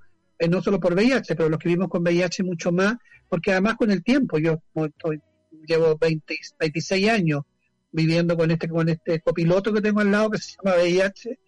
no 0.49 0.62
solo 0.62 0.78
por 0.78 0.95
VIH, 0.95 1.34
pero 1.34 1.49
los 1.49 1.59
que 1.59 1.68
vivimos 1.68 1.89
con 1.89 2.03
VIH 2.03 2.45
mucho 2.45 2.70
más, 2.70 2.95
porque 3.28 3.51
además 3.51 3.74
con 3.74 3.91
el 3.91 4.05
tiempo, 4.05 4.39
yo 4.39 4.62
estoy 4.76 5.20
llevo 5.66 5.99
20, 5.99 6.36
26 6.61 7.09
años 7.09 7.43
viviendo 7.91 8.36
con 8.36 8.53
este 8.53 8.68
con 8.68 8.89
este 8.89 9.20
copiloto 9.20 9.72
que 9.72 9.80
tengo 9.80 10.01
al 10.01 10.12
lado 10.12 10.30
que 10.30 10.39
se 10.39 10.55
llama 10.62 10.76
VIH 10.76 11.39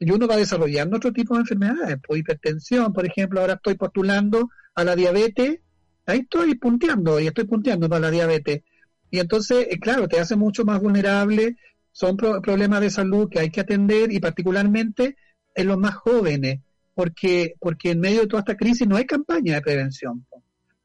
y 0.00 0.10
uno 0.10 0.26
va 0.26 0.36
desarrollando 0.36 0.96
otro 0.96 1.12
tipo 1.12 1.34
de 1.34 1.40
enfermedades, 1.40 1.98
pues 2.06 2.20
hipertensión, 2.20 2.92
por 2.92 3.06
ejemplo, 3.06 3.40
ahora 3.40 3.54
estoy 3.54 3.74
postulando 3.74 4.50
a 4.74 4.84
la 4.84 4.94
diabetes, 4.94 5.60
ahí 6.06 6.20
estoy 6.20 6.54
punteando 6.54 7.18
y 7.18 7.26
estoy 7.26 7.44
punteando 7.44 7.88
para 7.88 8.00
la 8.00 8.10
diabetes. 8.10 8.62
Y 9.10 9.18
entonces, 9.18 9.66
eh, 9.70 9.78
claro, 9.80 10.06
te 10.06 10.20
hace 10.20 10.36
mucho 10.36 10.64
más 10.64 10.80
vulnerable 10.80 11.56
son 11.98 12.16
problemas 12.16 12.80
de 12.80 12.90
salud 12.90 13.28
que 13.28 13.40
hay 13.40 13.50
que 13.50 13.60
atender 13.60 14.12
y 14.12 14.20
particularmente 14.20 15.16
en 15.52 15.66
los 15.66 15.78
más 15.78 15.96
jóvenes, 15.96 16.60
porque, 16.94 17.54
porque 17.58 17.90
en 17.90 17.98
medio 17.98 18.20
de 18.20 18.28
toda 18.28 18.40
esta 18.42 18.56
crisis 18.56 18.86
no 18.86 18.96
hay 18.96 19.04
campaña 19.04 19.54
de 19.54 19.62
prevención. 19.62 20.24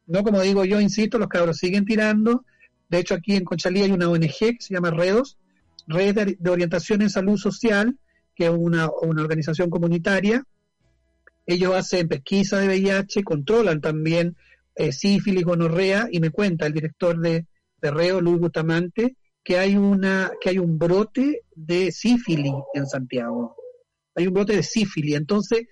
No, 0.08 0.24
como 0.24 0.42
digo 0.42 0.66
yo, 0.66 0.82
insisto, 0.82 1.20
los 1.20 1.28
cabros 1.28 1.58
siguen 1.58 1.86
tirando. 1.86 2.46
De 2.90 2.98
hecho, 2.98 3.14
aquí 3.14 3.36
en 3.36 3.46
Conchalí 3.46 3.84
hay 3.84 3.92
una 3.92 4.10
ONG 4.10 4.28
que 4.28 4.58
se 4.60 4.74
llama 4.74 4.90
REDOS, 4.90 5.38
Red 5.86 6.38
de, 6.40 6.50
Orientación 6.50 7.04
en 7.04 7.12
Salud 7.12 7.38
Social, 7.38 7.96
que 8.36 8.46
es 8.46 8.52
una, 8.52 8.90
organización 8.90 9.70
comunitaria. 9.70 10.44
Ellos 11.46 11.76
hacen 11.76 12.08
pesquisa 12.08 12.60
de 12.60 12.68
VIH, 12.68 13.24
controlan 13.24 13.82
también 13.82 14.36
eh, 14.76 14.92
sífilis, 14.92 15.44
gonorrea, 15.44 16.08
y 16.12 16.20
me 16.20 16.30
cuenta 16.30 16.66
el 16.66 16.74
director 16.74 17.20
de, 17.20 17.46
de 17.82 17.92
REO, 17.92 18.22
Luis 18.22 18.40
Bustamante, 18.40 19.18
que 19.44 19.60
hay 19.60 19.76
una 19.76 20.32
que 20.40 20.50
hay 20.50 20.60
un 20.60 20.80
brote 20.80 21.42
de 21.54 21.92
sífilis 21.92 22.54
en 22.74 22.88
Santiago. 22.88 23.56
Hay 24.16 24.28
un 24.28 24.34
brote 24.34 24.56
de 24.56 24.64
sífilis. 24.64 25.16
Entonces, 25.16 25.68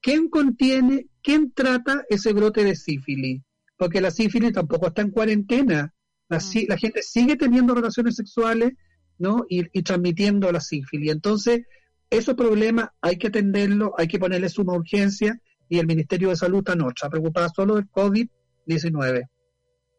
¿quién 0.00 0.28
contiene, 0.28 1.06
quién 1.22 1.52
trata 1.52 2.04
ese 2.08 2.32
brote 2.32 2.62
de 2.62 2.76
sífilis? 2.76 3.42
Porque 3.76 4.00
la 4.00 4.10
sífilis 4.10 4.52
tampoco 4.52 4.88
está 4.88 5.02
en 5.02 5.10
cuarentena. 5.10 5.92
La, 6.28 6.38
mm. 6.38 6.68
la 6.68 6.78
gente 6.78 7.02
sigue 7.02 7.36
teniendo 7.36 7.74
relaciones 7.74 8.16
sexuales, 8.16 8.72
¿no? 9.18 9.44
Y, 9.48 9.64
y 9.76 9.82
transmitiendo 9.82 10.50
la 10.52 10.60
sífilis. 10.60 11.10
Entonces, 11.10 11.62
esos 12.10 12.34
problemas 12.34 12.90
hay 13.00 13.18
que 13.18 13.28
atenderlos, 13.28 13.90
hay 13.98 14.08
que 14.08 14.18
ponerle 14.18 14.48
suma 14.48 14.74
urgencia 14.74 15.40
y 15.68 15.78
el 15.78 15.86
Ministerio 15.86 16.28
de 16.28 16.36
Salud 16.36 16.58
está 16.58 16.76
no, 16.76 16.88
está 16.88 17.08
preocupado 17.10 17.48
solo 17.54 17.76
del 17.76 17.90
COVID-19. 17.90 19.28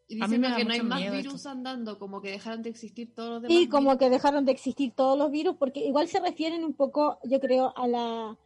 Y 0.10 0.16
dicen 0.16 0.41
que 0.41 0.64
no 0.64 0.72
hay 0.72 0.82
más 0.82 1.12
virus 1.12 1.45
andando, 1.45 1.99
como 1.99 2.22
que 2.22 2.32
dejaron 2.32 2.62
de 2.64 2.70
existir 2.70 3.14
todos 3.14 3.30
los 3.30 3.41
demás. 3.41 3.58
Y 3.58 3.68
como 3.68 3.97
que 3.97 4.10
dejaron 4.10 4.45
de 4.45 4.53
existir 4.53 4.93
todos 4.95 5.18
los 5.18 5.32
virus, 5.32 5.58
porque 5.58 5.82
igual 5.82 6.08
se 6.08 6.22
refieren 6.22 6.64
un 6.64 6.74
poco, 6.74 7.20
yo 7.26 7.41
creo, 7.41 7.74
a 7.78 7.88
la 7.88 8.38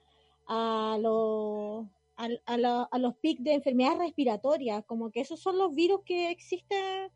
a, 0.48 0.98
los 1.00 1.86
a, 2.18 2.88
a, 2.92 2.98
los 2.98 3.16
pics 3.18 3.44
de 3.44 3.54
enfermedades 3.54 4.00
respiratorias, 4.00 4.84
como 4.86 5.12
que 5.12 5.22
esos 5.22 5.40
son 5.40 5.58
los 5.60 5.74
virus 5.76 6.02
que 6.04 6.32
existen 6.32 7.12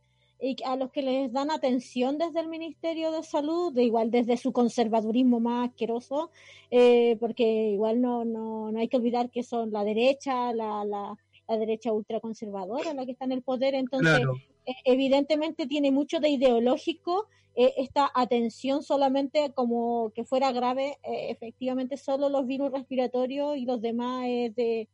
y 0.45 0.55
a 0.63 0.75
los 0.75 0.91
que 0.91 1.01
les 1.01 1.31
dan 1.33 1.51
atención 1.51 2.17
desde 2.17 2.39
el 2.39 2.47
Ministerio 2.47 3.11
de 3.11 3.23
Salud, 3.23 3.73
de 3.73 3.83
igual 3.83 4.11
desde 4.11 4.37
su 4.37 4.51
conservadurismo 4.51 5.39
más 5.39 5.69
asqueroso, 5.69 6.29
eh, 6.71 7.17
porque 7.19 7.69
igual 7.71 8.01
no, 8.01 8.25
no, 8.25 8.71
no 8.71 8.79
hay 8.79 8.87
que 8.87 8.97
olvidar 8.97 9.29
que 9.29 9.43
son 9.43 9.71
la 9.71 9.83
derecha, 9.83 10.53
la, 10.53 10.85
la 10.85 11.17
la 11.47 11.57
derecha 11.57 11.93
ultraconservadora 11.93 12.93
la 12.93 13.05
que 13.05 13.11
está 13.11 13.25
en 13.25 13.33
el 13.33 13.41
poder, 13.41 13.75
entonces 13.75 14.21
e, 14.65 14.73
evidentemente 14.85 15.67
tiene 15.67 15.91
mucho 15.91 16.19
de 16.19 16.29
ideológico 16.29 17.27
eh, 17.55 17.73
esta 17.77 18.11
atención 18.13 18.83
solamente 18.83 19.51
como 19.53 20.11
que 20.13 20.25
fuera 20.25 20.51
grave, 20.51 20.97
eh, 21.03 21.29
efectivamente 21.29 21.97
solo 21.97 22.29
los 22.29 22.45
virus 22.45 22.71
respiratorios 22.71 23.57
y 23.57 23.65
los 23.65 23.81
demás 23.81 24.25
es 24.27 24.55
de... 24.55 24.89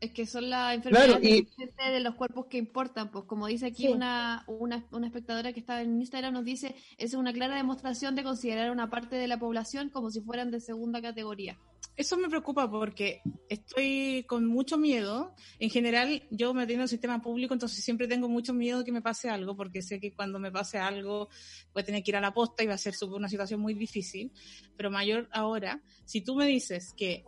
Es 0.00 0.12
que 0.12 0.26
son 0.26 0.48
las 0.48 0.74
enfermedades 0.74 1.20
de 1.20 2.00
los 2.00 2.14
cuerpos 2.14 2.46
que 2.46 2.56
importan, 2.56 3.10
pues 3.10 3.26
como 3.26 3.46
dice 3.46 3.66
aquí 3.66 3.88
una, 3.88 4.44
una, 4.46 4.86
una 4.92 5.06
espectadora 5.06 5.52
que 5.52 5.60
está 5.60 5.82
en 5.82 6.00
Instagram 6.00 6.32
nos 6.32 6.44
dice, 6.44 6.74
es 6.96 7.14
una 7.14 7.32
clara 7.32 7.56
demostración 7.56 8.14
de 8.14 8.22
considerar 8.22 8.70
una 8.70 8.88
parte 8.88 9.16
de 9.16 9.28
la 9.28 9.38
población 9.38 9.90
como 9.90 10.10
si 10.10 10.20
fueran 10.22 10.50
de 10.50 10.60
segunda 10.60 11.02
categoría 11.02 11.58
eso 12.00 12.16
me 12.16 12.30
preocupa 12.30 12.70
porque 12.70 13.20
estoy 13.48 14.24
con 14.26 14.46
mucho 14.46 14.78
miedo. 14.78 15.34
En 15.58 15.68
general, 15.68 16.22
yo 16.30 16.54
me 16.54 16.66
tengo 16.66 16.78
en 16.78 16.82
el 16.82 16.88
sistema 16.88 17.20
público, 17.20 17.52
entonces 17.52 17.84
siempre 17.84 18.08
tengo 18.08 18.26
mucho 18.26 18.54
miedo 18.54 18.78
de 18.78 18.84
que 18.84 18.92
me 18.92 19.02
pase 19.02 19.28
algo, 19.28 19.54
porque 19.54 19.82
sé 19.82 20.00
que 20.00 20.12
cuando 20.12 20.38
me 20.38 20.50
pase 20.50 20.78
algo 20.78 21.28
voy 21.74 21.82
a 21.82 21.84
tener 21.84 22.02
que 22.02 22.10
ir 22.10 22.16
a 22.16 22.20
la 22.22 22.32
posta 22.32 22.62
y 22.62 22.66
va 22.66 22.74
a 22.74 22.78
ser 22.78 22.94
una 23.10 23.28
situación 23.28 23.60
muy 23.60 23.74
difícil. 23.74 24.32
Pero 24.76 24.90
mayor 24.90 25.28
ahora, 25.30 25.82
si 26.06 26.22
tú 26.22 26.34
me 26.36 26.46
dices 26.46 26.94
que 26.96 27.22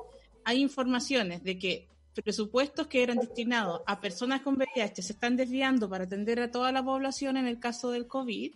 hay 0.45 0.63
informaciones 0.63 1.43
de 1.45 1.59
que 1.59 1.89
presupuestos 2.21 2.89
que 2.89 3.03
eran 3.03 3.19
destinados 3.19 3.81
a 3.87 4.01
personas 4.01 4.43
con 4.43 4.57
VIH 4.57 5.03
se 5.03 5.13
están 5.15 5.37
desviando 5.37 5.89
para 5.89 6.05
atender 6.05 6.41
a 6.41 6.51
toda 6.51 6.71
la 6.73 6.85
población 6.85 7.39
en 7.39 7.47
el 7.47 7.59
caso 7.59 7.91
del 7.91 8.07
COVID, 8.07 8.55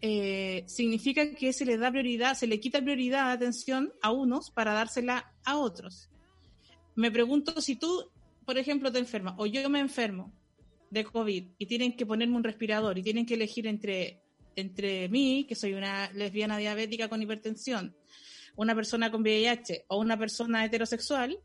eh, 0.00 0.64
significa 0.66 1.32
que 1.32 1.52
se 1.52 1.64
le 1.64 1.78
da 1.78 1.92
prioridad, 1.92 2.34
se 2.34 2.48
le 2.48 2.58
quita 2.58 2.82
prioridad, 2.82 3.30
atención 3.30 3.92
a 4.02 4.10
unos 4.10 4.50
para 4.50 4.72
dársela 4.72 5.32
a 5.44 5.58
otros. 5.58 6.10
Me 6.96 7.12
pregunto 7.12 7.60
si 7.60 7.76
tú, 7.76 8.10
por 8.44 8.58
ejemplo, 8.58 8.90
te 8.90 8.98
enfermas 8.98 9.34
o 9.38 9.46
yo 9.46 9.70
me 9.70 9.78
enfermo 9.78 10.32
de 10.90 11.04
COVID 11.04 11.52
y 11.56 11.66
tienen 11.66 11.96
que 11.96 12.04
ponerme 12.04 12.36
un 12.36 12.42
respirador 12.42 12.98
y 12.98 13.02
tienen 13.04 13.26
que 13.26 13.34
elegir 13.34 13.68
entre, 13.68 14.20
entre 14.56 15.08
mí, 15.08 15.46
que 15.48 15.54
soy 15.54 15.74
una 15.74 16.10
lesbiana 16.12 16.58
diabética 16.58 17.08
con 17.08 17.22
hipertensión, 17.22 17.96
una 18.56 18.74
persona 18.74 19.10
con 19.12 19.22
VIH 19.22 19.84
o 19.86 20.00
una 20.00 20.18
persona 20.18 20.64
heterosexual, 20.64 21.38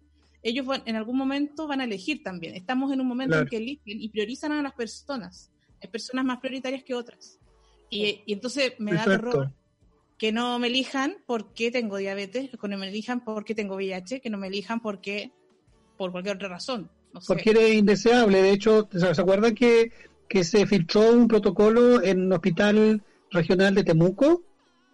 ellos 0.43 0.65
en 0.85 0.95
algún 0.95 1.17
momento 1.17 1.67
van 1.67 1.81
a 1.81 1.83
elegir 1.83 2.23
también. 2.23 2.55
Estamos 2.55 2.91
en 2.91 3.01
un 3.01 3.07
momento 3.07 3.39
en 3.39 3.47
que 3.47 3.57
eligen 3.57 4.01
y 4.01 4.09
priorizan 4.09 4.51
a 4.51 4.61
las 4.61 4.73
personas. 4.73 5.51
Hay 5.81 5.89
personas 5.89 6.25
más 6.25 6.39
prioritarias 6.39 6.83
que 6.83 6.93
otras. 6.93 7.39
Y, 7.89 8.21
entonces 8.27 8.73
me 8.79 8.93
da 8.93 9.03
terror 9.03 9.53
que 10.17 10.31
no 10.31 10.57
me 10.59 10.67
elijan 10.67 11.17
porque 11.25 11.71
tengo 11.71 11.97
diabetes, 11.97 12.49
que 12.49 12.67
no 12.67 12.77
me 12.77 12.87
elijan 12.89 13.23
porque 13.23 13.53
tengo 13.53 13.75
VIH, 13.75 14.19
que 14.19 14.29
no 14.29 14.37
me 14.37 14.47
elijan 14.47 14.81
porque 14.81 15.31
por 15.95 16.11
cualquier 16.11 16.35
otra 16.35 16.49
razón. 16.49 16.89
porque 17.27 17.51
eres 17.51 17.75
indeseable. 17.75 18.41
De 18.41 18.51
hecho, 18.51 18.89
¿se 18.91 19.21
acuerdan 19.21 19.53
que, 19.53 19.91
que 20.27 20.43
se 20.43 20.65
filtró 20.65 21.11
un 21.11 21.27
protocolo 21.27 22.01
en 22.01 22.25
un 22.25 22.33
hospital 22.33 23.03
regional 23.31 23.75
de 23.75 23.83
Temuco? 23.83 24.43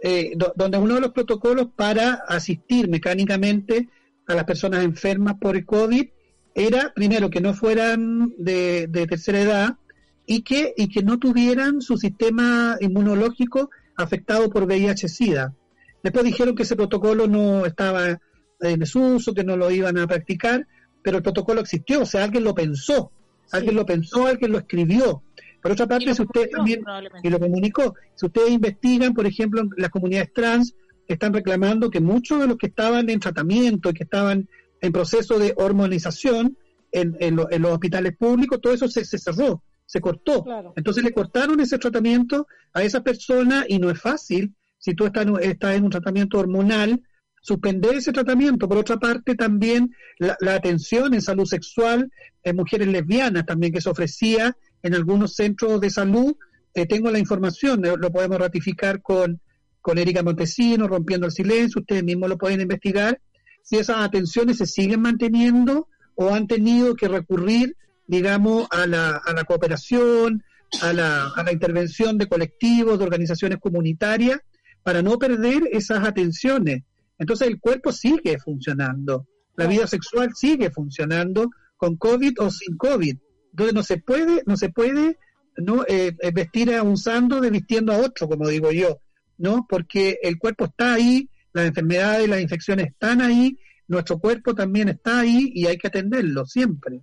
Eh, 0.06 0.34
donde 0.58 0.78
uno 0.78 0.96
de 0.96 1.00
los 1.02 1.12
protocolos 1.14 1.68
para 1.74 2.16
asistir 2.28 2.90
mecánicamente 2.90 3.88
a 4.28 4.36
las 4.36 4.46
personas 4.46 4.84
enfermas 4.84 5.36
por 5.40 5.56
el 5.56 5.66
COVID 5.66 6.08
era, 6.56 6.94
primero, 6.94 7.30
que 7.30 7.42
no 7.42 7.54
fueran 7.54 8.34
de, 8.38 8.88
de 8.88 9.08
tercera 9.08 9.42
edad, 9.42 9.78
y 10.26 10.42
que, 10.44 10.74
y 10.78 10.88
que 10.88 11.04
no 11.04 11.20
tuvieran 11.20 11.82
su 11.82 11.98
sistema 11.98 12.78
inmunológico 12.80 13.70
afectado 13.96 14.50
por 14.50 14.64
VIH-Sida. 14.64 15.54
Después 16.02 16.26
dijeron 16.26 16.56
que 16.56 16.64
ese 16.64 16.76
protocolo 16.76 17.28
no 17.28 17.66
estaba 17.66 18.20
en 18.60 18.80
desuso, 18.80 19.34
que 19.34 19.44
no 19.44 19.58
lo 19.58 19.70
iban 19.72 19.98
a 19.98 20.08
practicar, 20.08 20.68
pero 21.02 21.18
el 21.18 21.24
protocolo 21.24 21.62
existió, 21.62 22.02
o 22.02 22.06
sea, 22.06 22.24
alguien 22.24 22.44
lo 22.44 22.56
pensó, 22.56 23.12
alguien 23.52 23.76
lo 23.76 23.86
pensó, 23.86 24.28
alguien 24.28 24.52
lo 24.52 24.60
escribió. 24.60 25.24
Por 25.62 25.72
otra 25.72 25.88
parte, 25.88 26.14
si 26.14 26.22
ustedes 26.22 26.50
también, 26.50 26.84
y 27.22 27.30
lo 27.30 27.40
comunicó, 27.40 27.96
si 28.16 28.26
ustedes 28.26 28.52
investigan, 28.52 29.14
por 29.14 29.26
ejemplo, 29.26 29.64
las 29.78 29.90
comunidades 29.90 30.34
trans 30.34 30.76
están 31.08 31.34
reclamando 31.34 31.90
que 31.90 32.00
muchos 32.00 32.40
de 32.40 32.48
los 32.48 32.58
que 32.58 32.68
estaban 32.68 33.10
en 33.10 33.20
tratamiento 33.20 33.90
y 33.90 33.94
que 33.94 34.04
estaban 34.04 34.48
en 34.82 34.92
proceso 34.92 35.40
de 35.40 35.54
hormonización 35.56 36.58
en, 36.92 37.16
en, 37.20 37.36
los 37.36 37.72
hospitales 37.72 38.16
públicos, 38.16 38.60
todo 38.62 38.74
eso 38.74 38.88
se 38.88 39.06
cerró 39.06 39.64
se 39.86 40.02
cortó. 40.02 40.44
Entonces 40.76 41.04
le 41.04 41.14
cortaron 41.14 41.60
ese 41.60 41.78
tratamiento 41.78 42.48
a 42.74 42.84
esa 42.84 43.04
persona 43.04 43.66
y 43.68 43.78
no 43.78 43.92
es 43.92 44.00
fácil, 44.00 44.56
si 44.80 44.96
tú 44.96 45.06
estás, 45.06 45.28
estás 45.42 45.76
en 45.76 45.84
un 45.84 45.92
tratamiento 45.92 46.40
hormonal, 46.40 47.02
suspender 47.42 47.96
ese 47.96 48.12
tratamiento. 48.12 48.68
Por 48.68 48.78
otra 48.78 48.98
parte, 48.98 49.36
también 49.36 49.94
la, 50.18 50.56
atención 50.56 51.14
en 51.14 51.22
salud 51.22 51.46
sexual 51.46 52.12
en 52.44 52.56
mujeres 52.56 52.88
lesbianas, 52.88 53.46
también 53.46 53.72
que 53.72 53.82
se 53.82 53.90
ofrecía 53.90 54.58
en 54.82 54.96
algunos 54.96 55.36
centros 55.36 55.80
de 55.80 55.90
salud. 55.90 56.36
Eh, 56.74 56.88
tengo 56.88 57.12
la 57.12 57.20
información, 57.20 57.86
eh, 57.86 57.94
lo 57.98 58.12
podemos 58.12 58.40
ratificar 58.40 59.02
con, 59.02 59.40
con 59.84 60.00
Erika 60.00 60.24
Montesino, 60.24 60.88
rompiendo 60.88 61.28
el 61.28 61.32
silencio, 61.32 61.82
ustedes 61.82 62.04
mismos 62.04 62.30
lo 62.30 62.40
pueden 62.40 62.62
investigar, 62.62 63.22
si 63.62 63.78
esas 63.78 63.98
atenciones 63.98 64.58
se 64.58 64.66
siguen 64.66 65.02
manteniendo 65.02 65.88
o 66.16 66.34
han 66.34 66.48
tenido 66.48 66.96
que 66.96 67.08
recurrir 67.08 67.76
digamos, 68.08 68.68
a 68.72 68.86
la, 68.86 69.18
a 69.18 69.34
la 69.34 69.44
cooperación, 69.44 70.44
a 70.82 70.94
la, 70.94 71.28
a 71.30 71.44
la 71.44 71.52
intervención 71.52 72.18
de 72.18 72.28
colectivos, 72.28 72.98
de 72.98 73.06
organizaciones 73.06 73.60
comunitarias, 73.60 74.40
para 74.84 75.02
no 75.02 75.18
perder 75.18 75.70
esas 75.72 76.06
atenciones. 76.06 76.84
Entonces 77.18 77.48
el 77.48 77.60
cuerpo 77.60 77.92
sigue 77.92 78.38
funcionando, 78.40 79.28
la 79.56 79.68
vida 79.68 79.88
sexual 79.88 80.32
sigue 80.36 80.72
funcionando 80.72 81.50
con 81.78 81.96
COVID 81.96 82.34
o 82.40 82.50
sin 82.50 82.76
COVID. 82.76 83.18
Entonces 83.52 83.74
no 83.74 83.84
se 83.84 83.98
puede, 83.98 84.42
no 84.46 84.58
se 84.58 84.70
puede 84.70 85.18
no 85.58 85.84
eh, 85.88 86.16
eh, 86.20 86.32
vestir 86.34 86.74
a 86.74 86.82
un 86.82 86.98
santo 86.98 87.40
de 87.40 87.52
vistiendo 87.52 87.94
a 87.94 87.98
otro, 87.98 88.28
como 88.28 88.48
digo 88.48 88.72
yo, 88.72 89.00
¿no? 89.38 89.66
Porque 89.68 90.20
el 90.22 90.38
cuerpo 90.38 90.66
está 90.66 90.94
ahí, 90.94 91.30
las 91.54 91.68
enfermedades, 91.68 92.28
las 92.28 92.42
infecciones 92.42 92.88
están 92.88 93.22
ahí, 93.22 93.58
nuestro 93.88 94.20
cuerpo 94.20 94.56
también 94.56 94.90
está 94.90 95.20
ahí 95.20 95.52
y 95.54 95.68
hay 95.68 95.78
que 95.78 95.88
atenderlo 95.88 96.46
siempre. 96.46 97.02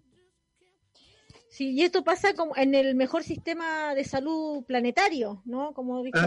Sí, 1.48 1.72
y 1.72 1.82
esto 1.82 2.04
pasa 2.04 2.34
como 2.34 2.56
en 2.56 2.74
el 2.74 2.94
mejor 2.94 3.24
sistema 3.24 3.94
de 3.94 4.04
salud 4.04 4.64
planetario, 4.64 5.42
¿no? 5.44 5.72
Como 5.72 6.02
dijo 6.02 6.18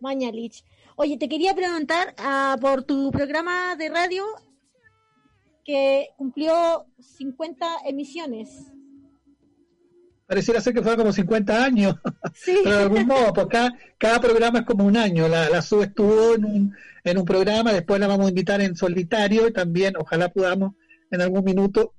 Mañalich. 0.00 0.64
Oye, 0.96 1.16
te 1.16 1.28
quería 1.28 1.54
preguntar 1.54 2.14
ah, 2.18 2.56
por 2.60 2.82
tu 2.82 3.12
programa 3.12 3.76
de 3.76 3.88
radio 3.88 4.24
que 5.64 6.08
cumplió 6.16 6.86
50 6.98 7.82
emisiones. 7.86 8.72
Pareciera 10.32 10.62
ser 10.62 10.72
que 10.72 10.80
fue 10.80 10.96
como 10.96 11.12
50 11.12 11.62
años, 11.62 11.94
pero 12.64 12.76
de 12.78 12.82
algún 12.84 13.06
modo, 13.06 13.34
pues 13.34 13.48
cada, 13.98 14.18
programa 14.18 14.60
es 14.60 14.64
como 14.64 14.86
un 14.86 14.96
año, 14.96 15.28
la, 15.28 15.50
la 15.50 15.60
SU 15.60 15.82
estuvo 15.82 16.36
en 16.36 16.44
un, 16.46 16.74
en 17.04 17.18
un 17.18 17.26
programa, 17.26 17.70
después 17.70 18.00
la 18.00 18.06
vamos 18.06 18.24
a 18.24 18.28
invitar 18.30 18.62
en 18.62 18.74
solitario 18.74 19.46
y 19.46 19.52
también 19.52 19.92
ojalá 19.98 20.30
podamos 20.30 20.72
en 21.10 21.20
algún 21.20 21.44
minuto, 21.44 21.92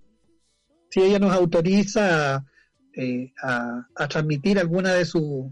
si 0.89 1.03
ella 1.03 1.19
nos 1.19 1.31
autoriza 1.31 2.43
eh, 2.95 3.31
a, 3.39 3.88
a, 3.95 4.07
transmitir 4.07 4.57
alguna 4.57 4.93
de 4.93 5.05
sus 5.05 5.51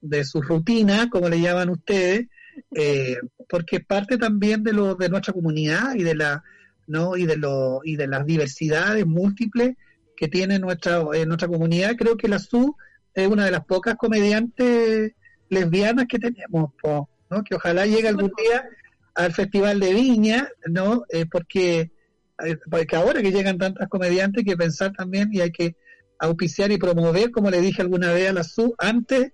de 0.00 0.24
sus 0.24 0.46
rutinas, 0.46 1.08
como 1.08 1.28
le 1.28 1.40
llaman 1.40 1.70
ustedes, 1.70 2.28
eh, 2.76 3.16
porque 3.48 3.80
parte 3.80 4.18
también 4.18 4.62
de 4.62 4.72
lo 4.72 4.94
de 4.94 5.08
nuestra 5.08 5.32
comunidad 5.32 5.96
y 5.96 6.04
de 6.04 6.14
la 6.14 6.44
no 6.86 7.16
y 7.16 7.26
de 7.26 7.36
lo 7.36 7.80
y 7.82 7.96
de 7.96 8.06
las 8.06 8.24
diversidades 8.24 9.04
múltiples 9.04 9.74
que 10.20 10.28
tiene 10.28 10.58
nuestra 10.58 11.02
en 11.14 11.28
nuestra 11.28 11.48
comunidad 11.48 11.96
creo 11.96 12.18
que 12.18 12.28
la 12.28 12.38
SU 12.38 12.76
es 13.14 13.26
una 13.26 13.46
de 13.46 13.50
las 13.50 13.64
pocas 13.64 13.96
comediantes 13.96 15.14
lesbianas 15.48 16.04
que 16.06 16.18
tenemos 16.18 16.72
¿no? 17.30 17.42
que 17.42 17.54
ojalá 17.54 17.86
llegue 17.86 18.08
algún 18.08 18.30
día 18.36 18.68
al 19.14 19.32
festival 19.32 19.80
de 19.80 19.94
Viña 19.94 20.46
no 20.66 21.04
eh, 21.08 21.24
porque 21.24 21.92
eh, 22.44 22.58
porque 22.70 22.96
ahora 22.96 23.22
que 23.22 23.32
llegan 23.32 23.56
tantas 23.56 23.88
comediantes 23.88 24.40
hay 24.40 24.44
que 24.44 24.58
pensar 24.58 24.92
también 24.92 25.30
y 25.32 25.40
hay 25.40 25.52
que 25.52 25.76
auspiciar 26.18 26.70
y 26.70 26.76
promover 26.76 27.30
como 27.30 27.50
le 27.50 27.62
dije 27.62 27.80
alguna 27.80 28.12
vez 28.12 28.28
a 28.28 28.34
la 28.34 28.44
SU 28.44 28.74
antes 28.76 29.32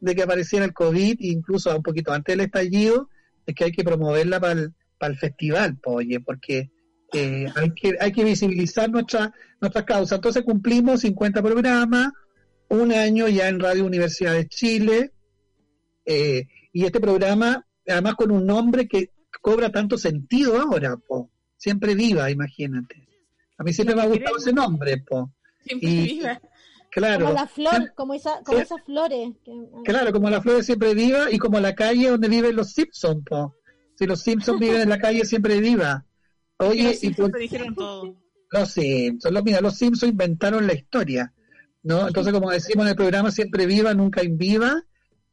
de 0.00 0.14
que 0.14 0.22
apareciera 0.22 0.64
el 0.64 0.72
COVID, 0.72 1.16
incluso 1.20 1.76
un 1.76 1.82
poquito 1.82 2.10
antes 2.10 2.32
del 2.32 2.46
estallido, 2.46 3.10
es 3.46 3.54
que 3.54 3.64
hay 3.64 3.72
que 3.72 3.84
promoverla 3.84 4.40
para 4.40 4.60
el, 4.60 5.16
festival, 5.18 5.78
oye, 5.84 6.20
porque 6.20 6.70
eh, 7.12 7.46
hay, 7.54 7.74
que, 7.74 7.96
hay 8.00 8.12
que 8.12 8.24
visibilizar 8.24 8.90
nuestra, 8.90 9.32
nuestra 9.60 9.84
causa. 9.84 10.16
Entonces 10.16 10.42
cumplimos 10.42 11.00
50 11.00 11.42
programas, 11.42 12.12
un 12.68 12.92
año 12.92 13.28
ya 13.28 13.48
en 13.48 13.60
Radio 13.60 13.84
Universidad 13.84 14.32
de 14.32 14.48
Chile, 14.48 15.12
eh, 16.04 16.46
y 16.72 16.84
este 16.84 17.00
programa, 17.00 17.66
además 17.86 18.14
con 18.14 18.30
un 18.30 18.46
nombre 18.46 18.88
que 18.88 19.10
cobra 19.40 19.70
tanto 19.70 19.98
sentido 19.98 20.60
ahora, 20.60 20.96
po. 20.96 21.30
siempre 21.56 21.94
viva, 21.94 22.30
imagínate. 22.30 23.08
A 23.58 23.64
mí 23.64 23.72
siempre 23.72 23.94
me 23.94 24.02
ha 24.02 24.06
gustado 24.06 24.36
ese 24.36 24.52
nombre, 24.52 24.98
po. 24.98 25.32
Siempre 25.64 25.88
viva. 25.88 26.40
Claro. 26.90 27.26
Como 27.26 27.38
la 27.38 27.46
flor, 27.46 27.92
como, 27.94 28.14
esa, 28.14 28.42
como 28.42 28.58
esas 28.58 28.82
flores. 28.84 29.30
Claro, 29.84 30.12
como 30.12 30.28
la 30.28 30.42
flor 30.42 30.62
siempre 30.62 30.94
viva 30.94 31.30
y 31.30 31.38
como 31.38 31.58
la 31.58 31.74
calle 31.74 32.10
donde 32.10 32.28
viven 32.28 32.56
los 32.56 32.72
Simpsons, 32.72 33.24
po. 33.24 33.54
Si 33.96 34.06
los 34.06 34.20
Simpsons 34.20 34.60
viven 34.60 34.82
en 34.82 34.88
la 34.88 34.98
calle 34.98 35.24
siempre 35.24 35.60
viva. 35.60 36.04
Oye, 36.58 36.84
los 36.84 36.98
Simpsons 36.98 37.32
dijeron 37.38 37.74
todo. 37.74 38.16
Los 38.50 38.70
Simpsons, 38.70 39.34
los, 39.34 39.44
mira, 39.44 39.60
los 39.60 39.76
Simpsons 39.76 40.12
inventaron 40.12 40.66
la 40.66 40.74
historia, 40.74 41.32
¿no? 41.82 42.06
Entonces, 42.06 42.32
como 42.32 42.50
decimos 42.50 42.84
en 42.84 42.90
el 42.90 42.96
programa, 42.96 43.30
siempre 43.30 43.66
viva, 43.66 43.94
nunca 43.94 44.22
inviva. 44.22 44.84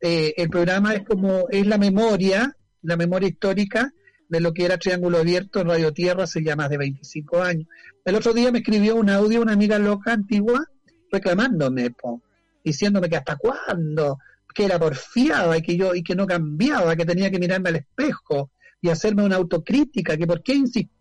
Eh, 0.02 0.34
el 0.38 0.50
programa 0.50 0.94
es 0.94 1.04
como, 1.04 1.48
es 1.50 1.68
la 1.68 1.78
memoria, 1.78 2.56
la 2.82 2.96
memoria 2.96 3.28
histórica 3.28 3.94
de 4.30 4.40
lo 4.40 4.54
que 4.54 4.64
era 4.64 4.78
Triángulo 4.78 5.18
Abierto 5.18 5.60
en 5.60 5.68
Radio 5.68 5.92
Tierra 5.92 6.24
hace 6.24 6.44
ya 6.44 6.56
más 6.56 6.70
de 6.70 6.78
25 6.78 7.42
años. 7.42 7.68
El 8.06 8.16
otro 8.16 8.34
día 8.34 8.52
me 8.52 8.60
escribió 8.60 8.96
un 8.96 9.10
audio 9.10 9.42
una 9.42 9.54
amiga 9.54 9.78
loca 9.80 10.14
antigua 10.14 10.66
reclamándome, 11.12 11.92
po, 11.92 12.22
diciéndome 12.64 13.10
que 13.10 13.18
hasta 13.18 13.36
cuándo, 13.36 14.20
que 14.54 14.66
era 14.66 14.80
porfiada 14.80 15.58
y 15.58 15.62
que 15.62 15.76
yo 15.76 15.96
y 15.96 16.04
que 16.04 16.16
no 16.16 16.28
cambiaba, 16.28 16.96
que 16.96 17.06
tenía 17.06 17.32
que 17.32 17.40
mirarme 17.40 17.70
al 17.70 17.76
espejo 17.78 18.52
y 18.82 18.90
hacerme 18.90 19.24
una 19.24 19.36
autocrítica, 19.36 20.16
que 20.16 20.28
por 20.28 20.42
qué 20.44 20.54
insistía, 20.54 20.99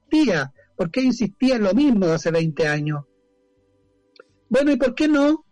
por 0.77 0.91
qué 0.91 1.03
insistía 1.03 1.57
en 1.57 1.65
lo 1.65 1.75
mismo 1.75 2.07
de 2.07 2.15
hace 2.15 2.31
20 2.31 2.67
años. 2.67 3.05
Bueno, 4.49 4.73
¿y 4.73 4.77
por 4.77 4.95
qué 4.95 5.09
no? 5.09 5.45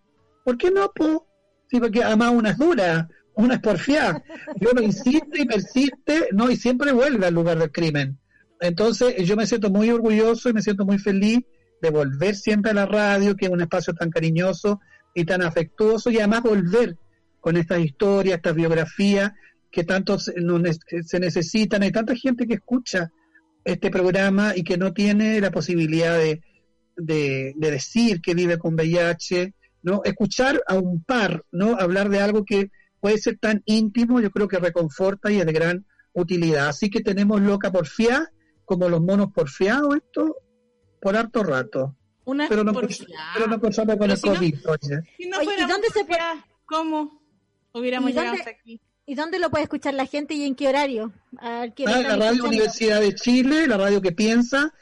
¿Por 0.44 0.56
qué 0.56 0.70
no, 0.70 0.90
po? 0.94 1.26
Sí, 1.68 1.80
porque 1.80 2.02
además 2.02 2.32
una 2.32 2.50
es 2.50 2.58
dura, 2.58 3.08
una 3.34 3.54
es 3.54 3.60
porfiada. 3.60 4.22
Yo 4.60 4.70
uno 4.72 4.82
insiste 4.82 5.42
y 5.42 5.46
persiste, 5.46 6.28
no, 6.32 6.50
y 6.50 6.56
siempre 6.56 6.92
vuelve 6.92 7.26
al 7.26 7.34
lugar 7.34 7.58
del 7.58 7.72
crimen. 7.72 8.18
Entonces, 8.60 9.16
yo 9.26 9.36
me 9.36 9.46
siento 9.46 9.70
muy 9.70 9.90
orgulloso 9.90 10.48
y 10.48 10.52
me 10.52 10.62
siento 10.62 10.86
muy 10.86 10.98
feliz 10.98 11.40
de 11.82 11.90
volver 11.90 12.34
siempre 12.34 12.70
a 12.70 12.74
la 12.74 12.86
radio, 12.86 13.36
que 13.36 13.46
es 13.46 13.50
un 13.50 13.60
espacio 13.60 13.92
tan 13.94 14.10
cariñoso 14.10 14.80
y 15.14 15.24
tan 15.24 15.42
afectuoso, 15.42 16.10
y 16.10 16.18
además 16.18 16.42
volver 16.42 16.96
con 17.40 17.56
estas 17.56 17.80
historias, 17.80 18.36
estas 18.36 18.54
biografías 18.54 19.32
que 19.70 19.84
tanto 19.84 20.18
se, 20.18 20.34
necesitan. 21.20 21.82
Hay 21.82 21.92
tanta 21.92 22.14
gente 22.14 22.46
que 22.46 22.54
escucha 22.54 23.12
este 23.66 23.90
programa 23.90 24.52
y 24.54 24.62
que 24.62 24.78
no 24.78 24.92
tiene 24.92 25.40
la 25.40 25.50
posibilidad 25.50 26.16
de, 26.16 26.40
de, 26.96 27.52
decir 27.56 28.20
que 28.22 28.32
vive 28.32 28.58
con 28.58 28.74
VIH, 28.74 29.54
¿no? 29.82 30.02
Escuchar 30.04 30.62
a 30.68 30.76
un 30.76 31.02
par, 31.02 31.44
¿no? 31.50 31.76
Hablar 31.76 32.08
de 32.08 32.20
algo 32.20 32.44
que 32.44 32.70
puede 33.00 33.18
ser 33.18 33.38
tan 33.38 33.62
íntimo, 33.66 34.20
yo 34.20 34.30
creo 34.30 34.46
que 34.46 34.60
reconforta 34.60 35.32
y 35.32 35.40
es 35.40 35.46
de 35.46 35.52
gran 35.52 35.84
utilidad. 36.12 36.68
Así 36.68 36.90
que 36.90 37.00
tenemos 37.00 37.40
loca 37.40 37.72
porfiada, 37.72 38.30
como 38.64 38.88
los 38.88 39.00
monos 39.00 39.32
porfiados, 39.32 39.96
esto 39.96 40.36
por 41.00 41.16
harto 41.16 41.42
rato. 41.42 41.96
Una 42.24 42.48
pero 42.48 42.62
no, 42.62 42.72
por... 42.72 42.88
pero 43.34 43.46
no 43.48 43.60
con 43.60 44.10
el 44.10 44.16
si 44.16 44.22
COVID. 44.22 44.54
No, 44.64 44.74
si 45.16 45.28
no 45.28 45.42
¿Y 45.42 45.68
dónde 45.68 45.88
se 45.92 46.04
puede... 46.04 46.20
¿Cómo 46.64 47.20
hubiéramos 47.72 48.10
llegado 48.10 48.34
hasta 48.34 48.50
aquí? 48.50 48.80
¿Y 49.08 49.14
dónde 49.14 49.38
lo 49.38 49.50
puede 49.50 49.62
escuchar 49.62 49.94
la 49.94 50.06
gente 50.06 50.34
y 50.34 50.42
en 50.42 50.56
qué 50.56 50.66
horario? 50.66 51.12
Ah, 51.38 51.68
la 51.78 52.16
Radio 52.16 52.44
Universidad 52.44 53.00
de 53.00 53.14
Chile, 53.14 53.68
la 53.68 53.76
radio 53.76 54.02
que 54.02 54.10
piensa, 54.10 54.74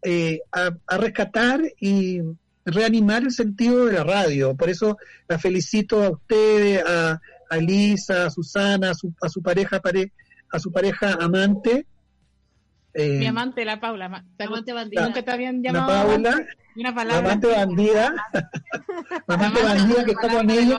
eh, 0.01 0.39
a, 0.51 0.97
rescatar 0.97 1.61
y 1.79 2.19
reanimar 2.65 3.21
el 3.21 3.31
sentido 3.31 3.85
de 3.85 3.93
la 3.93 4.03
radio. 4.03 4.55
Por 4.55 4.71
eso 4.71 4.97
la 5.27 5.37
felicito 5.37 6.03
a 6.03 6.09
ustedes, 6.09 6.83
a, 6.83 7.21
a 7.49 7.57
Elisa, 7.57 8.25
a 8.25 8.31
Susana, 8.31 8.89
a 8.89 8.93
su, 8.95 9.13
a 9.21 9.29
su 9.29 9.43
pareja, 9.43 9.79
a 10.51 10.59
su 10.59 10.71
pareja 10.71 11.13
amante, 11.13 11.85
eh, 12.97 13.19
Mi 13.19 13.27
amante, 13.27 13.65
la 13.65 13.79
Paula. 13.79 14.07
La 14.37 14.45
amante 14.45 14.71
bandida. 14.71 15.05
Nunca 15.05 15.21
te 15.21 15.31
habían 15.31 15.61
llamado. 15.61 15.91
La 15.91 16.05
Paula. 16.05 16.47
Una 16.77 16.95
palabra. 16.95 17.21
La 17.21 17.27
amante 17.27 17.47
bandida. 17.47 18.15
la 19.27 19.35
amante 19.35 19.63
bandida 19.63 20.05
que 20.05 20.11
está 20.11 20.29
con 20.29 20.49
ella. 20.49 20.77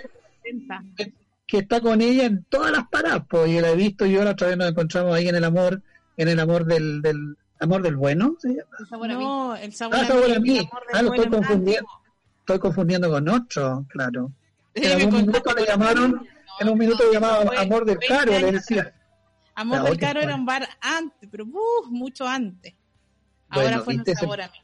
Que, 1.47 1.59
está 1.59 1.80
con 1.80 2.01
ella 2.01 2.24
en 2.24 2.44
todas 2.44 2.72
las 2.72 2.88
paradas, 2.88 3.24
pues, 3.28 3.49
y 3.49 3.61
la 3.61 3.70
he 3.70 3.76
visto 3.76 4.05
yo, 4.05 4.24
la 4.24 4.32
otra 4.32 4.49
vez 4.49 4.57
nos 4.57 4.70
encontramos 4.70 5.14
ahí 5.14 5.28
en 5.28 5.36
el 5.36 5.44
amor, 5.44 5.82
en 6.16 6.28
el 6.28 6.40
amor 6.40 6.64
del, 6.64 7.03
del 7.03 7.36
amor 7.61 7.82
del 7.82 7.97
bueno, 7.97 8.36
¿se 8.40 8.49
El 8.49 8.88
sabor 8.88 9.11
a 9.11 9.14
no, 9.14 9.53
mí. 9.53 9.61
el 9.62 9.72
sabor, 9.72 9.97
ah, 9.97 10.03
a, 10.03 10.07
sabor 10.07 10.28
mí, 10.28 10.34
a 10.34 10.40
mí. 10.40 10.70
Ah, 10.92 11.03
lo 11.03 11.14
estoy 11.14 11.30
confundiendo. 11.30 11.88
Estoy 12.40 12.59
confundiendo 12.59 13.11
con 13.11 13.28
otro, 13.28 13.86
claro. 13.88 14.32
En 14.74 15.09
un 15.09 15.26
minuto 15.26 15.55
le 15.55 15.64
llamaron, 15.64 16.26
en 16.61 16.68
un 16.68 16.78
minuto 16.78 17.05
le 17.07 17.14
llamaban 17.14 17.49
amor 17.57 17.86
del 17.86 17.99
caro, 17.99 18.32
le 18.32 18.53
decía. 18.53 18.92
Amor 19.57 19.84
del 19.84 19.97
Caro 19.97 20.20
era 20.20 20.34
un 20.34 20.44
bar 20.44 20.68
antes, 20.82 21.28
pero 21.30 21.44
uh, 21.44 21.90
mucho 21.90 22.28
antes. 22.28 22.74
Ahora 23.49 23.80
fue 23.80 23.94
nuestra 23.94 24.14
sabor 24.14 24.42
a 24.42 24.49
mí. 24.49 24.59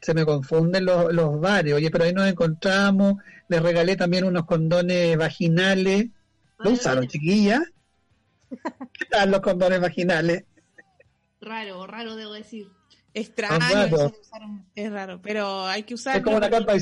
Se 0.00 0.14
me 0.14 0.26
confunden 0.26 0.84
los, 0.84 1.12
los 1.12 1.40
bares. 1.40 1.74
Oye, 1.74 1.90
pero 1.92 2.04
ahí 2.04 2.12
nos 2.12 2.26
encontramos. 2.26 3.14
Les 3.46 3.62
regalé 3.62 3.94
también 3.94 4.24
unos 4.24 4.44
condones 4.44 5.16
vaginales. 5.16 6.06
¿Lo 6.64 6.70
usaron, 6.70 7.06
chiquillas? 7.06 7.62
¿Qué 8.50 9.04
tal 9.10 9.30
los 9.30 9.40
condones 9.40 9.80
vaginales? 9.80 10.44
Raro, 11.40 11.86
raro 11.86 12.16
debo 12.16 12.32
decir. 12.32 12.68
Extraño, 13.14 14.12
es 14.74 14.90
raro, 14.90 15.20
pero 15.20 15.66
hay 15.66 15.82
que 15.82 15.94
usarlo. 15.94 16.18
Es 16.18 16.24
como 16.24 16.36
una 16.38 16.48
capa 16.48 16.72
de 16.72 16.78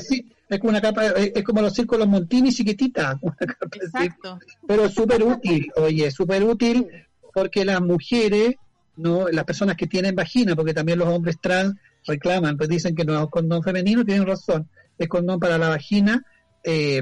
es 0.49 0.59
como 0.59 0.69
una 0.69 0.81
capa, 0.81 1.07
es 1.07 1.43
como 1.43 1.61
los 1.61 1.73
círculos 1.73 2.07
Montini 2.07 2.51
chiquitita, 2.51 3.19
Exacto. 3.81 4.39
pero 4.67 4.89
súper 4.89 5.23
útil, 5.23 5.71
oye, 5.75 6.09
súper 6.11 6.43
útil 6.43 6.87
porque 7.33 7.65
las 7.65 7.81
mujeres, 7.81 8.55
no 8.97 9.29
las 9.29 9.45
personas 9.45 9.75
que 9.75 9.87
tienen 9.87 10.15
vagina, 10.15 10.55
porque 10.55 10.73
también 10.73 10.99
los 10.99 11.07
hombres 11.07 11.37
trans 11.41 11.75
reclaman, 12.05 12.57
pues 12.57 12.69
dicen 12.69 12.95
que 12.95 13.05
no 13.05 13.21
es 13.21 13.29
condón 13.29 13.63
femenino, 13.63 14.05
tienen 14.05 14.27
razón, 14.27 14.69
es 14.97 15.07
condón 15.07 15.39
para 15.39 15.57
la 15.57 15.69
vagina, 15.69 16.23
eh, 16.63 17.01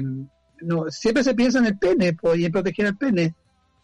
no 0.60 0.90
siempre 0.90 1.24
se 1.24 1.34
piensa 1.34 1.58
en 1.58 1.66
el 1.66 1.78
pene 1.78 2.12
pues, 2.14 2.38
y 2.38 2.44
en 2.44 2.52
proteger 2.52 2.86
el 2.86 2.96
pene, 2.96 3.34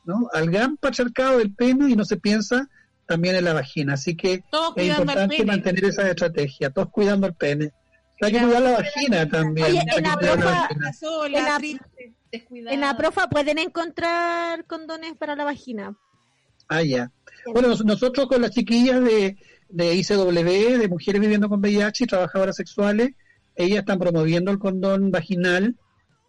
¿no? 0.05 0.29
Al 0.33 0.51
gran 0.51 0.77
pacharcado 0.77 1.39
del 1.39 1.55
pene 1.55 1.91
y 1.91 1.97
no 1.97 2.05
se 2.05 2.17
piensa 2.17 2.69
también 3.07 3.37
en 3.37 3.45
la 3.45 3.53
vagina, 3.53 3.95
así 3.95 4.17
que 4.17 4.43
es 4.77 4.89
importante 4.89 5.45
mantener 5.45 5.85
esa 5.85 6.09
estrategia, 6.09 6.71
todos 6.71 6.91
cuidando 6.91 7.27
el 7.27 7.35
pene. 7.35 7.73
Hay 8.21 8.33
que 8.33 8.41
cuidar 8.41 8.63
la 8.63 8.73
vagina 8.73 9.29
también. 9.29 9.77
en, 9.77 10.03
la 10.03 11.61
En 12.33 12.81
la 12.81 12.97
profa 12.97 13.29
pueden 13.29 13.59
encontrar 13.59 14.65
condones 14.65 15.15
para 15.17 15.37
la 15.37 15.45
vagina. 15.45 15.95
Ah, 16.69 16.83
ya. 16.83 17.13
Bueno, 17.53 17.69
nosotros 17.85 18.27
con 18.27 18.43
las 18.43 18.51
chiquillas 18.51 19.03
de, 19.03 19.37
de 19.69 19.95
ICW, 19.95 20.79
de 20.79 20.89
mujeres 20.89 21.21
viviendo 21.21 21.49
con 21.49 21.61
VIH 21.61 22.05
y 22.05 22.07
trabajadoras 22.07 22.57
sexuales, 22.57 23.11
ellas 23.55 23.81
están 23.81 23.99
promoviendo 23.99 24.51
el 24.51 24.59
condón 24.59 25.11
vaginal. 25.11 25.77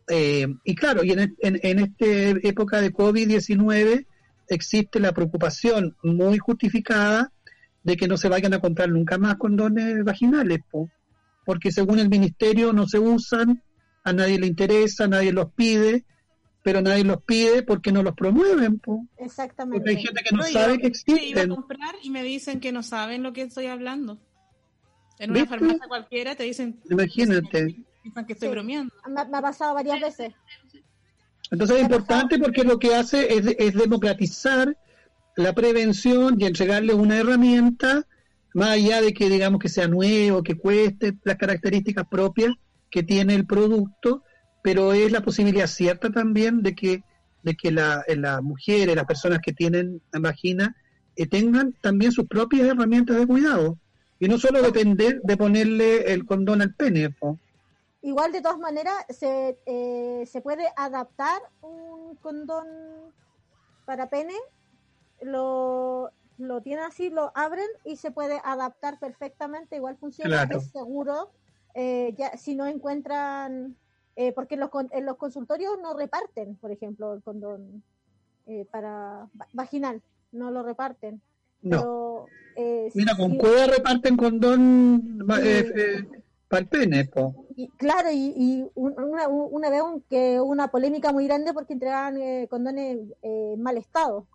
Eh, 0.09 0.47
y 0.63 0.75
claro, 0.75 1.03
y 1.03 1.11
en, 1.11 1.35
en, 1.39 1.59
en 1.61 1.79
esta 1.79 2.47
época 2.47 2.81
de 2.81 2.93
COVID-19 2.93 4.05
existe 4.49 4.99
la 4.99 5.11
preocupación 5.11 5.95
muy 6.03 6.37
justificada 6.37 7.31
de 7.83 7.95
que 7.95 8.07
no 8.07 8.17
se 8.17 8.29
vayan 8.29 8.53
a 8.53 8.59
comprar 8.59 8.89
nunca 8.89 9.17
más 9.17 9.37
condones 9.37 10.03
vaginales, 10.03 10.59
porque 11.45 11.71
según 11.71 11.99
el 11.99 12.09
ministerio 12.09 12.73
no 12.73 12.87
se 12.87 12.99
usan, 12.99 13.63
a 14.03 14.13
nadie 14.13 14.39
le 14.39 14.47
interesa, 14.47 15.07
nadie 15.07 15.31
los 15.31 15.53
pide, 15.53 16.03
pero 16.63 16.81
nadie 16.81 17.05
los 17.05 17.23
pide 17.23 17.63
porque 17.63 17.93
no 17.93 18.03
los 18.03 18.13
promueven. 18.13 18.81
Exactamente. 19.17 19.79
Porque 19.79 19.89
hay 19.91 20.03
gente 20.03 20.21
que 20.21 20.35
no, 20.35 20.43
sabe 20.43 20.79
que 20.79 20.87
existen. 20.87 21.29
Iba 21.29 21.41
a 21.43 21.47
comprar 21.47 21.95
y 22.03 22.09
me 22.09 22.23
dicen 22.23 22.59
que 22.59 22.73
no 22.73 22.83
saben 22.83 23.23
lo 23.23 23.31
que 23.31 23.43
estoy 23.43 23.67
hablando. 23.67 24.17
En 25.19 25.31
una 25.31 25.45
farmacia 25.45 25.87
cualquiera 25.87 26.35
te 26.35 26.43
dicen. 26.43 26.79
Imagínate. 26.89 27.75
Piensan 28.07 28.25
que 28.25 28.33
estoy 28.33 28.47
bromeando. 28.47 28.93
Me, 29.05 29.19
ha 29.19 29.41
pasado 29.41 29.73
varias 29.73 29.99
veces. 29.99 30.33
Entonces 31.51 31.75
es 31.75 31.83
importante 31.83 32.39
porque 32.39 32.63
lo 32.63 32.79
que 32.79 32.95
hace 32.95 33.33
es, 33.33 33.45
es 33.59 33.73
democratizar 33.73 34.77
la 35.35 35.53
prevención 35.53 36.39
y 36.39 36.45
entregarle 36.45 36.93
una 36.93 37.17
herramienta, 37.17 38.07
más 38.53 38.69
allá 38.69 39.01
de 39.01 39.13
que 39.13 39.29
digamos 39.29 39.59
que 39.59 39.67
sea 39.67 39.89
nuevo, 39.89 40.41
que 40.41 40.55
cueste 40.55 41.17
las 41.25 41.35
características 41.35 42.07
propias 42.09 42.53
que 42.89 43.03
tiene 43.03 43.35
el 43.35 43.45
producto, 43.45 44.23
pero 44.63 44.93
es 44.93 45.11
la 45.11 45.21
posibilidad 45.21 45.67
cierta 45.67 46.09
también 46.09 46.63
de 46.63 46.75
que 46.75 47.03
de 47.43 47.55
que 47.55 47.71
la, 47.71 48.05
las 48.07 48.41
mujeres, 48.41 48.95
las 48.95 49.05
personas 49.05 49.39
que 49.39 49.53
tienen 49.53 50.01
vagina, 50.11 50.75
eh, 51.15 51.27
tengan 51.27 51.73
también 51.81 52.13
sus 52.13 52.25
propias 52.25 52.67
herramientas 52.67 53.17
de 53.17 53.27
cuidado 53.27 53.77
y 54.19 54.27
no 54.27 54.37
solo 54.37 54.61
depender 54.61 55.19
de 55.23 55.37
ponerle 55.37 56.13
el 56.13 56.25
condón 56.25 56.61
al 56.61 56.73
pene. 56.73 57.13
Igual 58.01 58.31
de 58.31 58.41
todas 58.41 58.59
maneras 58.59 58.95
se, 59.09 59.59
eh, 59.65 60.25
se 60.25 60.41
puede 60.41 60.67
adaptar 60.75 61.41
un 61.61 62.15
condón 62.17 62.67
para 63.85 64.09
pene, 64.09 64.35
lo, 65.21 66.11
lo 66.37 66.61
tienen 66.61 66.85
así, 66.85 67.09
lo 67.09 67.31
abren 67.35 67.67
y 67.83 67.95
se 67.97 68.11
puede 68.11 68.39
adaptar 68.43 68.99
perfectamente, 68.99 69.77
igual 69.77 69.97
funciona, 69.97 70.43
es 70.43 70.71
seguro, 70.71 71.31
eh, 71.73 72.13
ya, 72.17 72.37
si 72.37 72.55
no 72.55 72.67
encuentran 72.67 73.75
eh, 74.19 74.31
porque 74.33 74.57
los, 74.57 74.71
en 74.91 75.05
los 75.05 75.15
consultorios 75.17 75.77
no 75.79 75.95
reparten, 75.95 76.55
por 76.55 76.71
ejemplo, 76.71 77.13
el 77.13 77.21
condón 77.21 77.83
eh, 78.47 78.65
para 78.71 79.29
vaginal, 79.53 80.01
no 80.31 80.49
lo 80.49 80.63
reparten. 80.63 81.21
No. 81.61 82.25
Eh, 82.55 82.89
Mira, 82.95 83.15
con 83.15 83.37
cueva 83.37 83.67
reparten 83.67 84.17
condón 84.17 85.19
para 86.47 86.61
el 86.61 86.67
pene, 86.67 87.09
Y, 87.55 87.67
claro, 87.77 88.09
y, 88.11 88.65
una, 88.75 89.27
una, 89.27 89.69
vez 89.69 89.81
que 90.09 90.39
una 90.39 90.69
polémica 90.69 91.11
muy 91.11 91.27
grande 91.27 91.53
porque 91.53 91.73
entregaban 91.73 92.47
condones 92.47 92.99
en 93.21 93.61
mal 93.61 93.77
estado. 93.77 94.27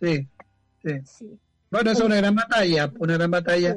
Sí, 0.00 0.26
sí. 0.82 1.38
Bueno, 1.70 1.90
es 1.90 2.00
una 2.00 2.16
gran 2.16 2.34
batalla, 2.34 2.92
una 2.98 3.14
gran 3.14 3.30
batalla 3.30 3.76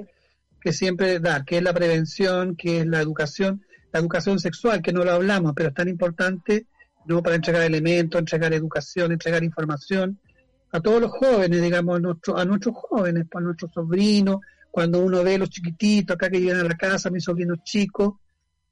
que 0.62 0.72
siempre 0.72 1.20
da, 1.20 1.44
que 1.44 1.58
es 1.58 1.64
la 1.64 1.74
prevención, 1.74 2.56
que 2.56 2.82
es 2.82 2.88
la 2.88 3.02
educación 3.02 3.62
la 3.92 4.00
educación 4.00 4.40
sexual, 4.40 4.82
que 4.82 4.94
no 4.94 5.04
lo 5.04 5.12
hablamos, 5.12 5.54
pero 5.56 5.70
es 5.70 5.76
tan 5.76 5.88
importante 5.88 6.68
¿no? 7.06 7.22
para 7.24 7.36
entregar 7.36 7.64
elementos, 7.64 8.20
entregar 8.20 8.54
educación, 8.54 9.12
entregar 9.12 9.44
información 9.44 10.20
a 10.72 10.82
todos 10.82 11.02
los 11.02 11.12
jóvenes, 11.12 11.62
digamos, 11.62 11.96
a, 11.96 12.00
nuestro, 12.00 12.38
a 12.38 12.46
nuestros 12.46 12.76
jóvenes, 12.76 13.26
a 13.34 13.40
nuestros 13.40 13.72
sobrinos, 13.72 14.40
cuando 14.78 15.00
uno 15.00 15.24
ve 15.24 15.40
los 15.40 15.50
chiquititos 15.50 16.14
acá 16.14 16.30
que 16.30 16.40
llegan 16.40 16.60
a 16.60 16.70
la 16.70 16.78
casa, 16.78 17.10
mis 17.10 17.24
sobrinos 17.24 17.64
chicos, 17.64 18.14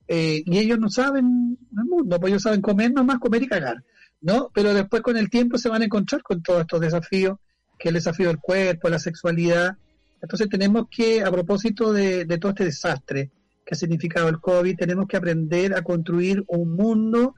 eh, 0.08 0.44
y 0.46 0.60
ellos 0.60 0.78
no 0.78 0.88
saben 0.88 1.58
el 1.76 1.86
mundo, 1.86 2.20
pues 2.20 2.30
ellos 2.30 2.44
saben 2.44 2.62
comer 2.62 2.94
nomás, 2.94 3.18
comer 3.18 3.42
y 3.42 3.48
cagar, 3.48 3.84
¿no? 4.22 4.52
Pero 4.54 4.72
después 4.76 5.02
con 5.02 5.18
el 5.18 5.32
tiempo 5.32 5.58
se 5.58 5.68
van 5.68 5.82
a 5.82 5.86
encontrar 5.86 6.22
con 6.22 6.44
todos 6.44 6.62
estos 6.62 6.80
desafíos, 6.80 7.40
que 7.80 7.88
el 7.90 7.96
desafío 7.96 8.28
del 8.28 8.38
cuerpo, 8.38 8.88
la 8.88 9.00
sexualidad. 9.00 9.78
Entonces 10.22 10.48
tenemos 10.48 10.86
que, 10.92 11.24
a 11.24 11.32
propósito 11.32 11.92
de 11.92 12.38
todo 12.38 12.52
este 12.52 12.66
desastre, 12.66 13.32
que 13.66 13.74
ha 13.74 13.76
significado 13.76 14.30
el 14.30 14.40
COVID, 14.40 14.78
tenemos 14.78 15.08
que 15.08 15.18
aprender 15.18 15.74
a 15.74 15.82
construir 15.82 16.44
un 16.50 16.76
mundo 16.76 17.34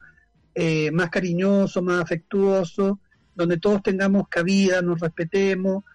eh, 0.53 0.91
más 0.91 1.09
cariñoso, 1.09 1.81
más 1.81 2.01
afectuoso, 2.01 2.99
donde 3.33 3.59
todos 3.59 3.81
tengamos 3.81 4.27
cabida, 4.27 4.81
nos 4.81 4.99
respetemos, 4.99 5.85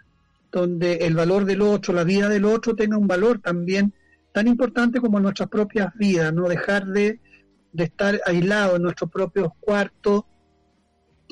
donde 0.53 0.97
el 1.07 1.15
valor 1.15 1.45
del 1.45 1.63
otro, 1.63 1.95
la 1.95 2.05
vida 2.05 2.29
del 2.29 2.45
otro 2.45 2.77
tenga 2.77 2.99
un 2.99 3.09
valor 3.09 3.41
también 3.41 3.93
tan 4.33 4.47
importante 4.47 5.01
como 5.01 5.19
nuestras 5.19 5.49
propias 5.49 5.93
vidas, 5.97 6.33
no 6.33 6.49
dejar 6.49 6.87
de, 6.87 7.21
de 7.73 7.85
estar 7.85 8.21
aislados 8.27 8.77
en 8.77 8.83
nuestros 8.83 9.11
propios 9.11 9.49
cuartos. 9.59 10.25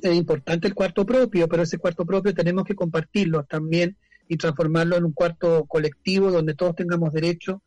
Es 0.03 0.15
importante 0.15 0.67
el 0.67 0.75
cuarto 0.75 1.05
propio, 1.05 1.47
pero 1.49 1.63
ese 1.63 1.79
cuarto 1.79 2.05
propio 2.05 2.35
tenemos 2.35 2.65
que 2.65 2.75
compartirlo 2.75 3.45
también 3.45 3.97
y 4.27 4.37
transformarlo 4.37 4.97
en 4.97 5.05
un 5.05 5.13
cuarto 5.13 5.67
colectivo 5.67 6.31
donde 6.31 6.55
todos 6.55 6.75
tengamos 6.75 7.13
derecho 7.13 7.63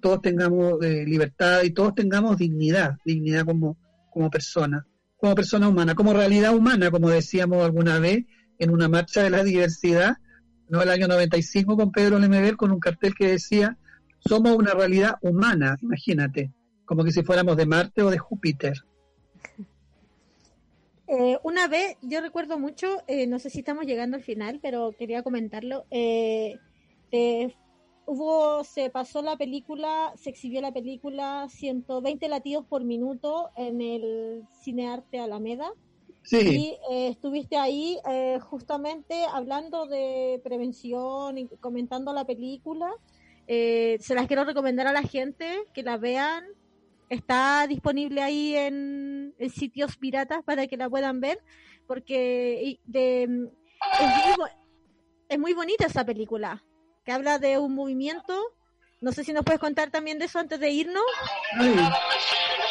todos 0.00 0.22
tengamos 0.22 0.82
eh, 0.82 1.04
libertad 1.06 1.62
y 1.62 1.70
todos 1.70 1.94
tengamos 1.94 2.36
dignidad, 2.38 2.96
dignidad 3.04 3.44
como, 3.44 3.76
como 4.10 4.30
persona, 4.30 4.86
como 5.16 5.34
persona 5.34 5.68
humana, 5.68 5.94
como 5.94 6.12
realidad 6.12 6.54
humana, 6.54 6.90
como 6.90 7.10
decíamos 7.10 7.64
alguna 7.64 7.98
vez 7.98 8.24
en 8.58 8.70
una 8.70 8.88
marcha 8.88 9.22
de 9.22 9.30
la 9.30 9.44
diversidad, 9.44 10.16
no 10.68 10.82
el 10.82 10.90
año 10.90 11.08
95 11.08 11.76
con 11.76 11.92
Pedro 11.92 12.18
Lemebel 12.18 12.56
con 12.56 12.70
un 12.70 12.80
cartel 12.80 13.14
que 13.14 13.28
decía 13.28 13.76
somos 14.20 14.56
una 14.56 14.74
realidad 14.74 15.16
humana, 15.22 15.76
imagínate, 15.80 16.52
como 16.84 17.04
que 17.04 17.12
si 17.12 17.22
fuéramos 17.22 17.56
de 17.56 17.66
Marte 17.66 18.02
o 18.02 18.10
de 18.10 18.18
Júpiter. 18.18 18.74
Eh, 21.10 21.38
una 21.42 21.68
vez, 21.68 21.96
yo 22.02 22.20
recuerdo 22.20 22.58
mucho, 22.58 23.02
eh, 23.06 23.26
no 23.26 23.38
sé 23.38 23.48
si 23.48 23.60
estamos 23.60 23.86
llegando 23.86 24.18
al 24.18 24.22
final, 24.22 24.58
pero 24.60 24.92
quería 24.92 25.22
comentarlo. 25.22 25.86
Eh, 25.90 26.58
hubo, 28.04 28.62
se 28.62 28.90
pasó 28.90 29.22
la 29.22 29.38
película, 29.38 30.12
se 30.16 30.28
exhibió 30.28 30.60
la 30.60 30.70
película 30.70 31.46
120 31.48 32.28
latidos 32.28 32.66
por 32.66 32.84
minuto 32.84 33.48
en 33.56 33.80
el 33.80 34.42
Cinearte 34.62 35.18
Alameda. 35.18 35.72
Sí. 36.28 36.36
Y 36.36 36.94
eh, 36.94 37.08
estuviste 37.08 37.56
ahí 37.56 37.98
eh, 38.06 38.38
justamente 38.38 39.24
hablando 39.32 39.86
de 39.86 40.38
prevención 40.44 41.38
y 41.38 41.48
comentando 41.58 42.12
la 42.12 42.26
película. 42.26 42.92
Eh, 43.46 43.96
se 44.02 44.14
las 44.14 44.26
quiero 44.26 44.44
recomendar 44.44 44.86
a 44.86 44.92
la 44.92 45.02
gente 45.02 45.64
que 45.72 45.82
la 45.82 45.96
vean. 45.96 46.44
Está 47.08 47.66
disponible 47.66 48.20
ahí 48.20 48.54
en, 48.54 49.34
sitios 49.54 49.96
piratas 49.96 50.44
para 50.44 50.66
que 50.66 50.76
la 50.76 50.90
puedan 50.90 51.20
ver, 51.22 51.38
porque 51.86 52.78
de, 52.84 53.48
es 55.30 55.38
muy 55.38 55.54
bonita 55.54 55.86
esa 55.86 56.04
película 56.04 56.62
que 57.06 57.12
habla 57.12 57.38
de 57.38 57.56
un 57.56 57.74
movimiento. 57.74 58.38
No 59.00 59.12
sé 59.12 59.22
si 59.22 59.32
nos 59.32 59.44
puedes 59.44 59.60
contar 59.60 59.90
también 59.90 60.18
de 60.18 60.24
eso 60.24 60.38
antes 60.40 60.58
de 60.58 60.70
irnos. 60.70 61.04
Ay, 61.52 61.76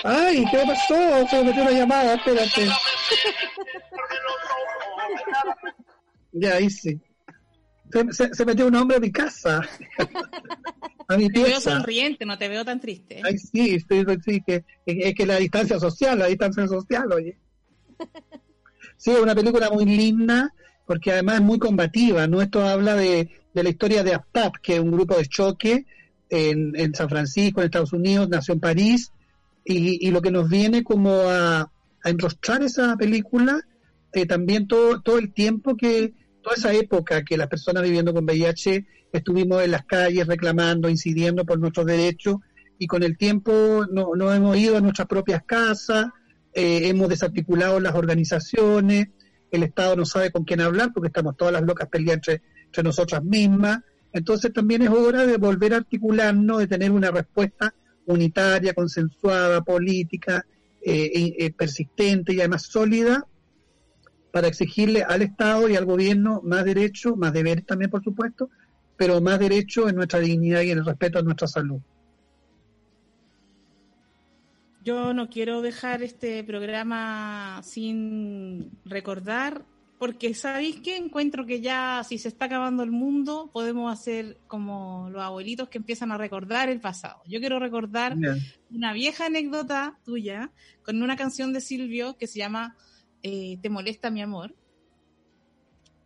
Ay 0.03 0.45
¿qué 0.51 0.57
pasó? 0.65 1.27
Se 1.29 1.37
me 1.37 1.43
metió 1.45 1.61
una 1.61 1.71
llamada, 1.71 2.15
espérate. 2.15 2.67
ya, 6.33 6.55
ahí 6.55 6.69
sí. 6.69 6.99
Se, 8.11 8.33
se, 8.33 8.45
metió 8.45 8.67
un 8.67 8.75
hombre 8.75 8.97
a 8.97 8.99
mi 8.99 9.09
casa. 9.09 9.61
a 11.07 11.17
mi 11.17 11.29
te 11.29 11.43
veo 11.43 11.61
sonriente, 11.61 12.25
no 12.25 12.37
te 12.37 12.49
veo 12.49 12.65
tan 12.65 12.81
triste. 12.81 13.21
Ay, 13.23 13.37
sí, 13.37 13.75
estoy, 13.75 14.05
sí, 14.25 14.43
que, 14.45 14.65
es 14.85 15.15
que 15.15 15.25
la 15.25 15.37
distancia 15.37 15.79
social, 15.79 16.19
la 16.19 16.25
distancia 16.25 16.67
social, 16.67 17.09
oye. 17.13 17.37
Sí, 18.97 19.11
es 19.11 19.19
una 19.19 19.33
película 19.33 19.69
muy 19.69 19.85
linda, 19.85 20.53
porque 20.85 21.13
además 21.13 21.35
es 21.35 21.41
muy 21.41 21.59
combativa, 21.59 22.27
¿no? 22.27 22.41
Esto 22.41 22.61
habla 22.67 22.95
de, 22.95 23.29
de 23.53 23.63
la 23.63 23.69
historia 23.69 24.03
de 24.03 24.15
APTAP, 24.15 24.55
que 24.57 24.75
es 24.75 24.79
un 24.81 24.91
grupo 24.91 25.15
de 25.15 25.25
choque 25.27 25.85
en, 26.29 26.93
San 26.93 27.09
Francisco, 27.09 27.61
en 27.61 27.65
Estados 27.65 27.93
Unidos, 27.93 28.29
nació 28.29 28.53
en 28.53 28.59
París, 28.59 29.11
y, 29.63 30.11
lo 30.11 30.21
que 30.21 30.31
nos 30.31 30.49
viene 30.49 30.83
como 30.83 31.11
a, 31.23 31.59
a 31.61 32.09
enrostrar 32.09 32.63
esa 32.63 32.95
película, 32.95 33.59
eh, 34.13 34.25
también 34.25 34.67
todo, 34.67 35.01
todo 35.01 35.17
el 35.17 35.33
tiempo 35.33 35.75
que, 35.75 36.13
toda 36.41 36.55
esa 36.55 36.73
época 36.73 37.23
que 37.23 37.35
las 37.35 37.47
personas 37.47 37.83
viviendo 37.83 38.13
con 38.13 38.23
VIH 38.23 38.85
estuvimos 39.11 39.61
en 39.63 39.71
las 39.71 39.85
calles 39.85 40.25
reclamando, 40.25 40.89
incidiendo 40.89 41.45
por 41.45 41.59
nuestros 41.59 41.85
derechos, 41.85 42.37
y 42.79 42.87
con 42.87 43.03
el 43.03 43.17
tiempo 43.17 43.85
no, 43.91 44.15
no 44.15 44.33
hemos 44.33 44.55
ido 44.55 44.77
a 44.77 44.81
nuestras 44.81 45.07
propias 45.07 45.43
casas, 45.45 46.07
eh, 46.53 46.87
hemos 46.87 47.09
desarticulado 47.09 47.79
las 47.79 47.95
organizaciones, 47.95 49.09
el 49.51 49.63
Estado 49.63 49.95
no 49.95 50.05
sabe 50.05 50.31
con 50.31 50.43
quién 50.43 50.61
hablar 50.61 50.91
porque 50.93 51.07
estamos 51.07 51.35
todas 51.35 51.53
las 51.53 51.63
locas 51.63 51.87
peleando 51.89 52.31
entre 52.31 52.41
entre 52.67 52.83
nosotras 52.83 53.23
mismas. 53.23 53.79
Entonces 54.13 54.53
también 54.53 54.81
es 54.81 54.89
hora 54.89 55.25
de 55.25 55.37
volver 55.37 55.73
a 55.73 55.77
articularnos, 55.77 56.59
de 56.59 56.67
tener 56.67 56.91
una 56.91 57.11
respuesta 57.11 57.73
unitaria, 58.05 58.73
consensuada, 58.73 59.61
política, 59.61 60.45
eh, 60.81 61.35
eh, 61.39 61.51
persistente 61.51 62.33
y 62.33 62.39
además 62.39 62.63
sólida 62.63 63.25
para 64.31 64.47
exigirle 64.47 65.03
al 65.03 65.21
Estado 65.21 65.67
y 65.67 65.75
al 65.75 65.85
gobierno 65.85 66.41
más 66.43 66.63
derechos, 66.63 67.17
más 67.17 67.33
deberes 67.33 67.65
también, 67.65 67.91
por 67.91 68.03
supuesto, 68.03 68.49
pero 68.95 69.19
más 69.21 69.39
derechos 69.39 69.89
en 69.89 69.95
nuestra 69.95 70.19
dignidad 70.19 70.61
y 70.61 70.71
en 70.71 70.79
el 70.79 70.85
respeto 70.85 71.19
a 71.19 71.23
nuestra 71.23 71.47
salud. 71.47 71.79
Yo 74.83 75.13
no 75.13 75.29
quiero 75.29 75.61
dejar 75.61 76.01
este 76.01 76.43
programa 76.43 77.61
sin 77.63 78.71
recordar, 78.85 79.65
porque 79.97 80.33
sabéis 80.35 80.79
que 80.81 80.95
encuentro 80.95 81.45
que 81.45 81.59
ya 81.59 82.03
si 82.07 82.19
se 82.19 82.27
está 82.27 82.45
acabando 82.45 82.83
el 82.83 82.91
mundo, 82.91 83.49
podemos 83.51 83.91
hacer 83.91 84.37
como 84.47 85.09
los 85.09 85.23
abuelitos 85.23 85.69
que 85.69 85.79
empiezan 85.79 86.11
a 86.11 86.17
recordar 86.17 86.69
el 86.69 86.79
pasado. 86.79 87.21
Yo 87.25 87.39
quiero 87.39 87.57
recordar 87.59 88.15
una 88.69 88.93
vieja 88.93 89.25
anécdota 89.25 89.97
tuya 90.05 90.51
con 90.83 91.01
una 91.01 91.15
canción 91.15 91.51
de 91.51 91.61
Silvio 91.61 92.15
que 92.17 92.27
se 92.27 92.37
llama 92.37 92.75
eh, 93.23 93.57
Te 93.61 93.69
molesta 93.69 94.11
mi 94.11 94.21
amor. 94.21 94.53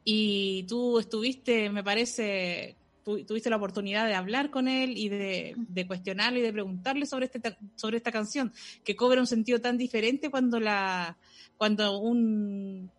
Y 0.06 0.64
tú 0.64 0.98
estuviste, 0.98 1.70
me 1.70 1.84
parece, 1.84 2.78
tuviste 3.04 3.50
la 3.50 3.58
oportunidad 3.58 4.08
de 4.08 4.16
hablar 4.16 4.50
con 4.50 4.68
él 4.70 4.98
y 4.98 5.10
de, 5.10 5.54
de, 5.58 5.86
cuestionarle 5.86 6.40
y 6.40 6.44
de 6.44 6.54
preguntarle 6.54 7.06
sobre 7.06 7.26
este 7.26 7.42
sobre 7.76 7.98
esta 7.98 8.12
canción 8.12 8.52
que 8.84 8.96
cobra 8.96 9.20
un 9.20 9.28
sentido 9.28 9.60
tan 9.60 9.78
diferente 9.78 10.32
cuando 10.32 10.60
la 10.60 11.18
cuando 11.58 12.00
un 12.00 12.90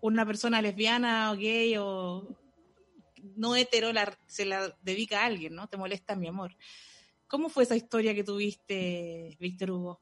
una 0.00 0.26
persona 0.26 0.62
lesbiana 0.62 1.32
o 1.32 1.36
gay 1.36 1.76
o 1.78 2.36
no 3.36 3.56
hetero 3.56 3.90
se 4.26 4.44
la 4.44 4.76
dedica 4.82 5.22
a 5.22 5.26
alguien, 5.26 5.54
¿no? 5.54 5.68
Te 5.68 5.76
molesta 5.76 6.16
mi 6.16 6.28
amor. 6.28 6.56
¿Cómo 7.26 7.48
fue 7.48 7.64
esa 7.64 7.76
historia 7.76 8.14
que 8.14 8.24
tuviste, 8.24 9.36
Víctor 9.38 9.70
Hugo? 9.70 10.00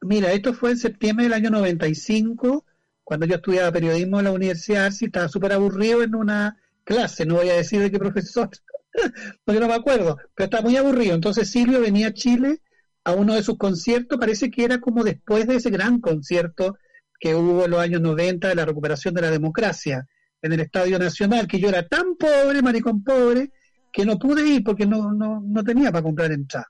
Mira, 0.00 0.32
esto 0.32 0.52
fue 0.52 0.72
en 0.72 0.78
septiembre 0.78 1.24
del 1.24 1.32
año 1.32 1.50
95, 1.50 2.64
cuando 3.04 3.26
yo 3.26 3.36
estudiaba 3.36 3.72
periodismo 3.72 4.18
en 4.18 4.24
la 4.24 4.32
Universidad 4.32 4.92
y 5.00 5.06
estaba 5.06 5.28
súper 5.28 5.52
aburrido 5.52 6.02
en 6.02 6.14
una 6.14 6.60
clase, 6.84 7.24
no 7.24 7.36
voy 7.36 7.50
a 7.50 7.56
decir 7.56 7.80
de 7.80 7.90
qué 7.90 7.98
profesor, 7.98 8.50
porque 9.44 9.60
no 9.60 9.68
me 9.68 9.74
acuerdo, 9.74 10.18
pero 10.34 10.44
estaba 10.44 10.62
muy 10.62 10.76
aburrido. 10.76 11.14
Entonces 11.14 11.50
Silvio 11.50 11.80
venía 11.80 12.08
a 12.08 12.14
Chile 12.14 12.60
a 13.04 13.12
uno 13.12 13.34
de 13.34 13.42
sus 13.42 13.56
conciertos, 13.56 14.18
parece 14.18 14.50
que 14.50 14.64
era 14.64 14.80
como 14.80 15.04
después 15.04 15.46
de 15.46 15.56
ese 15.56 15.70
gran 15.70 16.00
concierto 16.00 16.76
que 17.18 17.34
hubo 17.34 17.64
en 17.64 17.70
los 17.70 17.80
años 17.80 18.00
90 18.00 18.48
de 18.48 18.54
la 18.54 18.64
recuperación 18.64 19.14
de 19.14 19.22
la 19.22 19.30
democracia 19.30 20.06
en 20.42 20.52
el 20.52 20.60
Estadio 20.60 20.98
Nacional, 20.98 21.46
que 21.46 21.58
yo 21.58 21.68
era 21.68 21.86
tan 21.86 22.16
pobre, 22.16 22.62
maricón 22.62 23.02
pobre, 23.02 23.50
que 23.92 24.04
no 24.04 24.18
pude 24.18 24.46
ir 24.46 24.62
porque 24.62 24.86
no, 24.86 25.12
no, 25.12 25.40
no 25.40 25.64
tenía 25.64 25.90
para 25.90 26.02
comprar 26.02 26.32
entrada. 26.32 26.66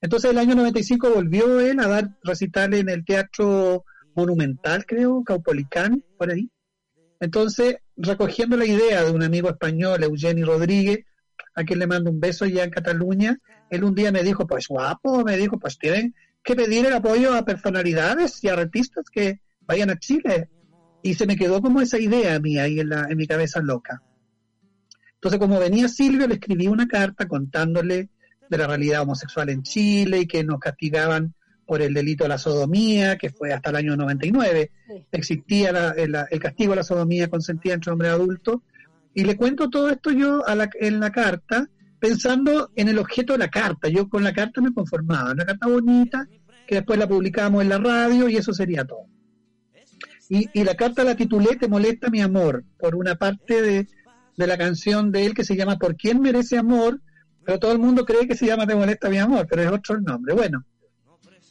Entonces 0.00 0.30
el 0.30 0.38
año 0.38 0.54
95 0.54 1.10
volvió 1.10 1.60
él 1.60 1.80
a 1.80 1.88
dar 1.88 2.16
recitales 2.22 2.80
en 2.80 2.88
el 2.88 3.04
Teatro 3.04 3.84
Monumental, 4.14 4.84
creo, 4.86 5.22
Caupolicán, 5.24 6.02
por 6.16 6.30
ahí. 6.30 6.50
Entonces, 7.20 7.76
recogiendo 7.96 8.56
la 8.56 8.66
idea 8.66 9.04
de 9.04 9.10
un 9.10 9.22
amigo 9.22 9.48
español, 9.48 10.02
Eugenio 10.02 10.46
Rodríguez, 10.46 11.04
a 11.54 11.64
quien 11.64 11.78
le 11.78 11.86
mando 11.86 12.10
un 12.10 12.20
beso 12.20 12.44
allá 12.44 12.64
en 12.64 12.70
Cataluña, 12.70 13.38
él 13.70 13.84
un 13.84 13.94
día 13.94 14.12
me 14.12 14.22
dijo, 14.22 14.46
pues 14.46 14.68
guapo, 14.68 15.24
me 15.24 15.36
dijo, 15.36 15.58
pues 15.58 15.78
tienen 15.78 16.14
que 16.44 16.54
pedir 16.54 16.86
el 16.86 16.92
apoyo 16.92 17.34
a 17.34 17.44
personalidades 17.44 18.42
y 18.44 18.48
a 18.48 18.54
artistas 18.54 19.06
que 19.10 19.40
vayan 19.66 19.90
a 19.90 19.98
Chile. 19.98 20.48
Y 21.02 21.14
se 21.14 21.26
me 21.26 21.36
quedó 21.36 21.60
como 21.60 21.80
esa 21.80 21.98
idea 21.98 22.38
mía 22.40 22.64
ahí 22.64 22.80
en, 22.80 22.88
la, 22.88 23.06
en 23.08 23.16
mi 23.16 23.26
cabeza 23.26 23.60
loca. 23.60 24.02
Entonces, 25.14 25.38
como 25.38 25.58
venía 25.58 25.88
Silvio, 25.88 26.26
le 26.26 26.34
escribí 26.34 26.66
una 26.66 26.86
carta 26.86 27.26
contándole 27.26 28.10
de 28.48 28.58
la 28.58 28.66
realidad 28.66 29.02
homosexual 29.02 29.48
en 29.48 29.62
Chile 29.62 30.20
y 30.20 30.26
que 30.26 30.44
nos 30.44 30.60
castigaban 30.60 31.34
por 31.66 31.82
el 31.82 31.94
delito 31.94 32.24
de 32.24 32.28
la 32.28 32.38
sodomía, 32.38 33.16
que 33.16 33.30
fue 33.30 33.52
hasta 33.52 33.70
el 33.70 33.76
año 33.76 33.96
99. 33.96 34.70
Existía 35.10 35.94
el, 35.96 36.40
castigo 36.40 36.72
a 36.72 36.76
la 36.76 36.84
sodomía 36.84 37.28
consentida 37.28 37.74
entre 37.74 37.92
hombres 37.92 38.12
adultos. 38.12 38.60
Y 39.14 39.24
le 39.24 39.36
cuento 39.36 39.68
todo 39.68 39.90
esto 39.90 40.10
yo 40.12 40.44
en 40.78 41.00
la 41.00 41.10
carta, 41.10 41.68
pensando 41.98 42.70
en 42.76 42.88
el 42.88 42.98
objeto 42.98 43.32
de 43.32 43.40
la 43.40 43.48
carta. 43.48 43.88
Yo 43.88 44.08
con 44.08 44.22
la 44.22 44.32
carta 44.32 44.60
me 44.60 44.72
conformaba, 44.72 45.32
una 45.32 45.44
carta 45.44 45.66
bonita, 45.66 46.28
que 46.66 46.76
después 46.76 46.98
la 46.98 47.08
publicamos 47.08 47.62
en 47.62 47.68
la 47.68 47.78
radio 47.78 48.28
y 48.28 48.36
eso 48.36 48.52
sería 48.52 48.84
todo. 48.84 49.06
Y, 50.28 50.64
la 50.64 50.74
carta 50.74 51.04
la 51.04 51.14
titulé 51.14 51.56
Te 51.56 51.68
molesta 51.68 52.10
mi 52.10 52.20
amor, 52.20 52.64
por 52.78 52.96
una 52.96 53.14
parte 53.14 53.62
de, 53.62 53.88
de 54.36 54.46
la 54.46 54.58
canción 54.58 55.12
de 55.12 55.26
él 55.26 55.34
que 55.34 55.44
se 55.44 55.56
llama 55.56 55.76
¿Por 55.76 55.96
quién 55.96 56.20
merece 56.20 56.58
amor? 56.58 57.00
Pero 57.44 57.58
todo 57.60 57.72
el 57.72 57.78
mundo 57.78 58.04
cree 58.04 58.26
que 58.26 58.36
se 58.36 58.46
llama 58.46 58.66
Te 58.66 58.74
molesta 58.74 59.08
mi 59.08 59.18
amor, 59.18 59.46
pero 59.48 59.62
es 59.62 59.70
otro 59.70 59.96
el 59.96 60.02
nombre. 60.02 60.34
Bueno, 60.34 60.64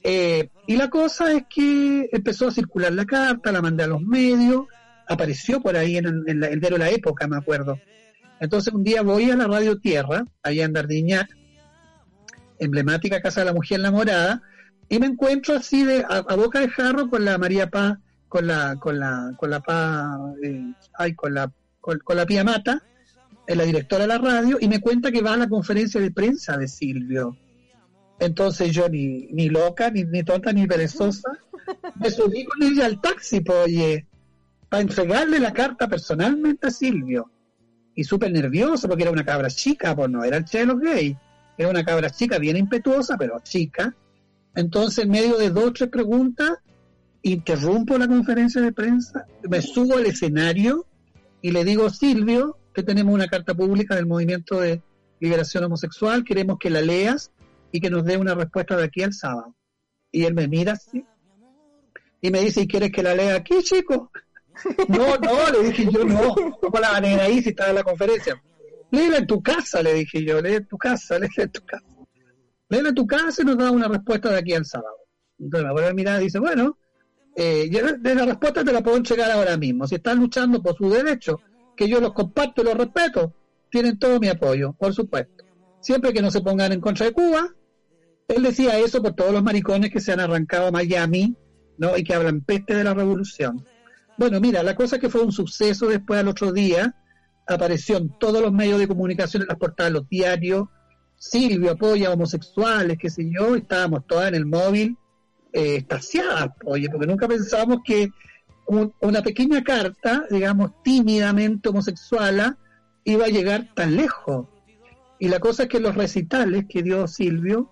eh, 0.08 0.50
y 0.68 0.78
la 0.78 0.92
cosa 0.92 1.34
es 1.34 1.46
que 1.50 2.08
empezó 2.12 2.48
a 2.48 2.52
circular 2.52 2.94
la 2.94 3.06
carta, 3.06 3.52
la 3.52 3.64
mandé 3.64 3.86
a 3.86 3.88
los 3.88 4.04
medios, 4.04 4.68
apareció 5.08 5.62
por 5.62 5.76
ahí 5.76 5.98
en, 5.98 6.06
el 6.28 6.60
diario 6.60 6.78
La 6.78 6.92
Época, 6.92 7.28
me 7.28 7.38
acuerdo. 7.38 7.80
Entonces 8.40 8.72
un 8.72 8.84
día 8.84 9.02
voy 9.02 9.32
a 9.32 9.36
la 9.36 9.48
Radio 9.48 9.80
Tierra, 9.80 10.24
allá 10.44 10.66
en 10.66 10.74
Dardiñac, 10.74 11.36
emblemática 12.60 13.20
Casa 13.20 13.42
de 13.42 13.46
la 13.48 13.54
Mujer 13.54 13.80
Enamorada, 13.80 14.44
y 14.90 15.00
me 15.00 15.08
encuentro 15.08 15.56
así 15.56 15.84
de 15.84 16.06
a, 16.08 16.22
boca 16.36 16.60
de 16.60 16.70
jarro 16.70 17.10
con 17.10 17.26
la 17.26 17.40
María 17.40 17.72
Paz, 17.72 17.98
con 18.36 18.48
la, 18.48 18.76
con 18.76 19.00
la, 19.00 19.34
con 19.38 19.50
la 19.50 19.64
eh, 20.44 21.16
con 21.16 21.34
la, 21.34 21.50
la 22.10 22.26
Pía 22.26 22.44
Mata, 22.44 22.84
la 23.48 23.64
directora 23.64 24.02
de 24.02 24.08
la 24.10 24.18
radio, 24.18 24.58
y 24.60 24.68
me 24.68 24.82
cuenta 24.82 25.10
que 25.10 25.22
va 25.22 25.36
a 25.36 25.38
la 25.38 25.48
conferencia 25.48 26.02
de 26.02 26.12
prensa 26.12 26.58
de 26.58 26.68
Silvio. 26.68 27.38
Entonces 28.20 28.74
yo 28.74 28.90
ni, 28.90 29.28
ni 29.28 29.48
loca, 29.48 29.90
ni, 29.90 30.24
tonta, 30.24 30.52
ni 30.52 30.68
perezosa, 30.68 31.32
me 31.96 32.12
subí 32.12 32.44
con 32.44 32.62
ella 32.62 32.88
al 32.88 33.00
taxi, 33.00 33.40
pues, 33.40 34.04
para 34.68 34.82
entregarle 34.82 35.40
la 35.40 35.54
carta 35.54 35.88
personalmente 35.88 36.68
a 36.68 36.72
Silvio. 36.72 37.32
Y 37.96 38.04
súper 38.04 38.34
nervioso 38.34 38.90
porque 38.90 39.04
era 39.04 39.12
una 39.14 39.24
cabra 39.24 39.48
chica, 39.48 39.96
pues 39.96 40.10
no 40.10 40.26
era 40.26 40.36
el 40.36 40.44
chelo 40.44 40.78
gay. 40.78 41.18
Era 41.58 41.70
una 41.70 41.86
cabra 41.86 42.10
chica, 42.10 42.38
bien 42.38 42.58
impetuosa, 42.58 43.16
pero 43.18 43.40
chica. 43.42 43.96
Entonces, 44.56 45.06
en 45.06 45.12
medio 45.12 45.38
de 45.38 45.52
dos 45.52 45.72
tres 45.72 45.90
preguntas, 45.90 46.52
interrumpo 47.32 47.98
la 47.98 48.08
conferencia 48.08 48.62
de 48.62 48.72
prensa, 48.72 49.26
me 49.50 49.62
subo 49.62 49.98
al 49.98 50.06
escenario 50.06 50.86
y 51.42 51.52
le 51.52 51.64
digo, 51.64 51.90
Silvio, 51.90 52.60
que 52.72 52.84
tenemos 52.84 53.14
una 53.14 53.28
carta 53.28 53.56
pública 53.56 53.96
del 53.96 54.06
movimiento 54.06 54.60
de 54.60 54.84
liberación 55.20 55.64
homosexual, 55.64 56.24
queremos 56.24 56.60
que 56.60 56.70
la 56.70 56.82
leas 56.82 57.32
y 57.72 57.82
que 57.82 57.90
nos 57.90 58.06
dé 58.06 58.18
una 58.18 58.36
respuesta 58.36 58.78
de 58.78 58.84
aquí 58.84 59.02
al 59.02 59.14
sábado. 59.14 59.56
Y 60.12 60.26
él 60.26 60.36
me 60.36 60.48
mira 60.48 60.74
así 60.74 61.04
y 62.22 62.30
me 62.30 62.42
dice, 62.42 62.62
¿y 62.62 62.68
quieres 62.68 62.92
que 62.92 63.02
la 63.02 63.16
lea 63.16 63.36
aquí, 63.36 63.56
chico? 63.64 64.12
no, 64.88 65.18
no, 65.18 65.50
le 65.52 65.68
dije 65.70 65.88
yo, 65.92 66.06
no, 66.06 66.36
¿cómo 66.62 66.80
la 66.80 66.92
van 66.92 67.06
ahí 67.06 67.42
si 67.42 67.50
está 67.50 67.70
en 67.70 67.76
la 67.76 67.84
conferencia? 67.84 68.40
Léela 68.92 69.18
en 69.18 69.28
tu 69.28 69.42
casa, 69.42 69.82
le 69.82 69.96
dije 69.96 70.24
yo, 70.24 70.40
lee 70.42 70.56
en 70.56 70.68
tu 70.68 70.78
casa, 70.78 71.18
léela 71.20 71.44
en 71.44 71.52
tu 71.52 71.66
casa. 71.66 71.86
Léela 72.70 72.90
en 72.90 72.96
tu 72.96 73.08
casa 73.08 73.42
y 73.42 73.46
nos 73.46 73.58
da 73.58 73.72
una 73.72 73.88
respuesta 73.88 74.30
de 74.30 74.38
aquí 74.38 74.54
al 74.54 74.66
sábado. 74.66 74.96
Entonces 75.40 75.66
me 75.66 75.74
vuelve 75.74 75.90
a 75.90 75.94
mirar 75.94 76.22
y 76.22 76.26
dice, 76.26 76.40
bueno, 76.40 76.78
eh, 77.36 77.70
de 77.70 78.16
la 78.16 78.26
respuesta 78.26 78.64
te 78.64 78.72
la 78.72 78.82
puedo 78.82 78.98
entregar 78.98 79.30
ahora 79.32 79.58
mismo. 79.58 79.88
Si 79.88 79.96
están 79.96 80.20
luchando 80.20 80.62
por 80.62 80.76
su 80.76 80.90
derecho, 80.90 81.42
que 81.76 81.90
yo 81.90 82.00
los 82.00 82.14
comparto 82.14 82.62
y 82.62 82.66
los 82.66 82.76
respeto, 82.76 83.34
tienen 83.70 84.00
todo 84.00 84.20
mi 84.20 84.28
apoyo, 84.28 84.74
por 84.74 84.94
supuesto. 84.94 85.44
Siempre 85.82 86.14
que 86.14 86.22
no 86.22 86.32
se 86.32 86.42
pongan 86.42 86.72
en 86.72 86.82
contra 86.82 87.06
de 87.06 87.12
Cuba, 87.12 87.54
él 88.28 88.44
decía 88.44 88.80
eso 88.80 89.02
por 89.02 89.14
todos 89.14 89.34
los 89.34 89.44
maricones 89.44 89.92
que 89.92 90.00
se 90.00 90.12
han 90.12 90.20
arrancado 90.20 90.68
a 90.68 90.72
Miami, 90.72 91.36
¿no? 91.78 91.98
Y 91.98 92.04
que 92.04 92.14
hablan 92.14 92.42
peste 92.42 92.74
de 92.76 92.84
la 92.84 92.94
revolución. 92.94 93.66
Bueno, 94.18 94.40
mira, 94.40 94.64
la 94.64 94.76
cosa 94.76 94.98
que 94.98 95.10
fue 95.10 95.22
un 95.22 95.32
suceso 95.32 95.88
después 95.88 96.20
al 96.20 96.30
otro 96.30 96.52
día, 96.52 96.96
apareció 97.48 97.98
en 97.98 98.18
todos 98.18 98.42
los 98.42 98.52
medios 98.52 98.80
de 98.80 98.88
comunicación, 98.88 99.44
en 99.44 99.50
las 99.50 99.58
portadas, 99.58 99.92
los 99.92 100.10
diarios, 100.10 100.68
Silvio 101.18 101.72
apoya 101.72 102.12
homosexuales, 102.12 102.98
qué 103.00 103.10
sé 103.10 103.30
yo, 103.32 103.56
estábamos 103.56 104.06
todas 104.08 104.28
en 104.30 104.36
el 104.36 104.46
móvil, 104.46 104.98
eh, 105.56 105.78
estaciadas, 105.78 106.50
oye, 106.66 106.90
porque 106.90 107.08
nunca 107.08 107.30
pensamos 107.30 107.80
que 107.82 108.12
una 108.68 109.22
pequeña 109.22 109.64
carta, 109.64 110.26
digamos, 110.30 110.84
tímidamente 110.84 111.70
homosexual, 111.70 112.58
iba 113.06 113.26
a 113.26 113.30
llegar 113.30 113.70
tan 113.74 113.96
lejos. 113.96 114.48
Y 115.18 115.30
la 115.30 115.40
cosa 115.40 115.64
es 115.64 115.70
que 115.70 115.80
los 115.80 115.96
recitales 115.96 116.66
que 116.68 116.84
dio 116.84 117.08
Silvio 117.08 117.70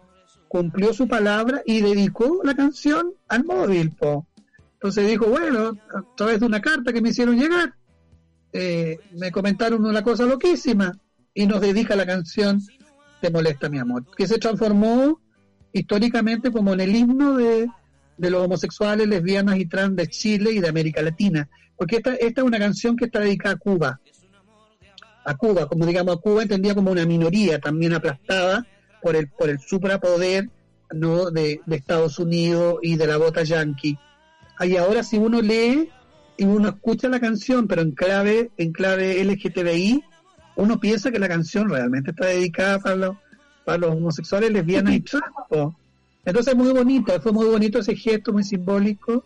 cumplió 0.48 0.94
su 0.94 1.10
palabra 1.10 1.62
y 1.66 1.82
dedicó 1.82 2.40
la 2.46 2.56
canción 2.56 3.16
al 3.28 3.44
móvil. 3.44 3.92
Po. 3.92 4.28
Entonces 4.76 5.06
dijo, 5.06 5.26
bueno, 5.26 5.78
a 5.94 6.16
través 6.16 6.40
de 6.40 6.46
una 6.46 6.62
carta 6.62 6.94
que 6.94 7.02
me 7.02 7.10
hicieron 7.10 7.38
llegar, 7.38 7.74
eh, 8.54 8.98
me 9.12 9.30
comentaron 9.30 9.86
una 9.86 10.04
cosa 10.04 10.26
loquísima 10.26 10.98
y 11.34 11.48
nos 11.48 11.60
dedica 11.60 11.98
la 11.98 12.06
canción 12.06 12.62
Te 13.20 13.30
molesta 13.30 13.68
mi 13.68 13.80
amor, 13.80 14.06
que 14.16 14.26
se 14.26 14.38
transformó 14.38 15.20
históricamente 15.74 16.52
como 16.52 16.74
en 16.74 16.80
el 16.80 16.96
himno 16.96 17.36
de, 17.36 17.68
los 18.18 18.46
homosexuales, 18.46 19.08
lesbianas 19.08 19.58
y 19.58 19.66
trans 19.66 19.96
de 19.96 20.08
Chile 20.08 20.52
y 20.52 20.60
de 20.60 20.70
América 20.70 21.02
Latina, 21.02 21.50
porque 21.76 21.98
esta, 21.98 22.14
esta 22.16 22.42
es 22.42 22.48
una 22.48 22.60
canción 22.60 22.96
que 22.96 23.06
está 23.06 23.20
dedicada 23.20 23.56
a 23.56 23.58
Cuba, 23.58 24.00
a 25.26 25.36
Cuba, 25.36 25.68
como 25.68 25.86
digamos 25.86 26.16
a 26.16 26.20
Cuba 26.20 26.44
entendía 26.44 26.76
como 26.76 26.92
una 26.92 27.06
minoría 27.06 27.60
también 27.60 27.94
aplastada 27.94 28.66
por 29.02 29.16
el, 29.16 29.28
por 29.30 29.50
el 29.50 29.60
suprapoder 29.60 30.50
¿no? 30.94 31.32
de, 31.32 31.60
Estados 31.72 32.20
Unidos 32.20 32.78
y 32.82 32.96
de 32.96 33.08
la 33.08 33.18
bota 33.18 33.44
yankee. 33.44 33.98
Y 34.62 34.78
ahora 34.78 35.04
si 35.04 35.18
uno 35.18 35.42
lee 35.42 35.90
y 36.38 36.46
uno 36.46 36.70
escucha 36.70 37.10
la 37.10 37.20
canción, 37.20 37.68
pero 37.68 37.82
en 37.82 37.92
clave, 37.92 38.52
en 38.58 38.72
clave 38.72 39.24
LGTBI, 39.24 40.04
uno 40.56 40.80
piensa 40.80 41.12
que 41.12 41.20
la 41.20 41.28
canción 41.28 41.70
realmente 41.70 42.12
está 42.12 42.28
dedicada 42.28 42.80
para 42.80 42.96
los, 42.96 43.18
para 43.66 43.78
los 43.78 43.92
homosexuales, 43.92 44.52
lesbianas 44.52 44.94
y 44.94 45.00
trans. 45.02 45.26
Entonces 46.26 46.56
muy 46.56 46.72
bonito, 46.72 47.20
fue 47.22 47.32
muy 47.32 47.48
bonito 47.48 47.80
ese 47.80 47.96
gesto, 47.96 48.34
muy 48.34 48.44
simbólico. 48.44 49.26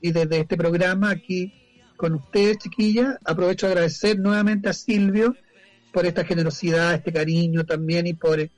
Y 0.00 0.12
desde 0.12 0.40
este 0.40 0.56
programa 0.56 1.10
aquí 1.10 1.52
con 1.96 2.14
ustedes, 2.14 2.58
chiquillas, 2.58 3.16
aprovecho 3.24 3.66
a 3.66 3.70
agradecer 3.70 4.18
nuevamente 4.18 4.68
a 4.68 4.72
Silvio 4.72 5.34
por 5.92 6.06
esta 6.06 6.24
generosidad, 6.24 6.94
este 6.94 7.12
cariño 7.12 7.66
también 7.66 8.06
y 8.06 8.14
por 8.14 8.48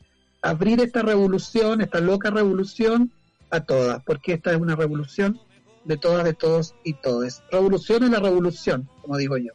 abrir 0.42 0.80
esta 0.80 1.02
revolución, 1.02 1.80
esta 1.80 2.00
loca 2.00 2.30
revolución 2.30 3.10
a 3.50 3.60
todas, 3.60 4.02
porque 4.04 4.34
esta 4.34 4.52
es 4.52 4.60
una 4.60 4.76
revolución 4.76 5.40
de 5.84 5.96
todas, 5.96 6.24
de 6.24 6.34
todos 6.34 6.74
y 6.84 6.94
todes. 6.94 7.42
Revolución 7.50 8.04
es 8.04 8.10
la 8.10 8.20
revolución, 8.20 8.88
como 9.00 9.16
digo 9.16 9.38
yo. 9.38 9.52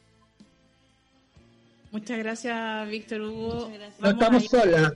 Muchas 1.92 2.18
gracias, 2.18 2.90
Víctor 2.90 3.22
Hugo. 3.22 3.72
No 4.00 4.10
estamos 4.10 4.46
solas. 4.46 4.94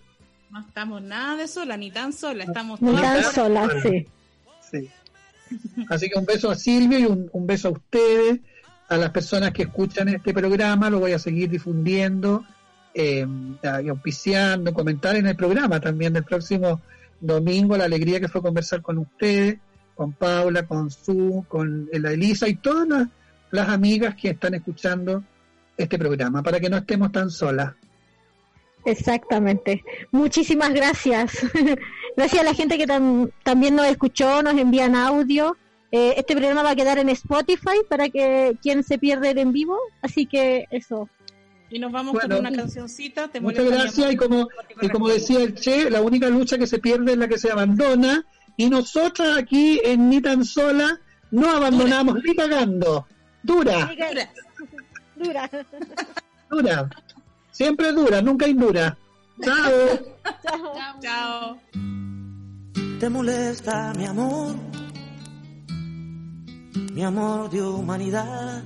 No 0.51 0.61
estamos 0.61 1.01
nada 1.01 1.35
de 1.35 1.47
sola, 1.47 1.77
ni 1.77 1.91
tan 1.91 2.11
sola, 2.11 2.43
estamos 2.43 2.81
Ni 2.81 2.95
tan 2.95 3.23
solas, 3.23 3.71
sí. 3.83 4.07
sí. 4.71 4.89
Así 5.89 6.09
que 6.09 6.17
un 6.17 6.25
beso 6.25 6.49
a 6.49 6.55
Silvio 6.55 6.99
y 6.99 7.05
un, 7.05 7.29
un, 7.31 7.47
beso 7.47 7.69
a 7.69 7.71
ustedes, 7.71 8.39
a 8.87 8.97
las 8.97 9.11
personas 9.11 9.51
que 9.51 9.63
escuchan 9.63 10.09
este 10.09 10.33
programa, 10.33 10.89
lo 10.89 10.99
voy 10.99 11.13
a 11.13 11.19
seguir 11.19 11.49
difundiendo, 11.49 12.45
eh, 12.93 13.25
auspiciando, 13.89 14.73
comentar 14.73 15.15
en 15.15 15.27
el 15.27 15.35
programa 15.35 15.79
también 15.79 16.13
del 16.13 16.23
próximo 16.23 16.81
domingo, 17.19 17.77
la 17.77 17.85
alegría 17.85 18.19
que 18.19 18.27
fue 18.27 18.41
conversar 18.41 18.81
con 18.81 18.97
ustedes, 18.97 19.59
con 19.95 20.13
Paula, 20.13 20.65
con 20.65 20.89
Su, 20.89 21.45
con 21.47 21.89
la 21.91 22.11
Elisa 22.11 22.47
y 22.47 22.55
todas 22.55 22.87
las, 22.87 23.07
las 23.51 23.69
amigas 23.69 24.15
que 24.15 24.29
están 24.29 24.53
escuchando 24.53 25.23
este 25.77 25.97
programa, 25.97 26.41
para 26.41 26.59
que 26.59 26.69
no 26.69 26.77
estemos 26.77 27.11
tan 27.11 27.29
solas. 27.29 27.73
Exactamente. 28.85 29.83
Muchísimas 30.11 30.73
gracias. 30.73 31.33
gracias 32.15 32.41
a 32.41 32.45
la 32.45 32.53
gente 32.53 32.77
que 32.77 32.87
también 33.43 33.75
nos 33.75 33.87
escuchó, 33.87 34.41
nos 34.41 34.57
envían 34.57 34.95
audio. 34.95 35.57
Eh, 35.91 36.15
este 36.17 36.35
programa 36.35 36.63
va 36.63 36.71
a 36.71 36.75
quedar 36.75 36.99
en 36.99 37.09
Spotify 37.09 37.79
para 37.89 38.09
que 38.09 38.57
quien 38.61 38.83
se 38.83 38.97
pierde 38.97 39.29
en 39.31 39.51
vivo. 39.51 39.77
Así 40.01 40.25
que 40.25 40.65
eso. 40.71 41.09
Y 41.71 41.79
nos 41.79 41.91
vamos 41.91 42.19
con 42.19 42.33
una 42.33 42.51
cancioncita. 42.51 43.29
muchas 43.41 43.65
gracias. 43.65 44.13
Y 44.13 44.15
como, 44.15 44.47
y 44.81 44.89
como 44.89 45.07
decía 45.09 45.39
el 45.39 45.55
Che, 45.55 45.89
la 45.89 46.01
única 46.01 46.29
lucha 46.29 46.57
que 46.57 46.67
se 46.67 46.79
pierde 46.79 47.11
es 47.13 47.17
la 47.17 47.27
que 47.27 47.37
se 47.37 47.51
abandona. 47.51 48.25
Y 48.57 48.69
nosotros 48.69 49.37
aquí 49.37 49.79
en 49.83 50.09
Ni 50.09 50.21
Tan 50.21 50.43
Sola 50.43 50.99
no 51.31 51.49
abandonamos 51.49 52.23
ni 52.23 52.35
cagando. 52.35 53.07
Dura. 53.43 53.91
Dura. 55.15 55.49
Dura. 56.49 56.89
Siempre 57.59 57.91
dura, 57.91 58.21
nunca 58.21 58.47
indura. 58.47 58.97
Chao. 59.41 59.99
Chao. 60.41 60.99
Chao. 61.01 61.59
Te 63.01 63.09
molesta 63.09 63.91
mi 63.97 64.05
amor, 64.05 64.55
mi 66.93 67.03
amor 67.03 67.49
de 67.49 67.61
humanidad. 67.61 68.63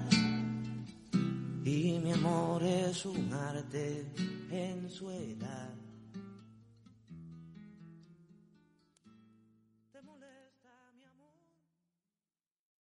Y 1.65 1.97
mi 2.03 2.11
amor 2.11 2.61
es 2.61 3.03
un 3.07 3.33
arte 3.33 4.05
en 4.51 4.87
su 4.91 5.09
edad. 5.09 5.62